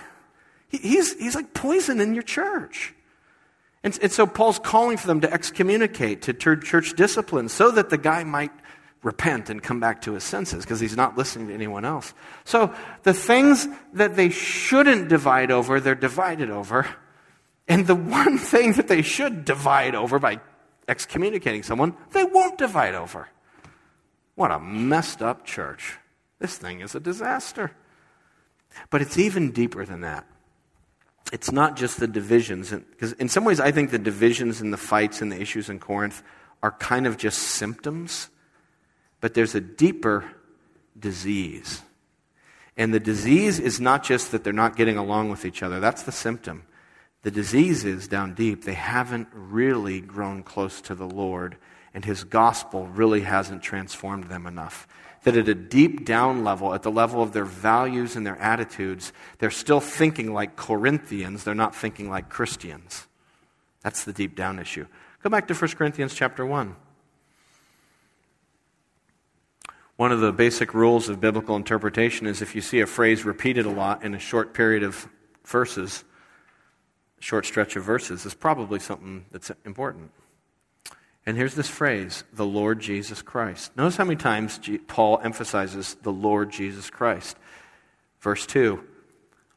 He, 0.69 0.79
he's, 0.79 1.19
he's 1.19 1.35
like 1.35 1.53
poison 1.53 2.01
in 2.01 2.15
your 2.15 2.23
church. 2.23 2.95
And, 3.85 3.99
and 4.01 4.13
so 4.13 4.27
Paul's 4.27 4.59
calling 4.59 4.97
for 4.97 5.07
them 5.07 5.21
to 5.23 5.33
excommunicate, 5.33 6.23
to 6.23 6.35
church 6.35 6.95
discipline, 6.95 7.49
so 7.49 7.71
that 7.71 7.91
the 7.91 7.99
guy 7.99 8.25
might 8.25 8.53
repent 9.03 9.51
and 9.51 9.63
come 9.63 9.81
back 9.81 10.03
to 10.03 10.13
his 10.13 10.23
senses 10.23 10.65
because 10.65 10.79
he's 10.79 10.97
not 10.97 11.17
listening 11.17 11.49
to 11.49 11.55
anyone 11.55 11.85
else. 11.85 12.15
So 12.45 12.73
the 13.03 13.13
things 13.13 13.67
that 13.95 14.15
they 14.15 14.31
shouldn't 14.31 15.09
divide 15.09 15.51
over, 15.51 15.81
they're 15.81 15.95
divided 15.95 16.51
over. 16.51 16.87
And 17.67 17.87
the 17.87 17.97
one 17.97 18.39
thing 18.53 18.75
that 18.75 18.89
they 18.89 19.03
should 19.03 19.45
divide 19.45 19.95
over 19.95 20.19
by 20.19 20.41
excommunicating 20.87 21.63
someone, 21.63 21.97
they 22.13 22.25
won't 22.25 22.59
divide 22.59 22.95
over. 22.95 23.29
What 24.35 24.51
a 24.51 24.61
messed 24.61 25.23
up 25.23 25.45
church. 25.45 25.99
This 26.39 26.57
thing 26.57 26.81
is 26.81 26.95
a 26.95 27.01
disaster. 27.01 27.73
But 28.91 29.03
it's 29.03 29.19
even 29.19 29.51
deeper 29.51 29.85
than 29.85 30.01
that. 30.03 30.27
It's 31.33 31.51
not 31.51 31.77
just 31.77 31.99
the 31.99 32.07
divisions, 32.07 32.71
because 32.71 33.13
in 33.15 33.29
some 33.29 33.45
ways, 33.45 33.59
I 33.59 33.73
think 33.73 33.91
the 33.91 33.99
divisions 33.99 34.61
and 34.61 34.73
the 34.73 34.77
fights 34.77 35.21
and 35.21 35.33
the 35.33 35.41
issues 35.41 35.69
in 35.69 35.81
Corinth 35.81 36.23
are 36.63 36.71
kind 36.71 37.09
of 37.09 37.17
just 37.17 37.39
symptoms 37.39 38.29
but 39.23 39.35
there's 39.35 39.55
a 39.55 39.61
deeper 39.61 40.25
disease. 40.99 41.81
And 42.77 42.93
the 42.93 43.01
disease 43.01 43.59
is 43.61 43.81
not 43.81 44.03
just 44.03 44.33
that 44.33 44.45
they're 44.45 44.53
not 44.53 44.77
getting 44.77 44.99
along 44.99 45.31
with 45.31 45.47
each 45.47 45.63
other, 45.63 45.81
that's 45.81 46.03
the 46.03 46.13
symptom. 46.13 46.65
The 47.23 47.31
disease 47.31 47.85
is 47.85 48.09
down 48.09 48.35
deep. 48.35 48.65
They 48.65 48.75
haven't 48.75 49.29
really 49.33 50.01
grown 50.01 50.43
close 50.43 50.81
to 50.83 50.95
the 50.97 51.07
Lord, 51.07 51.57
and 51.95 52.05
His 52.05 52.25
gospel 52.25 52.89
really 52.89 53.21
hasn't 53.21 53.63
transformed 53.63 54.25
them 54.25 54.45
enough. 54.45 54.89
That 55.23 55.37
at 55.37 55.49
a 55.49 55.55
deep 55.55 56.05
down 56.05 56.43
level, 56.43 56.75
at 56.75 56.83
the 56.83 56.91
level 56.91 57.23
of 57.23 57.33
their 57.33 57.45
values 57.45 58.17
and 58.17 58.27
their 58.27 58.39
attitudes, 58.39 59.13
they're 59.39 59.51
still 59.51 59.81
thinking 59.81 60.33
like 60.35 60.57
Corinthians, 60.57 61.45
they're 61.45 61.55
not 61.55 61.77
thinking 61.77 62.11
like 62.11 62.29
Christians. 62.29 63.07
That's 63.83 64.05
the 64.05 64.13
deep 64.13 64.35
down 64.35 64.59
issue. 64.59 64.87
Go 65.23 65.31
back 65.31 65.47
to 65.49 65.55
1 65.55 65.71
Corinthians 65.73 66.15
chapter 66.15 66.45
1. 66.45 66.75
One 69.97 70.11
of 70.11 70.21
the 70.21 70.33
basic 70.33 70.75
rules 70.75 71.09
of 71.09 71.21
biblical 71.21 71.55
interpretation 71.55 72.27
is 72.27 72.43
if 72.43 72.57
you 72.57 72.61
see 72.61 72.81
a 72.81 72.87
phrase 72.87 73.25
repeated 73.25 73.67
a 73.67 73.71
lot 73.71 74.03
in 74.03 74.15
a 74.15 74.19
short 74.19 74.55
period 74.55 74.83
of 74.83 75.09
verses, 75.45 76.03
short 77.21 77.47
stretch 77.47 77.77
of 77.77 77.85
verses, 77.85 78.27
is 78.27 78.35
probably 78.35 78.81
something 78.81 79.27
that's 79.31 79.53
important. 79.65 80.11
And 81.25 81.37
here's 81.37 81.55
this 81.55 81.69
phrase, 81.69 82.25
the 82.33 82.45
Lord 82.45 82.81
Jesus 82.81 83.23
Christ. 83.23 83.77
Notice 83.77 83.97
how 83.97 84.05
many 84.05 84.17
times 84.17 84.59
Paul 84.89 85.21
emphasizes 85.23 85.95
the 86.03 86.13
Lord 86.13 86.51
Jesus 86.51 86.91
Christ. 86.91 87.37
Verse 88.21 88.45
2 88.47 88.83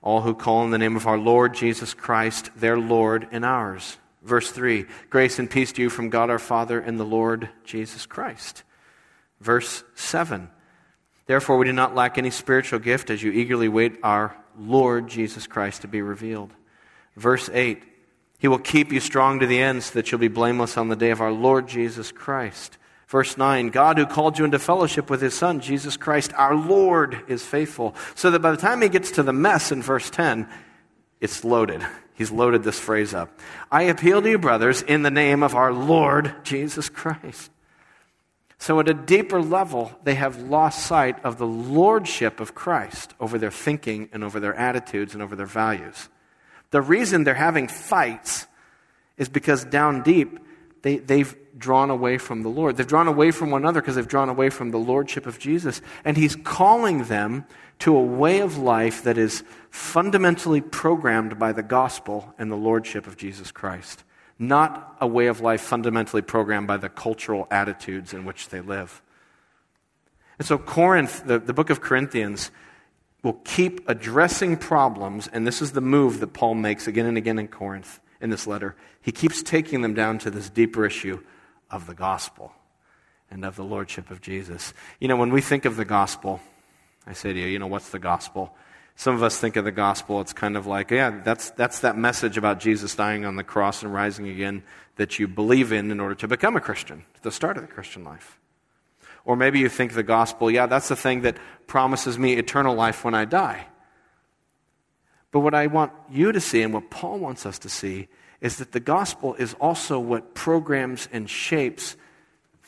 All 0.01 0.21
who 0.21 0.35
call 0.35 0.57
on 0.57 0.71
the 0.71 0.77
name 0.77 0.95
of 0.95 1.07
our 1.07 1.17
Lord 1.17 1.55
Jesus 1.55 1.93
Christ, 1.93 2.51
their 2.55 2.77
Lord 2.77 3.27
and 3.31 3.43
ours. 3.43 3.97
Verse 4.21 4.51
3 4.51 4.85
Grace 5.09 5.39
and 5.39 5.49
peace 5.49 5.71
to 5.73 5.81
you 5.81 5.89
from 5.89 6.09
God 6.09 6.29
our 6.29 6.39
Father 6.39 6.79
and 6.79 6.99
the 6.99 7.03
Lord 7.03 7.49
Jesus 7.63 8.05
Christ. 8.05 8.63
Verse 9.41 9.83
7 9.95 10.49
Therefore, 11.27 11.57
we 11.57 11.65
do 11.65 11.73
not 11.73 11.95
lack 11.95 12.17
any 12.17 12.29
spiritual 12.29 12.79
gift 12.79 13.09
as 13.09 13.23
you 13.23 13.31
eagerly 13.31 13.67
wait 13.67 13.97
our 14.03 14.35
Lord 14.57 15.07
Jesus 15.07 15.47
Christ 15.47 15.81
to 15.81 15.87
be 15.87 16.01
revealed. 16.01 16.51
Verse 17.15 17.49
8 17.51 17.81
He 18.37 18.47
will 18.47 18.59
keep 18.59 18.91
you 18.91 18.99
strong 18.99 19.39
to 19.39 19.47
the 19.47 19.59
end 19.59 19.83
so 19.83 19.93
that 19.93 20.11
you'll 20.11 20.19
be 20.19 20.27
blameless 20.27 20.77
on 20.77 20.89
the 20.89 20.95
day 20.95 21.11
of 21.11 21.21
our 21.21 21.31
Lord 21.31 21.67
Jesus 21.67 22.11
Christ. 22.11 22.77
Verse 23.07 23.37
9 23.37 23.69
God, 23.69 23.97
who 23.97 24.05
called 24.05 24.37
you 24.37 24.45
into 24.45 24.59
fellowship 24.59 25.09
with 25.09 25.21
his 25.21 25.33
Son, 25.33 25.59
Jesus 25.59 25.97
Christ, 25.97 26.33
our 26.33 26.55
Lord, 26.55 27.23
is 27.27 27.45
faithful. 27.45 27.95
So 28.15 28.31
that 28.31 28.41
by 28.41 28.51
the 28.51 28.57
time 28.57 28.81
he 28.81 28.89
gets 28.89 29.11
to 29.11 29.23
the 29.23 29.33
mess 29.33 29.71
in 29.71 29.81
verse 29.81 30.09
10, 30.09 30.47
it's 31.21 31.43
loaded. 31.43 31.85
He's 32.15 32.31
loaded 32.31 32.63
this 32.63 32.79
phrase 32.79 33.13
up. 33.13 33.39
I 33.71 33.83
appeal 33.83 34.21
to 34.21 34.29
you, 34.29 34.37
brothers, 34.37 34.81
in 34.81 35.03
the 35.03 35.11
name 35.11 35.43
of 35.43 35.55
our 35.55 35.73
Lord 35.73 36.33
Jesus 36.43 36.89
Christ. 36.89 37.51
So, 38.57 38.79
at 38.79 38.87
a 38.87 38.93
deeper 38.93 39.41
level, 39.41 39.91
they 40.03 40.15
have 40.15 40.41
lost 40.41 40.85
sight 40.85 41.23
of 41.25 41.37
the 41.37 41.45
lordship 41.45 42.39
of 42.39 42.55
Christ 42.55 43.13
over 43.19 43.37
their 43.37 43.51
thinking 43.51 44.09
and 44.13 44.23
over 44.23 44.39
their 44.39 44.55
attitudes 44.55 45.13
and 45.13 45.21
over 45.21 45.35
their 45.35 45.45
values. 45.45 46.09
The 46.75 46.81
reason 46.81 47.23
they're 47.23 47.33
having 47.33 47.69
fights 47.69 48.47
is 49.15 49.29
because 49.29 49.63
down 49.63 50.03
deep, 50.03 50.39
they, 50.81 50.97
they've 50.97 51.33
drawn 51.57 51.89
away 51.89 52.17
from 52.17 52.43
the 52.43 52.49
Lord. 52.49 52.75
They've 52.75 52.85
drawn 52.85 53.07
away 53.07 53.31
from 53.31 53.49
one 53.49 53.61
another 53.61 53.79
because 53.79 53.95
they've 53.95 54.05
drawn 54.05 54.27
away 54.27 54.49
from 54.49 54.71
the 54.71 54.77
lordship 54.77 55.25
of 55.25 55.39
Jesus. 55.39 55.79
And 56.03 56.17
He's 56.17 56.35
calling 56.35 57.05
them 57.05 57.45
to 57.79 57.95
a 57.95 58.03
way 58.03 58.41
of 58.41 58.57
life 58.57 59.03
that 59.03 59.17
is 59.17 59.45
fundamentally 59.69 60.59
programmed 60.59 61.39
by 61.39 61.53
the 61.53 61.63
gospel 61.63 62.35
and 62.37 62.51
the 62.51 62.57
lordship 62.57 63.07
of 63.07 63.15
Jesus 63.15 63.53
Christ 63.53 64.03
not 64.37 64.97
a 64.99 65.07
way 65.07 65.27
of 65.27 65.39
life 65.39 65.61
fundamentally 65.61 66.21
programmed 66.21 66.67
by 66.67 66.75
the 66.75 66.89
cultural 66.89 67.47
attitudes 67.49 68.13
in 68.13 68.25
which 68.25 68.49
they 68.49 68.59
live. 68.59 69.01
And 70.37 70.45
so, 70.45 70.57
Corinth, 70.57 71.25
the, 71.25 71.39
the 71.39 71.53
book 71.53 71.69
of 71.69 71.79
Corinthians, 71.79 72.51
will 73.25 73.41
keep 73.43 73.89
addressing 73.89 74.55
problems, 74.55 75.27
and 75.27 75.47
this 75.47 75.59
is 75.59 75.71
the 75.71 75.81
move 75.81 76.19
that 76.19 76.31
Paul 76.31 76.53
makes 76.53 76.87
again 76.87 77.07
and 77.07 77.17
again 77.17 77.39
in 77.39 77.47
Corinth 77.47 77.99
in 78.21 78.29
this 78.29 78.45
letter. 78.45 78.75
He 79.01 79.11
keeps 79.11 79.41
taking 79.41 79.81
them 79.81 79.95
down 79.95 80.19
to 80.19 80.29
this 80.29 80.47
deeper 80.47 80.85
issue 80.85 81.21
of 81.71 81.87
the 81.87 81.95
gospel 81.95 82.53
and 83.31 83.43
of 83.43 83.55
the 83.55 83.63
lordship 83.63 84.11
of 84.11 84.21
Jesus. 84.21 84.75
You 84.99 85.07
know, 85.07 85.17
when 85.17 85.31
we 85.31 85.41
think 85.41 85.65
of 85.65 85.75
the 85.75 85.85
gospel, 85.85 86.39
I 87.07 87.13
say 87.13 87.33
to 87.33 87.39
you, 87.39 87.47
you 87.47 87.57
know, 87.57 87.65
what's 87.65 87.89
the 87.89 87.97
gospel? 87.97 88.55
Some 88.95 89.15
of 89.15 89.23
us 89.23 89.39
think 89.39 89.55
of 89.55 89.65
the 89.65 89.71
gospel, 89.71 90.21
it's 90.21 90.31
kind 90.31 90.55
of 90.55 90.67
like, 90.67 90.91
yeah, 90.91 91.21
that's, 91.23 91.49
that's 91.49 91.79
that 91.79 91.97
message 91.97 92.37
about 92.37 92.59
Jesus 92.59 92.93
dying 92.93 93.25
on 93.25 93.37
the 93.37 93.43
cross 93.43 93.81
and 93.81 93.91
rising 93.91 94.29
again 94.29 94.61
that 94.97 95.17
you 95.17 95.27
believe 95.27 95.73
in 95.73 95.89
in 95.89 95.99
order 95.99 96.15
to 96.15 96.27
become 96.27 96.55
a 96.55 96.61
Christian, 96.61 97.03
the 97.23 97.31
start 97.31 97.57
of 97.57 97.63
the 97.63 97.73
Christian 97.73 98.03
life. 98.03 98.39
Or 99.25 99.35
maybe 99.35 99.59
you 99.59 99.69
think 99.69 99.93
the 99.93 100.03
gospel, 100.03 100.49
yeah, 100.51 100.67
that's 100.67 100.87
the 100.87 100.95
thing 100.95 101.21
that 101.21 101.37
promises 101.67 102.17
me 102.17 102.33
eternal 102.33 102.75
life 102.75 103.03
when 103.03 103.15
I 103.15 103.25
die. 103.25 103.67
But 105.31 105.39
what 105.39 105.53
I 105.53 105.67
want 105.67 105.91
you 106.09 106.31
to 106.31 106.39
see 106.39 106.61
and 106.61 106.73
what 106.73 106.89
Paul 106.89 107.19
wants 107.19 107.45
us 107.45 107.59
to 107.59 107.69
see 107.69 108.07
is 108.39 108.57
that 108.57 108.71
the 108.71 108.79
gospel 108.79 109.33
is 109.35 109.55
also 109.55 109.99
what 109.99 110.35
programs 110.35 111.09
and 111.11 111.29
shapes 111.29 111.97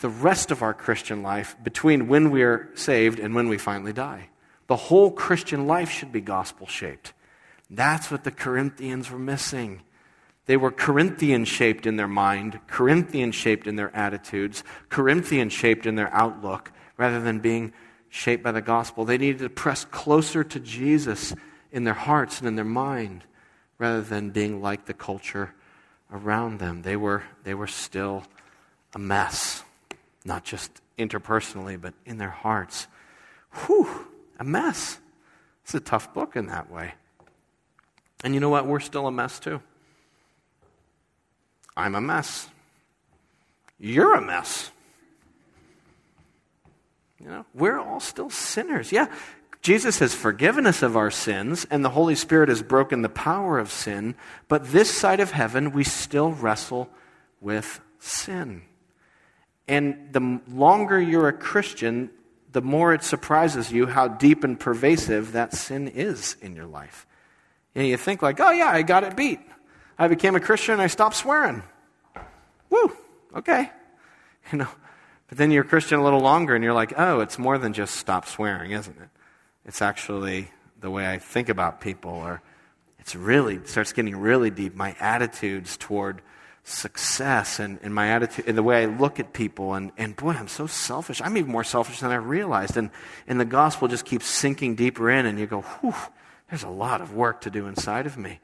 the 0.02 0.10
rest 0.10 0.52
of 0.52 0.62
our 0.62 0.74
Christian 0.74 1.24
life 1.24 1.56
between 1.64 2.08
when 2.08 2.32
we 2.32 2.44
are 2.44 2.70
saved 2.76 3.20
and 3.20 3.34
when 3.36 3.48
we 3.48 3.58
finally 3.58 3.94
die. 3.94 4.30
The 4.68 4.76
whole 4.76 5.12
Christian 5.12 5.68
life 5.68 5.90
should 5.90 6.12
be 6.12 6.22
gospel 6.22 6.68
shaped. 6.68 7.14
That's 7.70 8.12
what 8.12 8.24
the 8.24 8.32
Corinthians 8.32 9.10
were 9.10 9.20
missing. 9.20 9.82
They 10.48 10.58
were 10.58 10.72
Corinthian 10.72 11.46
shaped 11.46 11.86
in 11.86 11.98
their 11.98 12.08
mind, 12.08 12.60
Corinthian 12.68 13.32
shaped 13.32 13.68
in 13.68 13.76
their 13.76 13.96
attitudes, 13.96 14.64
Corinthian 14.90 15.50
shaped 15.50 15.86
in 15.86 15.96
their 15.96 16.14
outlook, 16.14 16.72
rather 16.98 17.22
than 17.22 17.40
being 17.40 17.74
shaped 18.10 18.44
by 18.44 18.54
the 18.54 18.62
gospel. 18.62 19.06
They 19.06 19.18
needed 19.18 19.40
to 19.40 19.50
press 19.50 19.86
closer 19.86 20.44
to 20.46 20.60
Jesus 20.60 21.36
in 21.72 21.84
their 21.84 21.94
hearts 21.94 22.40
and 22.40 22.48
in 22.48 22.56
their 22.56 22.66
mind, 22.66 23.26
rather 23.78 24.02
than 24.02 24.32
being 24.32 24.62
like 24.62 24.86
the 24.86 24.94
culture 24.94 25.54
around 26.12 26.60
them. 26.60 26.82
They 26.82 26.96
were, 26.96 27.24
they 27.44 27.54
were 27.54 27.68
still 27.68 28.24
a 28.96 29.00
mess, 29.00 29.64
not 30.24 30.46
just 30.46 30.72
interpersonally, 30.98 31.80
but 31.80 31.94
in 32.06 32.18
their 32.18 32.30
hearts. 32.30 32.88
Whew, 33.66 34.08
a 34.40 34.46
mess. 34.46 34.98
It's 35.64 35.76
a 35.76 35.82
tough 35.82 36.14
book 36.14 36.38
in 36.38 36.48
that 36.48 36.72
way. 36.72 36.94
And 38.24 38.34
you 38.34 38.40
know 38.40 38.50
what? 38.50 38.66
We're 38.66 38.80
still 38.80 39.08
a 39.08 39.12
mess 39.12 39.40
too. 39.40 39.62
I'm 41.78 41.96
a 41.96 42.02
mess. 42.02 42.50
You're 43.80 44.16
a 44.16 44.22
mess. 44.22 44.72
You 47.22 47.28
know, 47.28 47.46
we're 47.54 47.80
all 47.80 48.00
still 48.00 48.30
sinners. 48.30 48.92
Yeah, 48.92 49.08
Jesus 49.62 50.00
has 50.00 50.14
forgiven 50.14 50.66
us 50.66 50.82
of 50.82 50.98
our 50.98 51.12
sins, 51.12 51.68
and 51.70 51.86
the 51.86 51.90
Holy 51.90 52.16
Spirit 52.16 52.50
has 52.50 52.62
broken 52.62 53.02
the 53.02 53.10
power 53.10 53.60
of 53.60 53.72
sin, 53.72 54.16
but 54.48 54.72
this 54.72 54.90
side 54.90 55.20
of 55.20 55.32
heaven, 55.32 55.72
we 55.72 55.84
still 55.84 56.32
wrestle 56.32 56.90
with 57.42 57.80
sin. 58.00 58.64
And 59.68 60.10
the 60.14 60.42
longer 60.48 61.00
you're 61.00 61.28
a 61.28 61.34
Christian, 61.34 62.10
the 62.52 62.62
more 62.62 62.94
it 62.94 63.04
surprises 63.04 63.72
you 63.72 63.86
how 63.86 64.08
deep 64.08 64.44
and 64.44 64.60
pervasive 64.60 65.34
that 65.34 65.54
sin 65.54 65.88
is 65.88 66.38
in 66.42 66.56
your 66.56 66.66
life. 66.66 67.06
And 67.76 67.88
you 67.88 67.98
think, 67.98 68.22
like, 68.22 68.40
oh, 68.40 68.52
yeah, 68.52 68.70
I 68.70 68.82
got 68.82 69.04
it 69.04 69.16
beat. 69.16 69.42
I 70.00 70.08
became 70.08 70.36
a 70.36 70.40
Christian 70.40 70.74
and 70.74 70.82
I 70.82 70.88
stopped 70.88 71.16
swearing. 71.16 71.64
Woo, 72.70 72.96
okay. 73.36 73.72
You 74.50 74.60
know, 74.60 74.70
but 75.28 75.38
then 75.38 75.52
you're 75.52 75.66
a 75.66 75.68
Christian 75.68 76.00
a 76.00 76.04
little 76.06 76.22
longer 76.22 76.56
and 76.56 76.64
you're 76.64 76.74
like, 76.74 76.94
oh, 76.96 77.20
it's 77.20 77.38
more 77.38 77.58
than 77.58 77.74
just 77.74 77.96
stop 77.96 78.26
swearing, 78.26 78.72
isn't 78.72 78.98
it? 78.98 79.10
It's 79.66 79.82
actually 79.82 80.50
the 80.80 80.90
way 80.90 81.06
I 81.06 81.18
think 81.18 81.50
about 81.50 81.82
people, 81.82 82.12
or 82.12 82.42
it's 82.98 83.14
really, 83.14 83.56
it 83.56 83.68
starts 83.68 83.92
getting 83.92 84.16
really 84.16 84.50
deep. 84.50 84.74
My 84.74 84.96
attitudes 85.02 85.76
toward 85.76 86.22
success 86.64 87.60
and, 87.60 87.80
and 87.82 87.94
my 87.94 88.10
attitude 88.10 88.46
and 88.48 88.58
the 88.58 88.64
way 88.64 88.84
I 88.84 88.86
look 88.86 89.20
at 89.20 89.34
people 89.34 89.74
and, 89.74 89.92
and 89.98 90.16
boy, 90.16 90.32
I'm 90.32 90.48
so 90.48 90.68
selfish. 90.68 91.22
I'm 91.22 91.38
even 91.38 91.52
more 91.52 91.64
selfish 91.64 92.00
than 92.00 92.12
I 92.12 92.16
realized. 92.16 92.78
And, 92.78 92.90
and 93.28 93.40
the 93.40 93.46
gospel 93.46 93.88
just 93.88 94.06
keeps 94.06 94.28
sinking 94.28 94.76
deeper 94.76 95.10
in 95.10 95.26
and 95.26 95.40
you 95.40 95.46
go, 95.46 95.62
whew, 95.62 95.94
there's 96.50 96.64
a 96.64 96.70
lot 96.70 97.02
of 97.02 97.14
work 97.14 97.42
to 97.42 97.50
do 97.50 97.68
inside 97.68 98.06
of 98.06 98.18
me. 98.18 98.40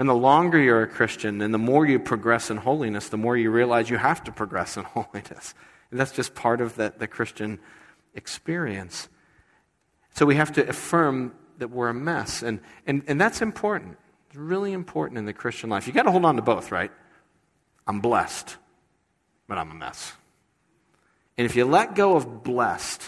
And 0.00 0.08
the 0.08 0.14
longer 0.14 0.58
you're 0.58 0.82
a 0.82 0.88
Christian 0.88 1.42
and 1.42 1.52
the 1.52 1.58
more 1.58 1.84
you 1.84 1.98
progress 1.98 2.50
in 2.50 2.56
holiness, 2.56 3.10
the 3.10 3.18
more 3.18 3.36
you 3.36 3.50
realize 3.50 3.90
you 3.90 3.98
have 3.98 4.24
to 4.24 4.32
progress 4.32 4.78
in 4.78 4.84
holiness. 4.94 5.54
And 5.90 6.00
that's 6.00 6.12
just 6.12 6.34
part 6.34 6.62
of 6.62 6.74
the, 6.76 6.94
the 6.96 7.06
Christian 7.06 7.58
experience. 8.14 9.10
So 10.14 10.24
we 10.24 10.36
have 10.36 10.52
to 10.52 10.66
affirm 10.66 11.34
that 11.58 11.68
we're 11.68 11.90
a 11.90 11.94
mess. 11.94 12.42
And, 12.42 12.60
and, 12.86 13.02
and 13.08 13.20
that's 13.20 13.42
important. 13.42 13.98
It's 14.28 14.36
really 14.36 14.72
important 14.72 15.18
in 15.18 15.26
the 15.26 15.34
Christian 15.34 15.68
life. 15.68 15.86
You've 15.86 15.96
got 15.96 16.04
to 16.04 16.10
hold 16.10 16.24
on 16.24 16.36
to 16.36 16.42
both, 16.42 16.72
right? 16.72 16.90
I'm 17.86 18.00
blessed, 18.00 18.56
but 19.48 19.58
I'm 19.58 19.70
a 19.70 19.74
mess. 19.74 20.14
And 21.36 21.44
if 21.44 21.56
you 21.56 21.66
let 21.66 21.94
go 21.94 22.16
of 22.16 22.42
blessed, 22.42 23.02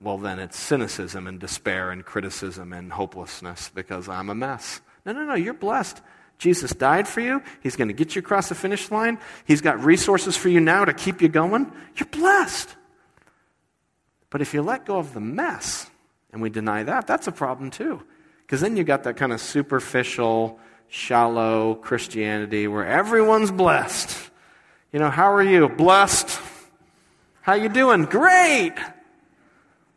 well, 0.00 0.16
then 0.16 0.38
it's 0.38 0.58
cynicism 0.58 1.26
and 1.26 1.38
despair 1.38 1.90
and 1.90 2.06
criticism 2.06 2.72
and 2.72 2.90
hopelessness 2.90 3.70
because 3.74 4.08
I'm 4.08 4.30
a 4.30 4.34
mess. 4.34 4.80
No, 5.04 5.12
no, 5.12 5.24
no, 5.24 5.34
you're 5.34 5.54
blessed. 5.54 6.00
Jesus 6.38 6.72
died 6.72 7.06
for 7.06 7.20
you. 7.20 7.42
He's 7.62 7.76
going 7.76 7.88
to 7.88 7.94
get 7.94 8.16
you 8.16 8.20
across 8.20 8.48
the 8.48 8.54
finish 8.54 8.90
line. 8.90 9.18
He's 9.44 9.60
got 9.60 9.84
resources 9.84 10.36
for 10.36 10.48
you 10.48 10.58
now 10.58 10.86
to 10.86 10.94
keep 10.94 11.20
you 11.20 11.28
going. 11.28 11.70
You're 11.96 12.08
blessed. 12.08 12.74
But 14.30 14.40
if 14.40 14.54
you 14.54 14.62
let 14.62 14.86
go 14.86 14.98
of 14.98 15.12
the 15.12 15.20
mess 15.20 15.90
and 16.32 16.40
we 16.40 16.48
deny 16.48 16.82
that, 16.84 17.06
that's 17.06 17.26
a 17.26 17.32
problem 17.32 17.70
too. 17.70 18.02
Because 18.42 18.60
then 18.60 18.76
you 18.76 18.84
got 18.84 19.04
that 19.04 19.16
kind 19.16 19.32
of 19.32 19.40
superficial, 19.40 20.58
shallow 20.88 21.74
Christianity 21.74 22.66
where 22.66 22.86
everyone's 22.86 23.50
blessed. 23.50 24.30
You 24.92 24.98
know, 24.98 25.10
how 25.10 25.32
are 25.32 25.42
you? 25.42 25.68
Blessed. 25.68 26.40
How 27.42 27.52
you 27.54 27.68
doing? 27.68 28.04
Great. 28.04 28.74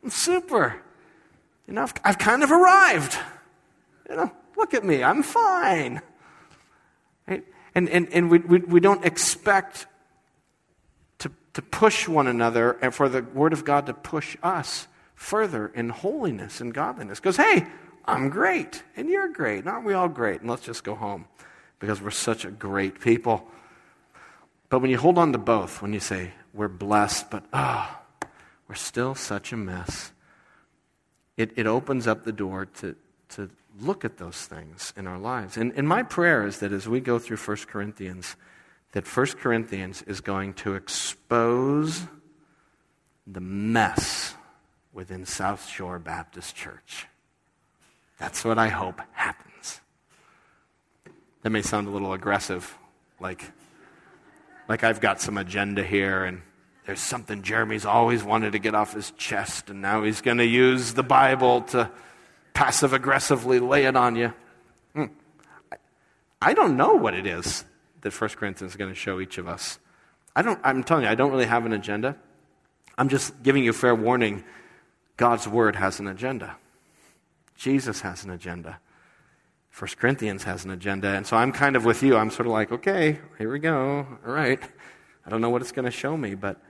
I'm 0.03 0.09
Super. 0.09 0.75
You 1.67 1.75
know, 1.75 1.83
I've, 1.83 1.93
I've 2.03 2.17
kind 2.17 2.43
of 2.43 2.51
arrived. 2.51 3.17
You 4.09 4.17
know, 4.17 4.31
Look 4.55 4.73
at 4.73 4.83
me, 4.83 5.03
I'm 5.03 5.23
fine. 5.23 6.01
Right? 7.27 7.43
And, 7.75 7.89
and, 7.89 8.11
and 8.11 8.29
we, 8.29 8.39
we, 8.39 8.59
we 8.59 8.79
don't 8.79 9.05
expect 9.05 9.87
to, 11.19 11.31
to 11.53 11.61
push 11.61 12.07
one 12.07 12.27
another 12.27 12.73
and 12.81 12.93
for 12.93 13.09
the 13.09 13.21
Word 13.21 13.53
of 13.53 13.65
God 13.65 13.87
to 13.87 13.93
push 13.93 14.37
us 14.43 14.87
further 15.15 15.67
in 15.67 15.89
holiness 15.89 16.61
and 16.61 16.73
godliness. 16.73 17.19
Because, 17.19 17.37
hey, 17.37 17.65
I'm 18.05 18.29
great, 18.29 18.83
and 18.95 19.09
you're 19.09 19.29
great. 19.29 19.59
and 19.59 19.69
Aren't 19.69 19.85
we 19.85 19.93
all 19.93 20.09
great? 20.09 20.41
And 20.41 20.49
let's 20.49 20.63
just 20.63 20.83
go 20.83 20.95
home 20.95 21.25
because 21.79 22.01
we're 22.01 22.11
such 22.11 22.45
a 22.45 22.51
great 22.51 22.99
people. 22.99 23.47
But 24.69 24.79
when 24.79 24.91
you 24.91 24.97
hold 24.97 25.17
on 25.17 25.31
to 25.33 25.37
both, 25.37 25.81
when 25.81 25.93
you 25.93 25.99
say, 25.99 26.31
we're 26.53 26.67
blessed, 26.67 27.29
but 27.31 27.45
ah, 27.53 28.01
oh, 28.01 28.27
we're 28.67 28.75
still 28.75 29.15
such 29.15 29.53
a 29.53 29.57
mess, 29.57 30.11
it, 31.37 31.51
it 31.55 31.65
opens 31.65 32.07
up 32.07 32.23
the 32.23 32.31
door 32.31 32.65
to, 32.65 32.95
to 33.29 33.49
look 33.79 34.05
at 34.05 34.17
those 34.17 34.45
things 34.45 34.93
in 34.95 35.07
our 35.07 35.17
lives. 35.17 35.57
And, 35.57 35.73
and 35.75 35.87
my 35.87 36.03
prayer 36.03 36.45
is 36.45 36.59
that 36.59 36.71
as 36.71 36.87
we 36.87 36.99
go 36.99 37.19
through 37.19 37.37
1 37.37 37.57
Corinthians, 37.67 38.35
that 38.91 39.05
1 39.07 39.25
Corinthians 39.39 40.01
is 40.03 40.21
going 40.21 40.53
to 40.55 40.75
expose 40.75 42.03
the 43.25 43.41
mess 43.41 44.35
within 44.91 45.25
South 45.25 45.67
Shore 45.67 45.97
Baptist 45.97 46.55
Church. 46.55 47.07
That's 48.19 48.45
what 48.45 48.57
I 48.57 48.67
hope 48.67 49.01
happens. 49.13 49.81
That 51.41 51.49
may 51.49 51.61
sound 51.61 51.87
a 51.87 51.91
little 51.91 52.13
aggressive, 52.13 52.77
like, 53.19 53.51
like 54.69 54.83
I've 54.83 55.01
got 55.01 55.19
some 55.19 55.37
agenda 55.37 55.83
here 55.83 56.23
and 56.23 56.41
there's 56.85 56.99
something 56.99 57.41
Jeramie's 57.43 57.85
always 57.85 58.23
wanted 58.23 58.51
to 58.51 58.59
get 58.59 58.75
off 58.75 58.93
his 58.93 59.11
chest, 59.11 59.69
and 59.69 59.81
now 59.81 60.03
he's 60.03 60.19
going 60.19 60.37
to 60.37 60.45
use 60.45 60.93
the 60.93 61.03
Bible 61.03 61.61
to 61.61 61.89
passive 62.53 62.93
aggressively 62.93 63.59
lay 63.59 63.85
it 63.85 63.95
on 63.95 64.15
you. 64.15 64.33
Hmm. 64.93 65.05
I 66.41 66.53
don't 66.53 66.77
know 66.77 66.93
what 66.95 67.13
it 67.13 67.25
is 67.25 67.65
that 68.01 68.13
1 68.13 68.29
Corinthians 68.31 68.73
is 68.73 68.75
going 68.75 68.91
to 68.91 68.99
show 68.99 69.19
each 69.19 69.37
of 69.37 69.47
us. 69.47 69.79
I 70.35 70.41
don't, 70.41 70.59
I'm 70.63 70.83
telling 70.83 71.05
you, 71.05 71.09
I 71.09 71.15
don't 71.15 71.31
really 71.31 71.45
have 71.45 71.65
an 71.65 71.73
agenda. 71.73 72.17
I'm 72.97 73.09
just 73.09 73.41
giving 73.43 73.63
you 73.63 73.73
fair 73.73 73.95
warning. 73.95 74.43
God's 75.17 75.47
word 75.47 75.75
has 75.75 75.99
an 75.99 76.07
agenda. 76.07 76.57
Jesus 77.55 78.01
has 78.01 78.23
an 78.23 78.31
agenda. 78.31 78.79
1 79.77 79.91
Corinthians 79.97 80.43
has 80.43 80.65
an 80.65 80.71
agenda. 80.71 81.09
And 81.09 81.25
so 81.25 81.37
I'm 81.37 81.51
kind 81.51 81.75
of 81.75 81.85
with 81.85 82.03
you. 82.03 82.15
I'm 82.15 82.29
sort 82.29 82.45
of 82.45 82.51
like, 82.51 82.71
okay, 82.71 83.19
here 83.37 83.51
we 83.51 83.59
go. 83.59 84.05
All 84.25 84.31
right. 84.31 84.59
I 85.25 85.29
don't 85.29 85.41
know 85.41 85.49
what 85.49 85.61
it's 85.61 85.71
going 85.71 85.85
to 85.85 85.91
show 85.91 86.15
me, 86.15 86.35
but 86.35 86.61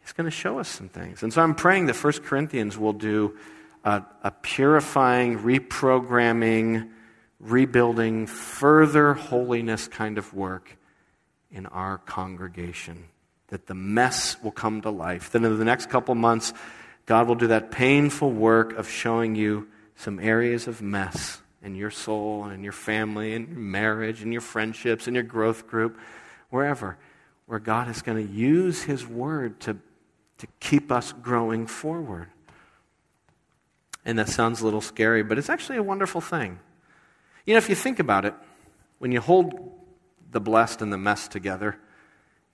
He's 0.00 0.12
going 0.12 0.24
to 0.24 0.30
show 0.30 0.58
us 0.58 0.68
some 0.68 0.88
things. 0.88 1.22
And 1.22 1.32
so 1.32 1.42
I'm 1.42 1.54
praying 1.54 1.86
that 1.86 1.96
1 1.96 2.12
Corinthians 2.24 2.76
will 2.76 2.92
do 2.92 3.36
a, 3.84 4.02
a 4.22 4.30
purifying, 4.30 5.38
reprogramming, 5.38 6.90
rebuilding, 7.40 8.26
further 8.26 9.14
holiness 9.14 9.88
kind 9.88 10.18
of 10.18 10.32
work 10.32 10.76
in 11.50 11.66
our 11.66 11.98
congregation. 11.98 13.04
That 13.48 13.66
the 13.66 13.74
mess 13.74 14.42
will 14.42 14.52
come 14.52 14.80
to 14.82 14.90
life. 14.90 15.30
Then 15.30 15.44
in 15.44 15.58
the 15.58 15.64
next 15.64 15.90
couple 15.90 16.14
months, 16.14 16.54
God 17.06 17.26
will 17.26 17.34
do 17.34 17.48
that 17.48 17.70
painful 17.70 18.30
work 18.30 18.72
of 18.74 18.88
showing 18.88 19.34
you 19.34 19.68
some 19.96 20.18
areas 20.18 20.66
of 20.68 20.80
mess 20.80 21.42
in 21.62 21.74
your 21.74 21.90
soul 21.90 22.44
and 22.44 22.52
in 22.52 22.64
your 22.64 22.72
family 22.72 23.34
and 23.34 23.48
your 23.48 23.58
marriage 23.58 24.22
and 24.22 24.32
your 24.32 24.40
friendships 24.40 25.06
and 25.06 25.14
your 25.14 25.22
growth 25.22 25.66
group, 25.66 25.98
wherever, 26.50 26.96
where 27.46 27.58
God 27.58 27.88
is 27.88 28.02
going 28.02 28.26
to 28.26 28.32
use 28.32 28.82
His 28.82 29.06
Word 29.06 29.60
to, 29.60 29.76
to 30.38 30.46
keep 30.60 30.90
us 30.90 31.12
growing 31.12 31.66
forward. 31.66 32.28
And 34.04 34.18
that 34.18 34.28
sounds 34.28 34.60
a 34.60 34.64
little 34.64 34.80
scary, 34.80 35.22
but 35.22 35.38
it's 35.38 35.50
actually 35.50 35.78
a 35.78 35.82
wonderful 35.82 36.20
thing. 36.20 36.58
You 37.46 37.54
know, 37.54 37.58
if 37.58 37.68
you 37.68 37.74
think 37.74 37.98
about 37.98 38.24
it, 38.24 38.34
when 38.98 39.12
you 39.12 39.20
hold 39.20 39.72
the 40.30 40.40
blessed 40.40 40.82
and 40.82 40.92
the 40.92 40.98
mess 40.98 41.28
together, 41.28 41.76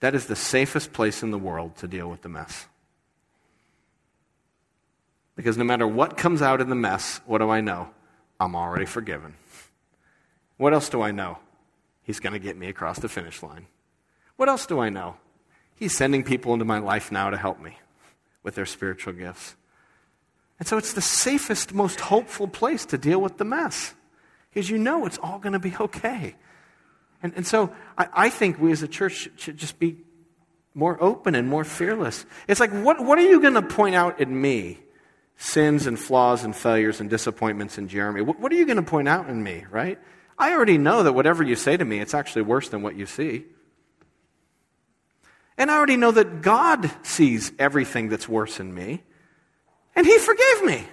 that 0.01 0.14
is 0.14 0.26
the 0.26 0.36
safest 0.36 0.92
place 0.92 1.22
in 1.22 1.30
the 1.30 1.38
world 1.38 1.76
to 1.76 1.88
deal 1.88 2.09
with 2.09 2.22
the 2.22 2.28
mess. 2.28 2.66
Because 5.36 5.57
no 5.57 5.64
matter 5.64 5.86
what 5.86 6.16
comes 6.16 6.42
out 6.42 6.61
in 6.61 6.68
the 6.68 6.74
mess, 6.74 7.20
what 7.24 7.38
do 7.38 7.49
I 7.49 7.61
know? 7.61 7.90
I'm 8.40 8.57
already 8.57 8.86
forgiven. 8.86 9.34
What 10.57 10.74
else 10.74 10.88
do 10.88 11.01
I 11.01 11.12
know? 11.12 11.38
He's 12.03 12.20
going 12.20 12.32
to 12.32 12.38
get 12.38 12.57
me 12.57 12.68
across 12.68 12.99
the 12.99 13.09
finish 13.09 13.42
line. 13.42 13.66
What 14.36 14.49
else 14.49 14.66
do 14.66 14.80
I 14.80 14.88
know? 14.88 15.16
He's 15.76 15.96
sending 15.96 16.24
people 16.24 16.53
into 16.53 16.64
my 16.64 16.78
life 16.78 17.12
now 17.12 17.30
to 17.30 17.36
help 17.36 17.61
me 17.61 17.78
with 18.42 18.57
their 18.57 18.66
spiritual 18.66 19.12
gifts. 19.12 19.55
And 20.59 20.66
so 20.66 20.76
it's 20.76 20.92
the 20.92 21.02
safest, 21.02 21.72
most 21.72 22.00
hopeful 22.00 22.48
place 22.48 22.84
to 22.86 22.98
deal 22.98 23.20
with 23.20 23.38
the 23.38 23.44
mess 23.44 23.94
because 24.50 24.68
you 24.68 24.78
know 24.78 25.06
it's 25.06 25.18
all 25.18 25.38
going 25.38 25.52
to 25.52 25.59
be 25.59 25.74
okay. 25.78 26.34
And, 27.22 27.32
and 27.36 27.46
so 27.46 27.72
I, 27.96 28.09
I 28.12 28.30
think 28.30 28.59
we 28.59 28.72
as 28.72 28.82
a 28.82 28.88
church 28.88 29.28
should, 29.36 29.56
just 29.56 29.78
be 29.78 29.98
more 30.74 31.00
open 31.02 31.34
and 31.34 31.48
more 31.48 31.64
fearless. 31.64 32.24
It's 32.46 32.61
like, 32.61 32.72
what, 32.72 33.04
what 33.04 33.18
are 33.18 33.28
you 33.28 33.40
going 33.40 33.54
to 33.54 33.62
point 33.62 33.94
out 33.94 34.20
in 34.20 34.40
me? 34.40 34.78
Sins 35.36 35.86
and 35.86 35.98
flaws 35.98 36.42
and 36.42 36.54
failures 36.54 37.00
and 37.00 37.09
disappointments 37.09 37.78
in 37.78 37.86
Jeramie. 37.86 38.22
What, 38.22 38.40
what 38.40 38.50
are 38.50 38.56
you 38.56 38.66
going 38.66 38.76
to 38.76 38.82
point 38.82 39.09
out 39.09 39.28
in 39.28 39.40
me, 39.40 39.64
right? 39.70 39.98
I 40.36 40.52
already 40.52 40.78
know 40.78 41.04
that 41.04 41.12
whatever 41.12 41.44
you 41.44 41.54
say 41.54 41.76
to 41.76 41.84
me, 41.84 42.00
it's 42.00 42.14
actually 42.14 42.42
worse 42.42 42.68
than 42.68 42.82
what 42.82 42.96
you 42.96 43.06
see. 43.06 43.44
And 45.56 45.70
I 45.70 45.76
already 45.76 45.96
know 45.96 46.12
that 46.12 46.42
God 46.42 46.90
sees 47.02 47.52
everything 47.59 48.09
that's 48.09 48.28
worse 48.28 48.61
in 48.61 48.72
me. 48.72 49.02
And 49.99 50.07
He 50.07 50.16
forgave 50.18 50.64
me. 50.64 50.86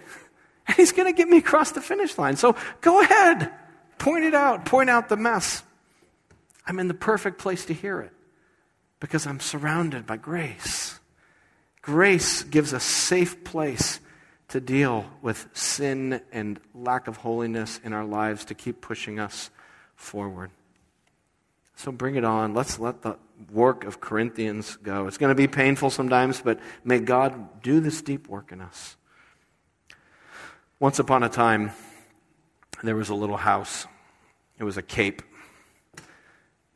And 0.68 0.76
He's 0.78 0.91
going 0.91 1.06
to 1.06 1.16
get 1.16 1.30
me 1.30 1.38
across 1.38 1.72
the 1.74 1.80
finish 1.80 2.18
line. 2.18 2.38
So 2.38 2.56
go 2.82 3.01
ahead. 3.01 3.51
Point 3.99 4.26
it 4.26 4.34
out. 4.34 4.66
Point 4.66 4.89
out 4.89 5.10
the 5.10 5.16
mess. 5.16 5.62
I'm 6.66 6.80
in 6.80 6.88
the 6.88 6.95
perfect 6.95 7.38
place 7.38 7.66
to 7.66 7.74
hear 7.76 8.01
it 8.01 8.12
because 8.99 9.28
I'm 9.28 9.39
surrounded 9.39 10.08
by 10.08 10.18
grace. 10.18 10.99
Grace 11.84 12.41
gives 12.41 12.74
a 12.74 12.80
safe 12.80 13.43
place 13.43 13.99
to 14.47 14.60
deal 14.60 15.06
with 15.22 15.49
sin 15.53 16.20
and 16.32 16.60
lack 16.74 17.08
of 17.08 17.18
holiness 17.18 17.80
in 17.84 17.93
our 17.93 18.06
lives 18.06 18.45
to 18.45 18.56
keep 18.56 18.82
pushing 18.82 19.20
us 19.20 19.51
forward. 19.95 20.49
So 21.76 21.91
bring 21.91 22.16
it 22.16 22.26
on. 22.26 22.56
Let's 22.56 22.80
let 22.80 23.03
the 23.03 23.18
work 23.51 23.83
of 23.83 23.99
Corinthians 23.99 24.77
go. 24.77 25.07
It's 25.07 25.17
going 25.17 25.29
to 25.29 25.36
be 25.36 25.47
painful 25.47 25.89
sometimes, 25.89 26.41
but 26.41 26.59
may 26.83 26.99
God 26.99 27.61
do 27.61 27.79
this 27.79 28.01
deep 28.01 28.27
work 28.27 28.51
in 28.51 28.61
us. 28.61 28.95
Once 30.79 30.99
upon 30.99 31.23
a 31.23 31.29
time, 31.29 31.71
there 32.83 32.95
was 32.95 33.09
a 33.09 33.15
little 33.15 33.38
house. 33.38 33.88
It 34.59 34.63
was 34.63 34.77
a 34.77 34.81
cape. 34.81 35.21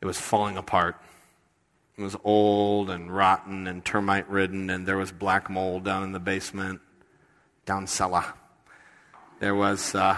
It 0.00 0.06
was 0.06 0.18
falling 0.18 0.56
apart. 0.56 0.96
It 1.98 2.02
was 2.02 2.16
old 2.24 2.88
and 2.88 3.14
rotten 3.14 3.66
and 3.66 3.84
termite 3.84 4.28
ridden, 4.30 4.70
and 4.70 4.86
there 4.86 4.96
was 4.96 5.12
black 5.12 5.50
mold 5.50 5.84
down 5.84 6.02
in 6.02 6.12
the 6.12 6.20
basement, 6.20 6.80
down 7.66 7.86
cellar. 7.86 8.24
There 9.38 9.54
was 9.54 9.94
uh, 9.94 10.16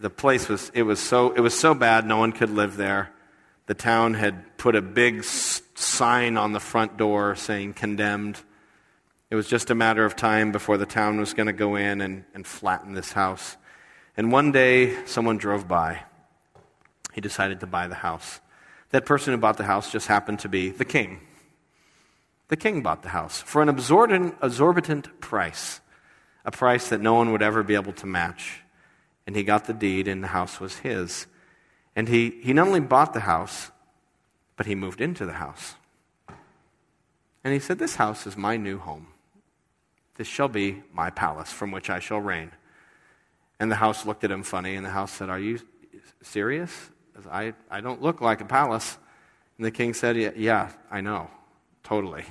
the 0.00 0.10
place 0.10 0.48
was 0.48 0.70
it 0.74 0.82
was 0.82 0.98
so 1.00 1.30
it 1.32 1.40
was 1.40 1.58
so 1.58 1.74
bad 1.74 2.06
no 2.06 2.16
one 2.16 2.32
could 2.32 2.50
live 2.50 2.76
there. 2.76 3.12
The 3.66 3.74
town 3.74 4.14
had 4.14 4.56
put 4.56 4.74
a 4.74 4.82
big 4.82 5.24
sign 5.24 6.36
on 6.36 6.52
the 6.52 6.60
front 6.60 6.96
door 6.96 7.36
saying 7.36 7.74
condemned. 7.74 8.40
It 9.30 9.34
was 9.34 9.48
just 9.48 9.70
a 9.70 9.74
matter 9.74 10.04
of 10.04 10.16
time 10.16 10.52
before 10.52 10.76
the 10.76 10.86
town 10.86 11.18
was 11.18 11.32
going 11.32 11.46
to 11.46 11.52
go 11.52 11.76
in 11.76 12.00
and, 12.00 12.24
and 12.34 12.46
flatten 12.46 12.94
this 12.94 13.12
house. 13.12 13.56
And 14.16 14.30
one 14.30 14.52
day, 14.52 15.04
someone 15.06 15.38
drove 15.38 15.66
by. 15.66 16.02
He 17.12 17.20
decided 17.20 17.60
to 17.60 17.66
buy 17.66 17.88
the 17.88 17.94
house. 17.94 18.40
That 18.90 19.06
person 19.06 19.32
who 19.32 19.38
bought 19.38 19.56
the 19.56 19.64
house 19.64 19.90
just 19.90 20.06
happened 20.06 20.40
to 20.40 20.48
be 20.48 20.70
the 20.70 20.84
king. 20.84 21.20
The 22.48 22.56
king 22.56 22.82
bought 22.82 23.02
the 23.02 23.08
house 23.08 23.40
for 23.40 23.62
an 23.62 23.70
exorbitant 23.70 25.20
price, 25.20 25.80
a 26.44 26.50
price 26.50 26.88
that 26.90 27.00
no 27.00 27.14
one 27.14 27.32
would 27.32 27.40
ever 27.40 27.62
be 27.62 27.74
able 27.74 27.94
to 27.94 28.06
match. 28.06 28.60
And 29.26 29.34
he 29.34 29.44
got 29.44 29.64
the 29.64 29.72
deed, 29.72 30.08
and 30.08 30.22
the 30.22 30.28
house 30.28 30.60
was 30.60 30.78
his. 30.78 31.26
And 31.94 32.08
he, 32.08 32.30
he 32.42 32.52
not 32.52 32.68
only 32.68 32.80
bought 32.80 33.12
the 33.12 33.20
house, 33.20 33.70
but 34.56 34.66
he 34.66 34.74
moved 34.74 35.00
into 35.00 35.26
the 35.26 35.34
house. 35.34 35.74
And 37.44 37.52
he 37.52 37.58
said, 37.58 37.78
This 37.78 37.96
house 37.96 38.26
is 38.26 38.36
my 38.36 38.56
new 38.56 38.78
home. 38.78 39.08
This 40.16 40.28
shall 40.28 40.48
be 40.48 40.82
my 40.92 41.10
palace 41.10 41.50
from 41.50 41.70
which 41.70 41.90
I 41.90 41.98
shall 41.98 42.20
reign. 42.20 42.52
And 43.58 43.70
the 43.70 43.76
house 43.76 44.06
looked 44.06 44.24
at 44.24 44.30
him 44.30 44.42
funny, 44.42 44.74
and 44.76 44.84
the 44.84 44.90
house 44.90 45.12
said, 45.12 45.28
Are 45.28 45.38
you 45.38 45.58
serious? 46.22 46.90
I, 47.30 47.54
I 47.70 47.80
don't 47.80 48.00
look 48.00 48.20
like 48.20 48.40
a 48.40 48.44
palace. 48.44 48.96
And 49.58 49.66
the 49.66 49.70
king 49.70 49.94
said, 49.94 50.16
Yeah, 50.16 50.30
yeah 50.36 50.70
I 50.90 51.00
know, 51.00 51.30
totally. 51.82 52.24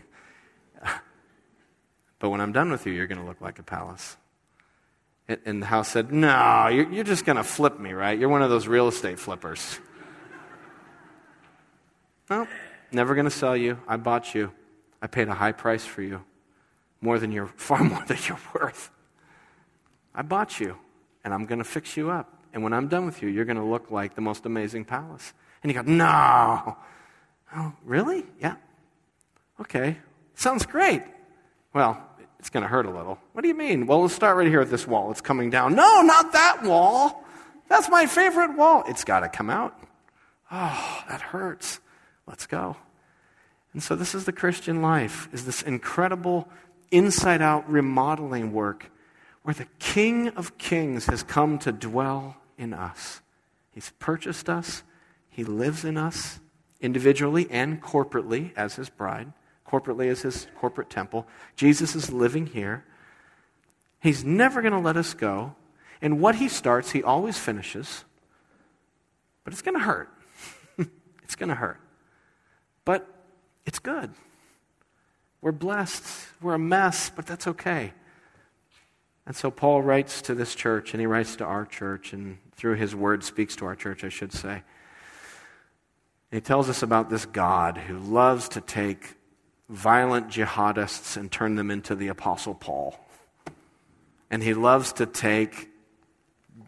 but 2.20 2.30
when 2.30 2.42
I'm 2.42 2.52
done 2.52 2.72
with 2.72 2.86
you, 2.86 2.94
you're 2.94 3.08
going 3.08 3.22
to 3.22 3.28
look 3.28 3.42
like 3.42 3.60
a 3.60 3.64
palace. 3.64 4.18
And 5.46 5.62
the 5.62 5.66
house 5.66 5.90
said, 5.90 6.12
No, 6.12 6.68
you're, 6.68 6.92
you're 6.92 7.04
just 7.04 7.26
going 7.26 7.38
to 7.38 7.44
flip 7.44 7.80
me, 7.80 7.94
right? 7.94 8.18
You're 8.18 8.30
one 8.30 8.42
of 8.42 8.50
those 8.50 8.68
real 8.68 8.88
estate 8.88 9.20
flippers. 9.20 9.80
no, 12.30 12.48
never 12.92 13.16
going 13.16 13.26
to 13.26 13.32
sell 13.32 13.56
you. 13.56 13.80
I 13.88 13.98
bought 13.98 14.34
you. 14.34 14.52
I 15.02 15.08
paid 15.08 15.28
a 15.28 15.34
high 15.34 15.52
price 15.52 15.84
for 15.86 16.02
you, 16.02 16.24
more 17.02 17.18
than 17.20 17.32
you're, 17.32 17.48
far 17.56 17.84
more 17.84 18.04
than 18.06 18.18
you're 18.28 18.40
worth. 18.54 18.90
I 20.14 20.22
bought 20.22 20.60
you, 20.60 20.78
and 21.24 21.34
I'm 21.34 21.46
going 21.46 21.60
to 21.60 21.66
fix 21.66 21.96
you 21.96 22.10
up. 22.12 22.38
And 22.54 22.64
when 22.64 22.74
I'm 22.74 22.88
done 22.88 23.06
with 23.06 23.22
you, 23.22 23.30
you're 23.30 23.46
going 23.46 23.58
to 23.58 23.64
look 23.64 23.92
like 23.92 24.16
the 24.16 24.22
most 24.22 24.46
amazing 24.46 24.86
palace. 24.86 25.34
And 25.64 25.72
you 25.72 25.82
go, 25.82 25.90
No. 25.90 26.78
Oh, 27.56 27.74
really? 27.84 28.26
Yeah. 28.40 28.56
Okay. 29.60 29.98
Sounds 30.36 30.66
great. 30.66 31.04
Well, 31.74 32.02
it's 32.42 32.50
going 32.50 32.64
to 32.64 32.68
hurt 32.68 32.88
a 32.88 32.90
little. 32.90 33.20
What 33.34 33.44
do 33.44 33.48
you 33.50 33.54
mean? 33.54 33.86
Well, 33.86 34.02
let's 34.02 34.16
start 34.16 34.36
right 34.36 34.48
here 34.48 34.62
at 34.62 34.72
this 34.72 34.88
wall. 34.88 35.12
It's 35.12 35.22
coming 35.22 35.52
down. 35.52 35.76
No, 35.76 36.02
not 36.02 36.34
that 36.34 36.64
wall. 36.64 37.24
That's 37.70 37.88
my 37.88 38.08
favorite 38.08 38.58
wall. 38.58 38.84
It's 38.88 39.04
got 39.04 39.20
to 39.20 39.30
come 39.30 39.52
out. 39.52 39.80
Oh, 40.52 41.04
that 41.08 41.22
hurts. 41.22 41.80
Let's 42.26 42.48
go. 42.48 42.78
And 43.74 43.84
so 43.84 43.96
this 43.96 44.16
is 44.16 44.26
the 44.26 44.32
Christian 44.32 44.82
life, 44.82 45.30
is 45.32 45.46
this 45.46 45.62
incredible 45.62 46.50
inside 46.90 47.44
out 47.44 47.70
remodeling 47.70 48.52
work 48.54 48.90
where 49.44 49.54
the 49.54 49.68
King 49.78 50.30
of 50.30 50.58
Kings 50.58 51.06
has 51.06 51.22
come 51.22 51.60
to 51.60 51.72
dwell 51.72 52.38
in 52.58 52.74
us. 52.74 53.22
He's 53.70 53.92
purchased 54.00 54.50
us, 54.50 54.82
He 55.30 55.44
lives 55.44 55.86
in 55.86 55.96
us 55.96 56.40
individually 56.80 57.46
and 57.52 57.84
corporately 57.84 58.52
as 58.56 58.78
His 58.78 58.90
bride, 58.90 59.32
corporately 59.72 60.10
as 60.10 60.22
His 60.22 60.48
corporate 60.60 60.90
temple. 60.90 61.28
Jesus 61.56 61.96
is 61.96 62.12
living 62.12 62.48
here. 62.48 62.84
He's 64.00 64.24
never 64.24 64.62
going 64.62 64.74
to 64.74 64.80
let 64.80 64.98
us 64.98 65.14
go. 65.14 65.56
And 66.02 66.20
what 66.20 66.36
He 66.36 66.50
starts, 66.50 66.92
He 66.92 67.04
always 67.04 67.38
finishes. 67.38 68.04
But 69.44 69.54
it's 69.54 69.62
going 69.62 69.78
to 69.78 69.84
hurt. 69.84 70.10
it's 71.24 71.36
going 71.36 71.50
to 71.50 71.56
hurt. 71.56 71.80
But 72.86 73.08
it's 73.66 73.80
good. 73.80 74.12
We're 75.42 75.52
blessed. 75.52 76.04
We're 76.42 76.56
a 76.56 76.60
mess, 76.60 77.10
but 77.10 77.26
that's 77.26 77.48
okay. 77.48 77.94
And 79.26 79.36
so 79.36 79.52
Paul 79.52 79.82
writes 79.82 80.22
to 80.24 80.36
this 80.36 80.56
church, 80.56 80.94
and 80.94 81.00
he 81.00 81.08
writes 81.08 81.36
to 81.38 81.46
our 81.46 81.66
church, 81.66 82.14
and 82.14 82.38
through 82.56 82.76
his 82.76 82.96
word 82.96 83.24
speaks 83.24 83.56
to 83.58 83.66
our 83.66 83.76
church, 83.76 84.04
I 84.04 84.10
should 84.10 84.34
say. 84.34 84.64
He 86.32 86.42
tells 86.42 86.70
us 86.70 86.82
about 86.82 87.10
this 87.10 87.26
God 87.26 87.78
who 87.78 87.98
loves 87.98 88.50
to 88.50 88.62
take 88.62 89.16
violent 89.72 90.28
jihadists 90.28 91.16
and 91.16 91.32
turn 91.32 91.56
them 91.56 91.72
into 91.72 91.96
the 91.96 92.10
Apostle 92.10 92.54
Paul. 92.54 93.00
And 94.30 94.44
he 94.44 94.54
loves 94.54 94.94
to 94.94 95.06
take 95.06 95.70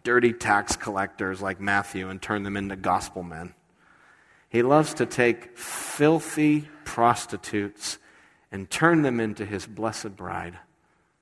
dirty 0.02 0.32
tax 0.32 0.74
collectors 0.76 1.40
like 1.40 1.60
Matthew 1.60 2.08
and 2.08 2.20
turn 2.20 2.42
them 2.42 2.56
into 2.56 2.76
gospel 2.76 3.22
men. 3.22 3.54
He 4.48 4.62
loves 4.62 4.94
to 4.94 5.06
take 5.06 5.56
filthy 5.58 6.68
prostitutes 6.84 7.98
and 8.50 8.70
turn 8.70 9.02
them 9.02 9.20
into 9.20 9.44
his 9.44 9.66
blessed 9.66 10.16
bride. 10.16 10.58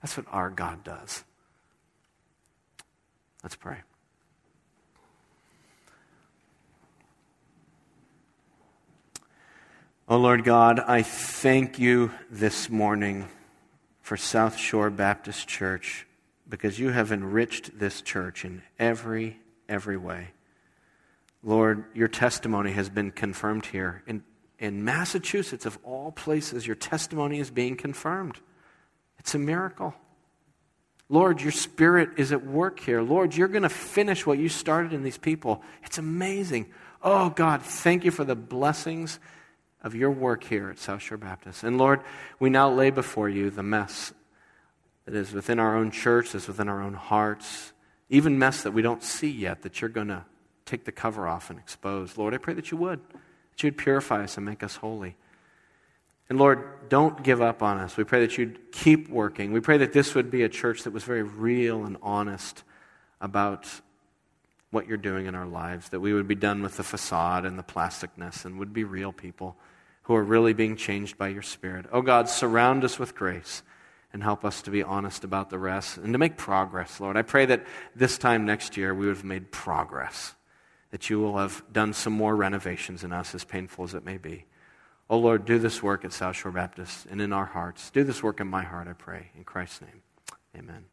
That's 0.00 0.16
what 0.16 0.26
our 0.30 0.50
God 0.50 0.84
does. 0.84 1.24
Let's 3.42 3.56
pray. 3.56 3.78
Oh 10.08 10.16
Lord 10.16 10.42
God, 10.42 10.80
I 10.80 11.02
thank 11.02 11.78
you 11.78 12.12
this 12.28 12.68
morning 12.68 13.28
for 14.00 14.16
South 14.16 14.56
Shore 14.56 14.90
Baptist 14.90 15.46
Church 15.46 16.08
because 16.48 16.76
you 16.76 16.90
have 16.90 17.12
enriched 17.12 17.78
this 17.78 18.02
church 18.02 18.44
in 18.44 18.62
every, 18.80 19.38
every 19.68 19.96
way. 19.96 20.32
Lord, 21.44 21.84
your 21.94 22.08
testimony 22.08 22.72
has 22.72 22.90
been 22.90 23.12
confirmed 23.12 23.66
here. 23.66 24.02
In, 24.08 24.24
in 24.58 24.84
Massachusetts, 24.84 25.66
of 25.66 25.78
all 25.84 26.10
places, 26.10 26.66
your 26.66 26.76
testimony 26.76 27.38
is 27.38 27.52
being 27.52 27.76
confirmed. 27.76 28.40
It's 29.20 29.36
a 29.36 29.38
miracle. 29.38 29.94
Lord, 31.08 31.40
your 31.40 31.52
spirit 31.52 32.10
is 32.16 32.32
at 32.32 32.44
work 32.44 32.80
here. 32.80 33.02
Lord, 33.02 33.36
you're 33.36 33.46
going 33.46 33.62
to 33.62 33.68
finish 33.68 34.26
what 34.26 34.38
you 34.38 34.48
started 34.48 34.92
in 34.92 35.04
these 35.04 35.18
people. 35.18 35.62
It's 35.84 35.98
amazing. 35.98 36.72
Oh, 37.04 37.30
God, 37.30 37.62
thank 37.62 38.04
you 38.04 38.10
for 38.10 38.24
the 38.24 38.34
blessings 38.34 39.20
of 39.82 39.94
your 39.94 40.10
work 40.10 40.44
here 40.44 40.70
at 40.70 40.78
South 40.78 41.02
Shore 41.02 41.18
Baptist. 41.18 41.64
And 41.64 41.76
Lord, 41.76 42.00
we 42.38 42.50
now 42.50 42.70
lay 42.70 42.90
before 42.90 43.28
you 43.28 43.50
the 43.50 43.62
mess 43.62 44.12
that 45.04 45.14
is 45.14 45.32
within 45.32 45.58
our 45.58 45.76
own 45.76 45.90
church, 45.90 46.32
that's 46.32 46.46
within 46.46 46.68
our 46.68 46.80
own 46.80 46.94
hearts, 46.94 47.72
even 48.08 48.38
mess 48.38 48.62
that 48.62 48.70
we 48.70 48.82
don't 48.82 49.02
see 49.02 49.30
yet 49.30 49.62
that 49.62 49.80
you're 49.80 49.90
going 49.90 50.08
to 50.08 50.24
take 50.64 50.84
the 50.84 50.92
cover 50.92 51.26
off 51.26 51.50
and 51.50 51.58
expose. 51.58 52.16
Lord, 52.16 52.34
I 52.34 52.38
pray 52.38 52.54
that 52.54 52.70
you 52.70 52.76
would, 52.76 53.00
that 53.10 53.62
you 53.62 53.66
would 53.68 53.78
purify 53.78 54.22
us 54.22 54.36
and 54.36 54.46
make 54.46 54.62
us 54.62 54.76
holy. 54.76 55.16
And 56.28 56.38
Lord, 56.38 56.88
don't 56.88 57.22
give 57.22 57.42
up 57.42 57.62
on 57.62 57.78
us. 57.78 57.96
We 57.96 58.04
pray 58.04 58.20
that 58.20 58.38
you'd 58.38 58.70
keep 58.70 59.10
working. 59.10 59.52
We 59.52 59.60
pray 59.60 59.78
that 59.78 59.92
this 59.92 60.14
would 60.14 60.30
be 60.30 60.44
a 60.44 60.48
church 60.48 60.84
that 60.84 60.92
was 60.92 61.02
very 61.02 61.24
real 61.24 61.84
and 61.84 61.96
honest 62.00 62.62
about 63.20 63.68
what 64.70 64.86
you're 64.86 64.96
doing 64.96 65.26
in 65.26 65.34
our 65.34 65.46
lives, 65.46 65.90
that 65.90 66.00
we 66.00 66.14
would 66.14 66.28
be 66.28 66.34
done 66.34 66.62
with 66.62 66.76
the 66.76 66.82
facade 66.82 67.44
and 67.44 67.58
the 67.58 67.62
plasticness 67.62 68.44
and 68.44 68.58
would 68.58 68.72
be 68.72 68.84
real 68.84 69.12
people 69.12 69.56
who 70.02 70.14
are 70.14 70.24
really 70.24 70.52
being 70.52 70.76
changed 70.76 71.16
by 71.16 71.28
your 71.28 71.42
Spirit. 71.42 71.86
Oh 71.92 72.02
God, 72.02 72.28
surround 72.28 72.84
us 72.84 72.98
with 72.98 73.14
grace 73.14 73.62
and 74.12 74.22
help 74.22 74.44
us 74.44 74.62
to 74.62 74.70
be 74.70 74.82
honest 74.82 75.24
about 75.24 75.50
the 75.50 75.58
rest 75.58 75.96
and 75.96 76.12
to 76.12 76.18
make 76.18 76.36
progress, 76.36 77.00
Lord. 77.00 77.16
I 77.16 77.22
pray 77.22 77.46
that 77.46 77.64
this 77.94 78.18
time 78.18 78.44
next 78.44 78.76
year 78.76 78.94
we 78.94 79.06
would 79.06 79.16
have 79.16 79.24
made 79.24 79.50
progress, 79.50 80.34
that 80.90 81.08
you 81.08 81.20
will 81.20 81.38
have 81.38 81.62
done 81.72 81.92
some 81.92 82.12
more 82.12 82.36
renovations 82.36 83.04
in 83.04 83.12
us, 83.12 83.34
as 83.34 83.44
painful 83.44 83.84
as 83.84 83.94
it 83.94 84.04
may 84.04 84.18
be. 84.18 84.44
Oh 85.08 85.18
Lord, 85.18 85.44
do 85.44 85.58
this 85.58 85.82
work 85.82 86.04
at 86.04 86.12
South 86.12 86.36
Shore 86.36 86.52
Baptist 86.52 87.06
and 87.06 87.20
in 87.20 87.32
our 87.32 87.46
hearts. 87.46 87.90
Do 87.90 88.04
this 88.04 88.22
work 88.22 88.40
in 88.40 88.48
my 88.48 88.62
heart, 88.62 88.88
I 88.88 88.94
pray. 88.94 89.30
In 89.36 89.44
Christ's 89.44 89.82
name, 89.82 90.02
amen. 90.56 90.91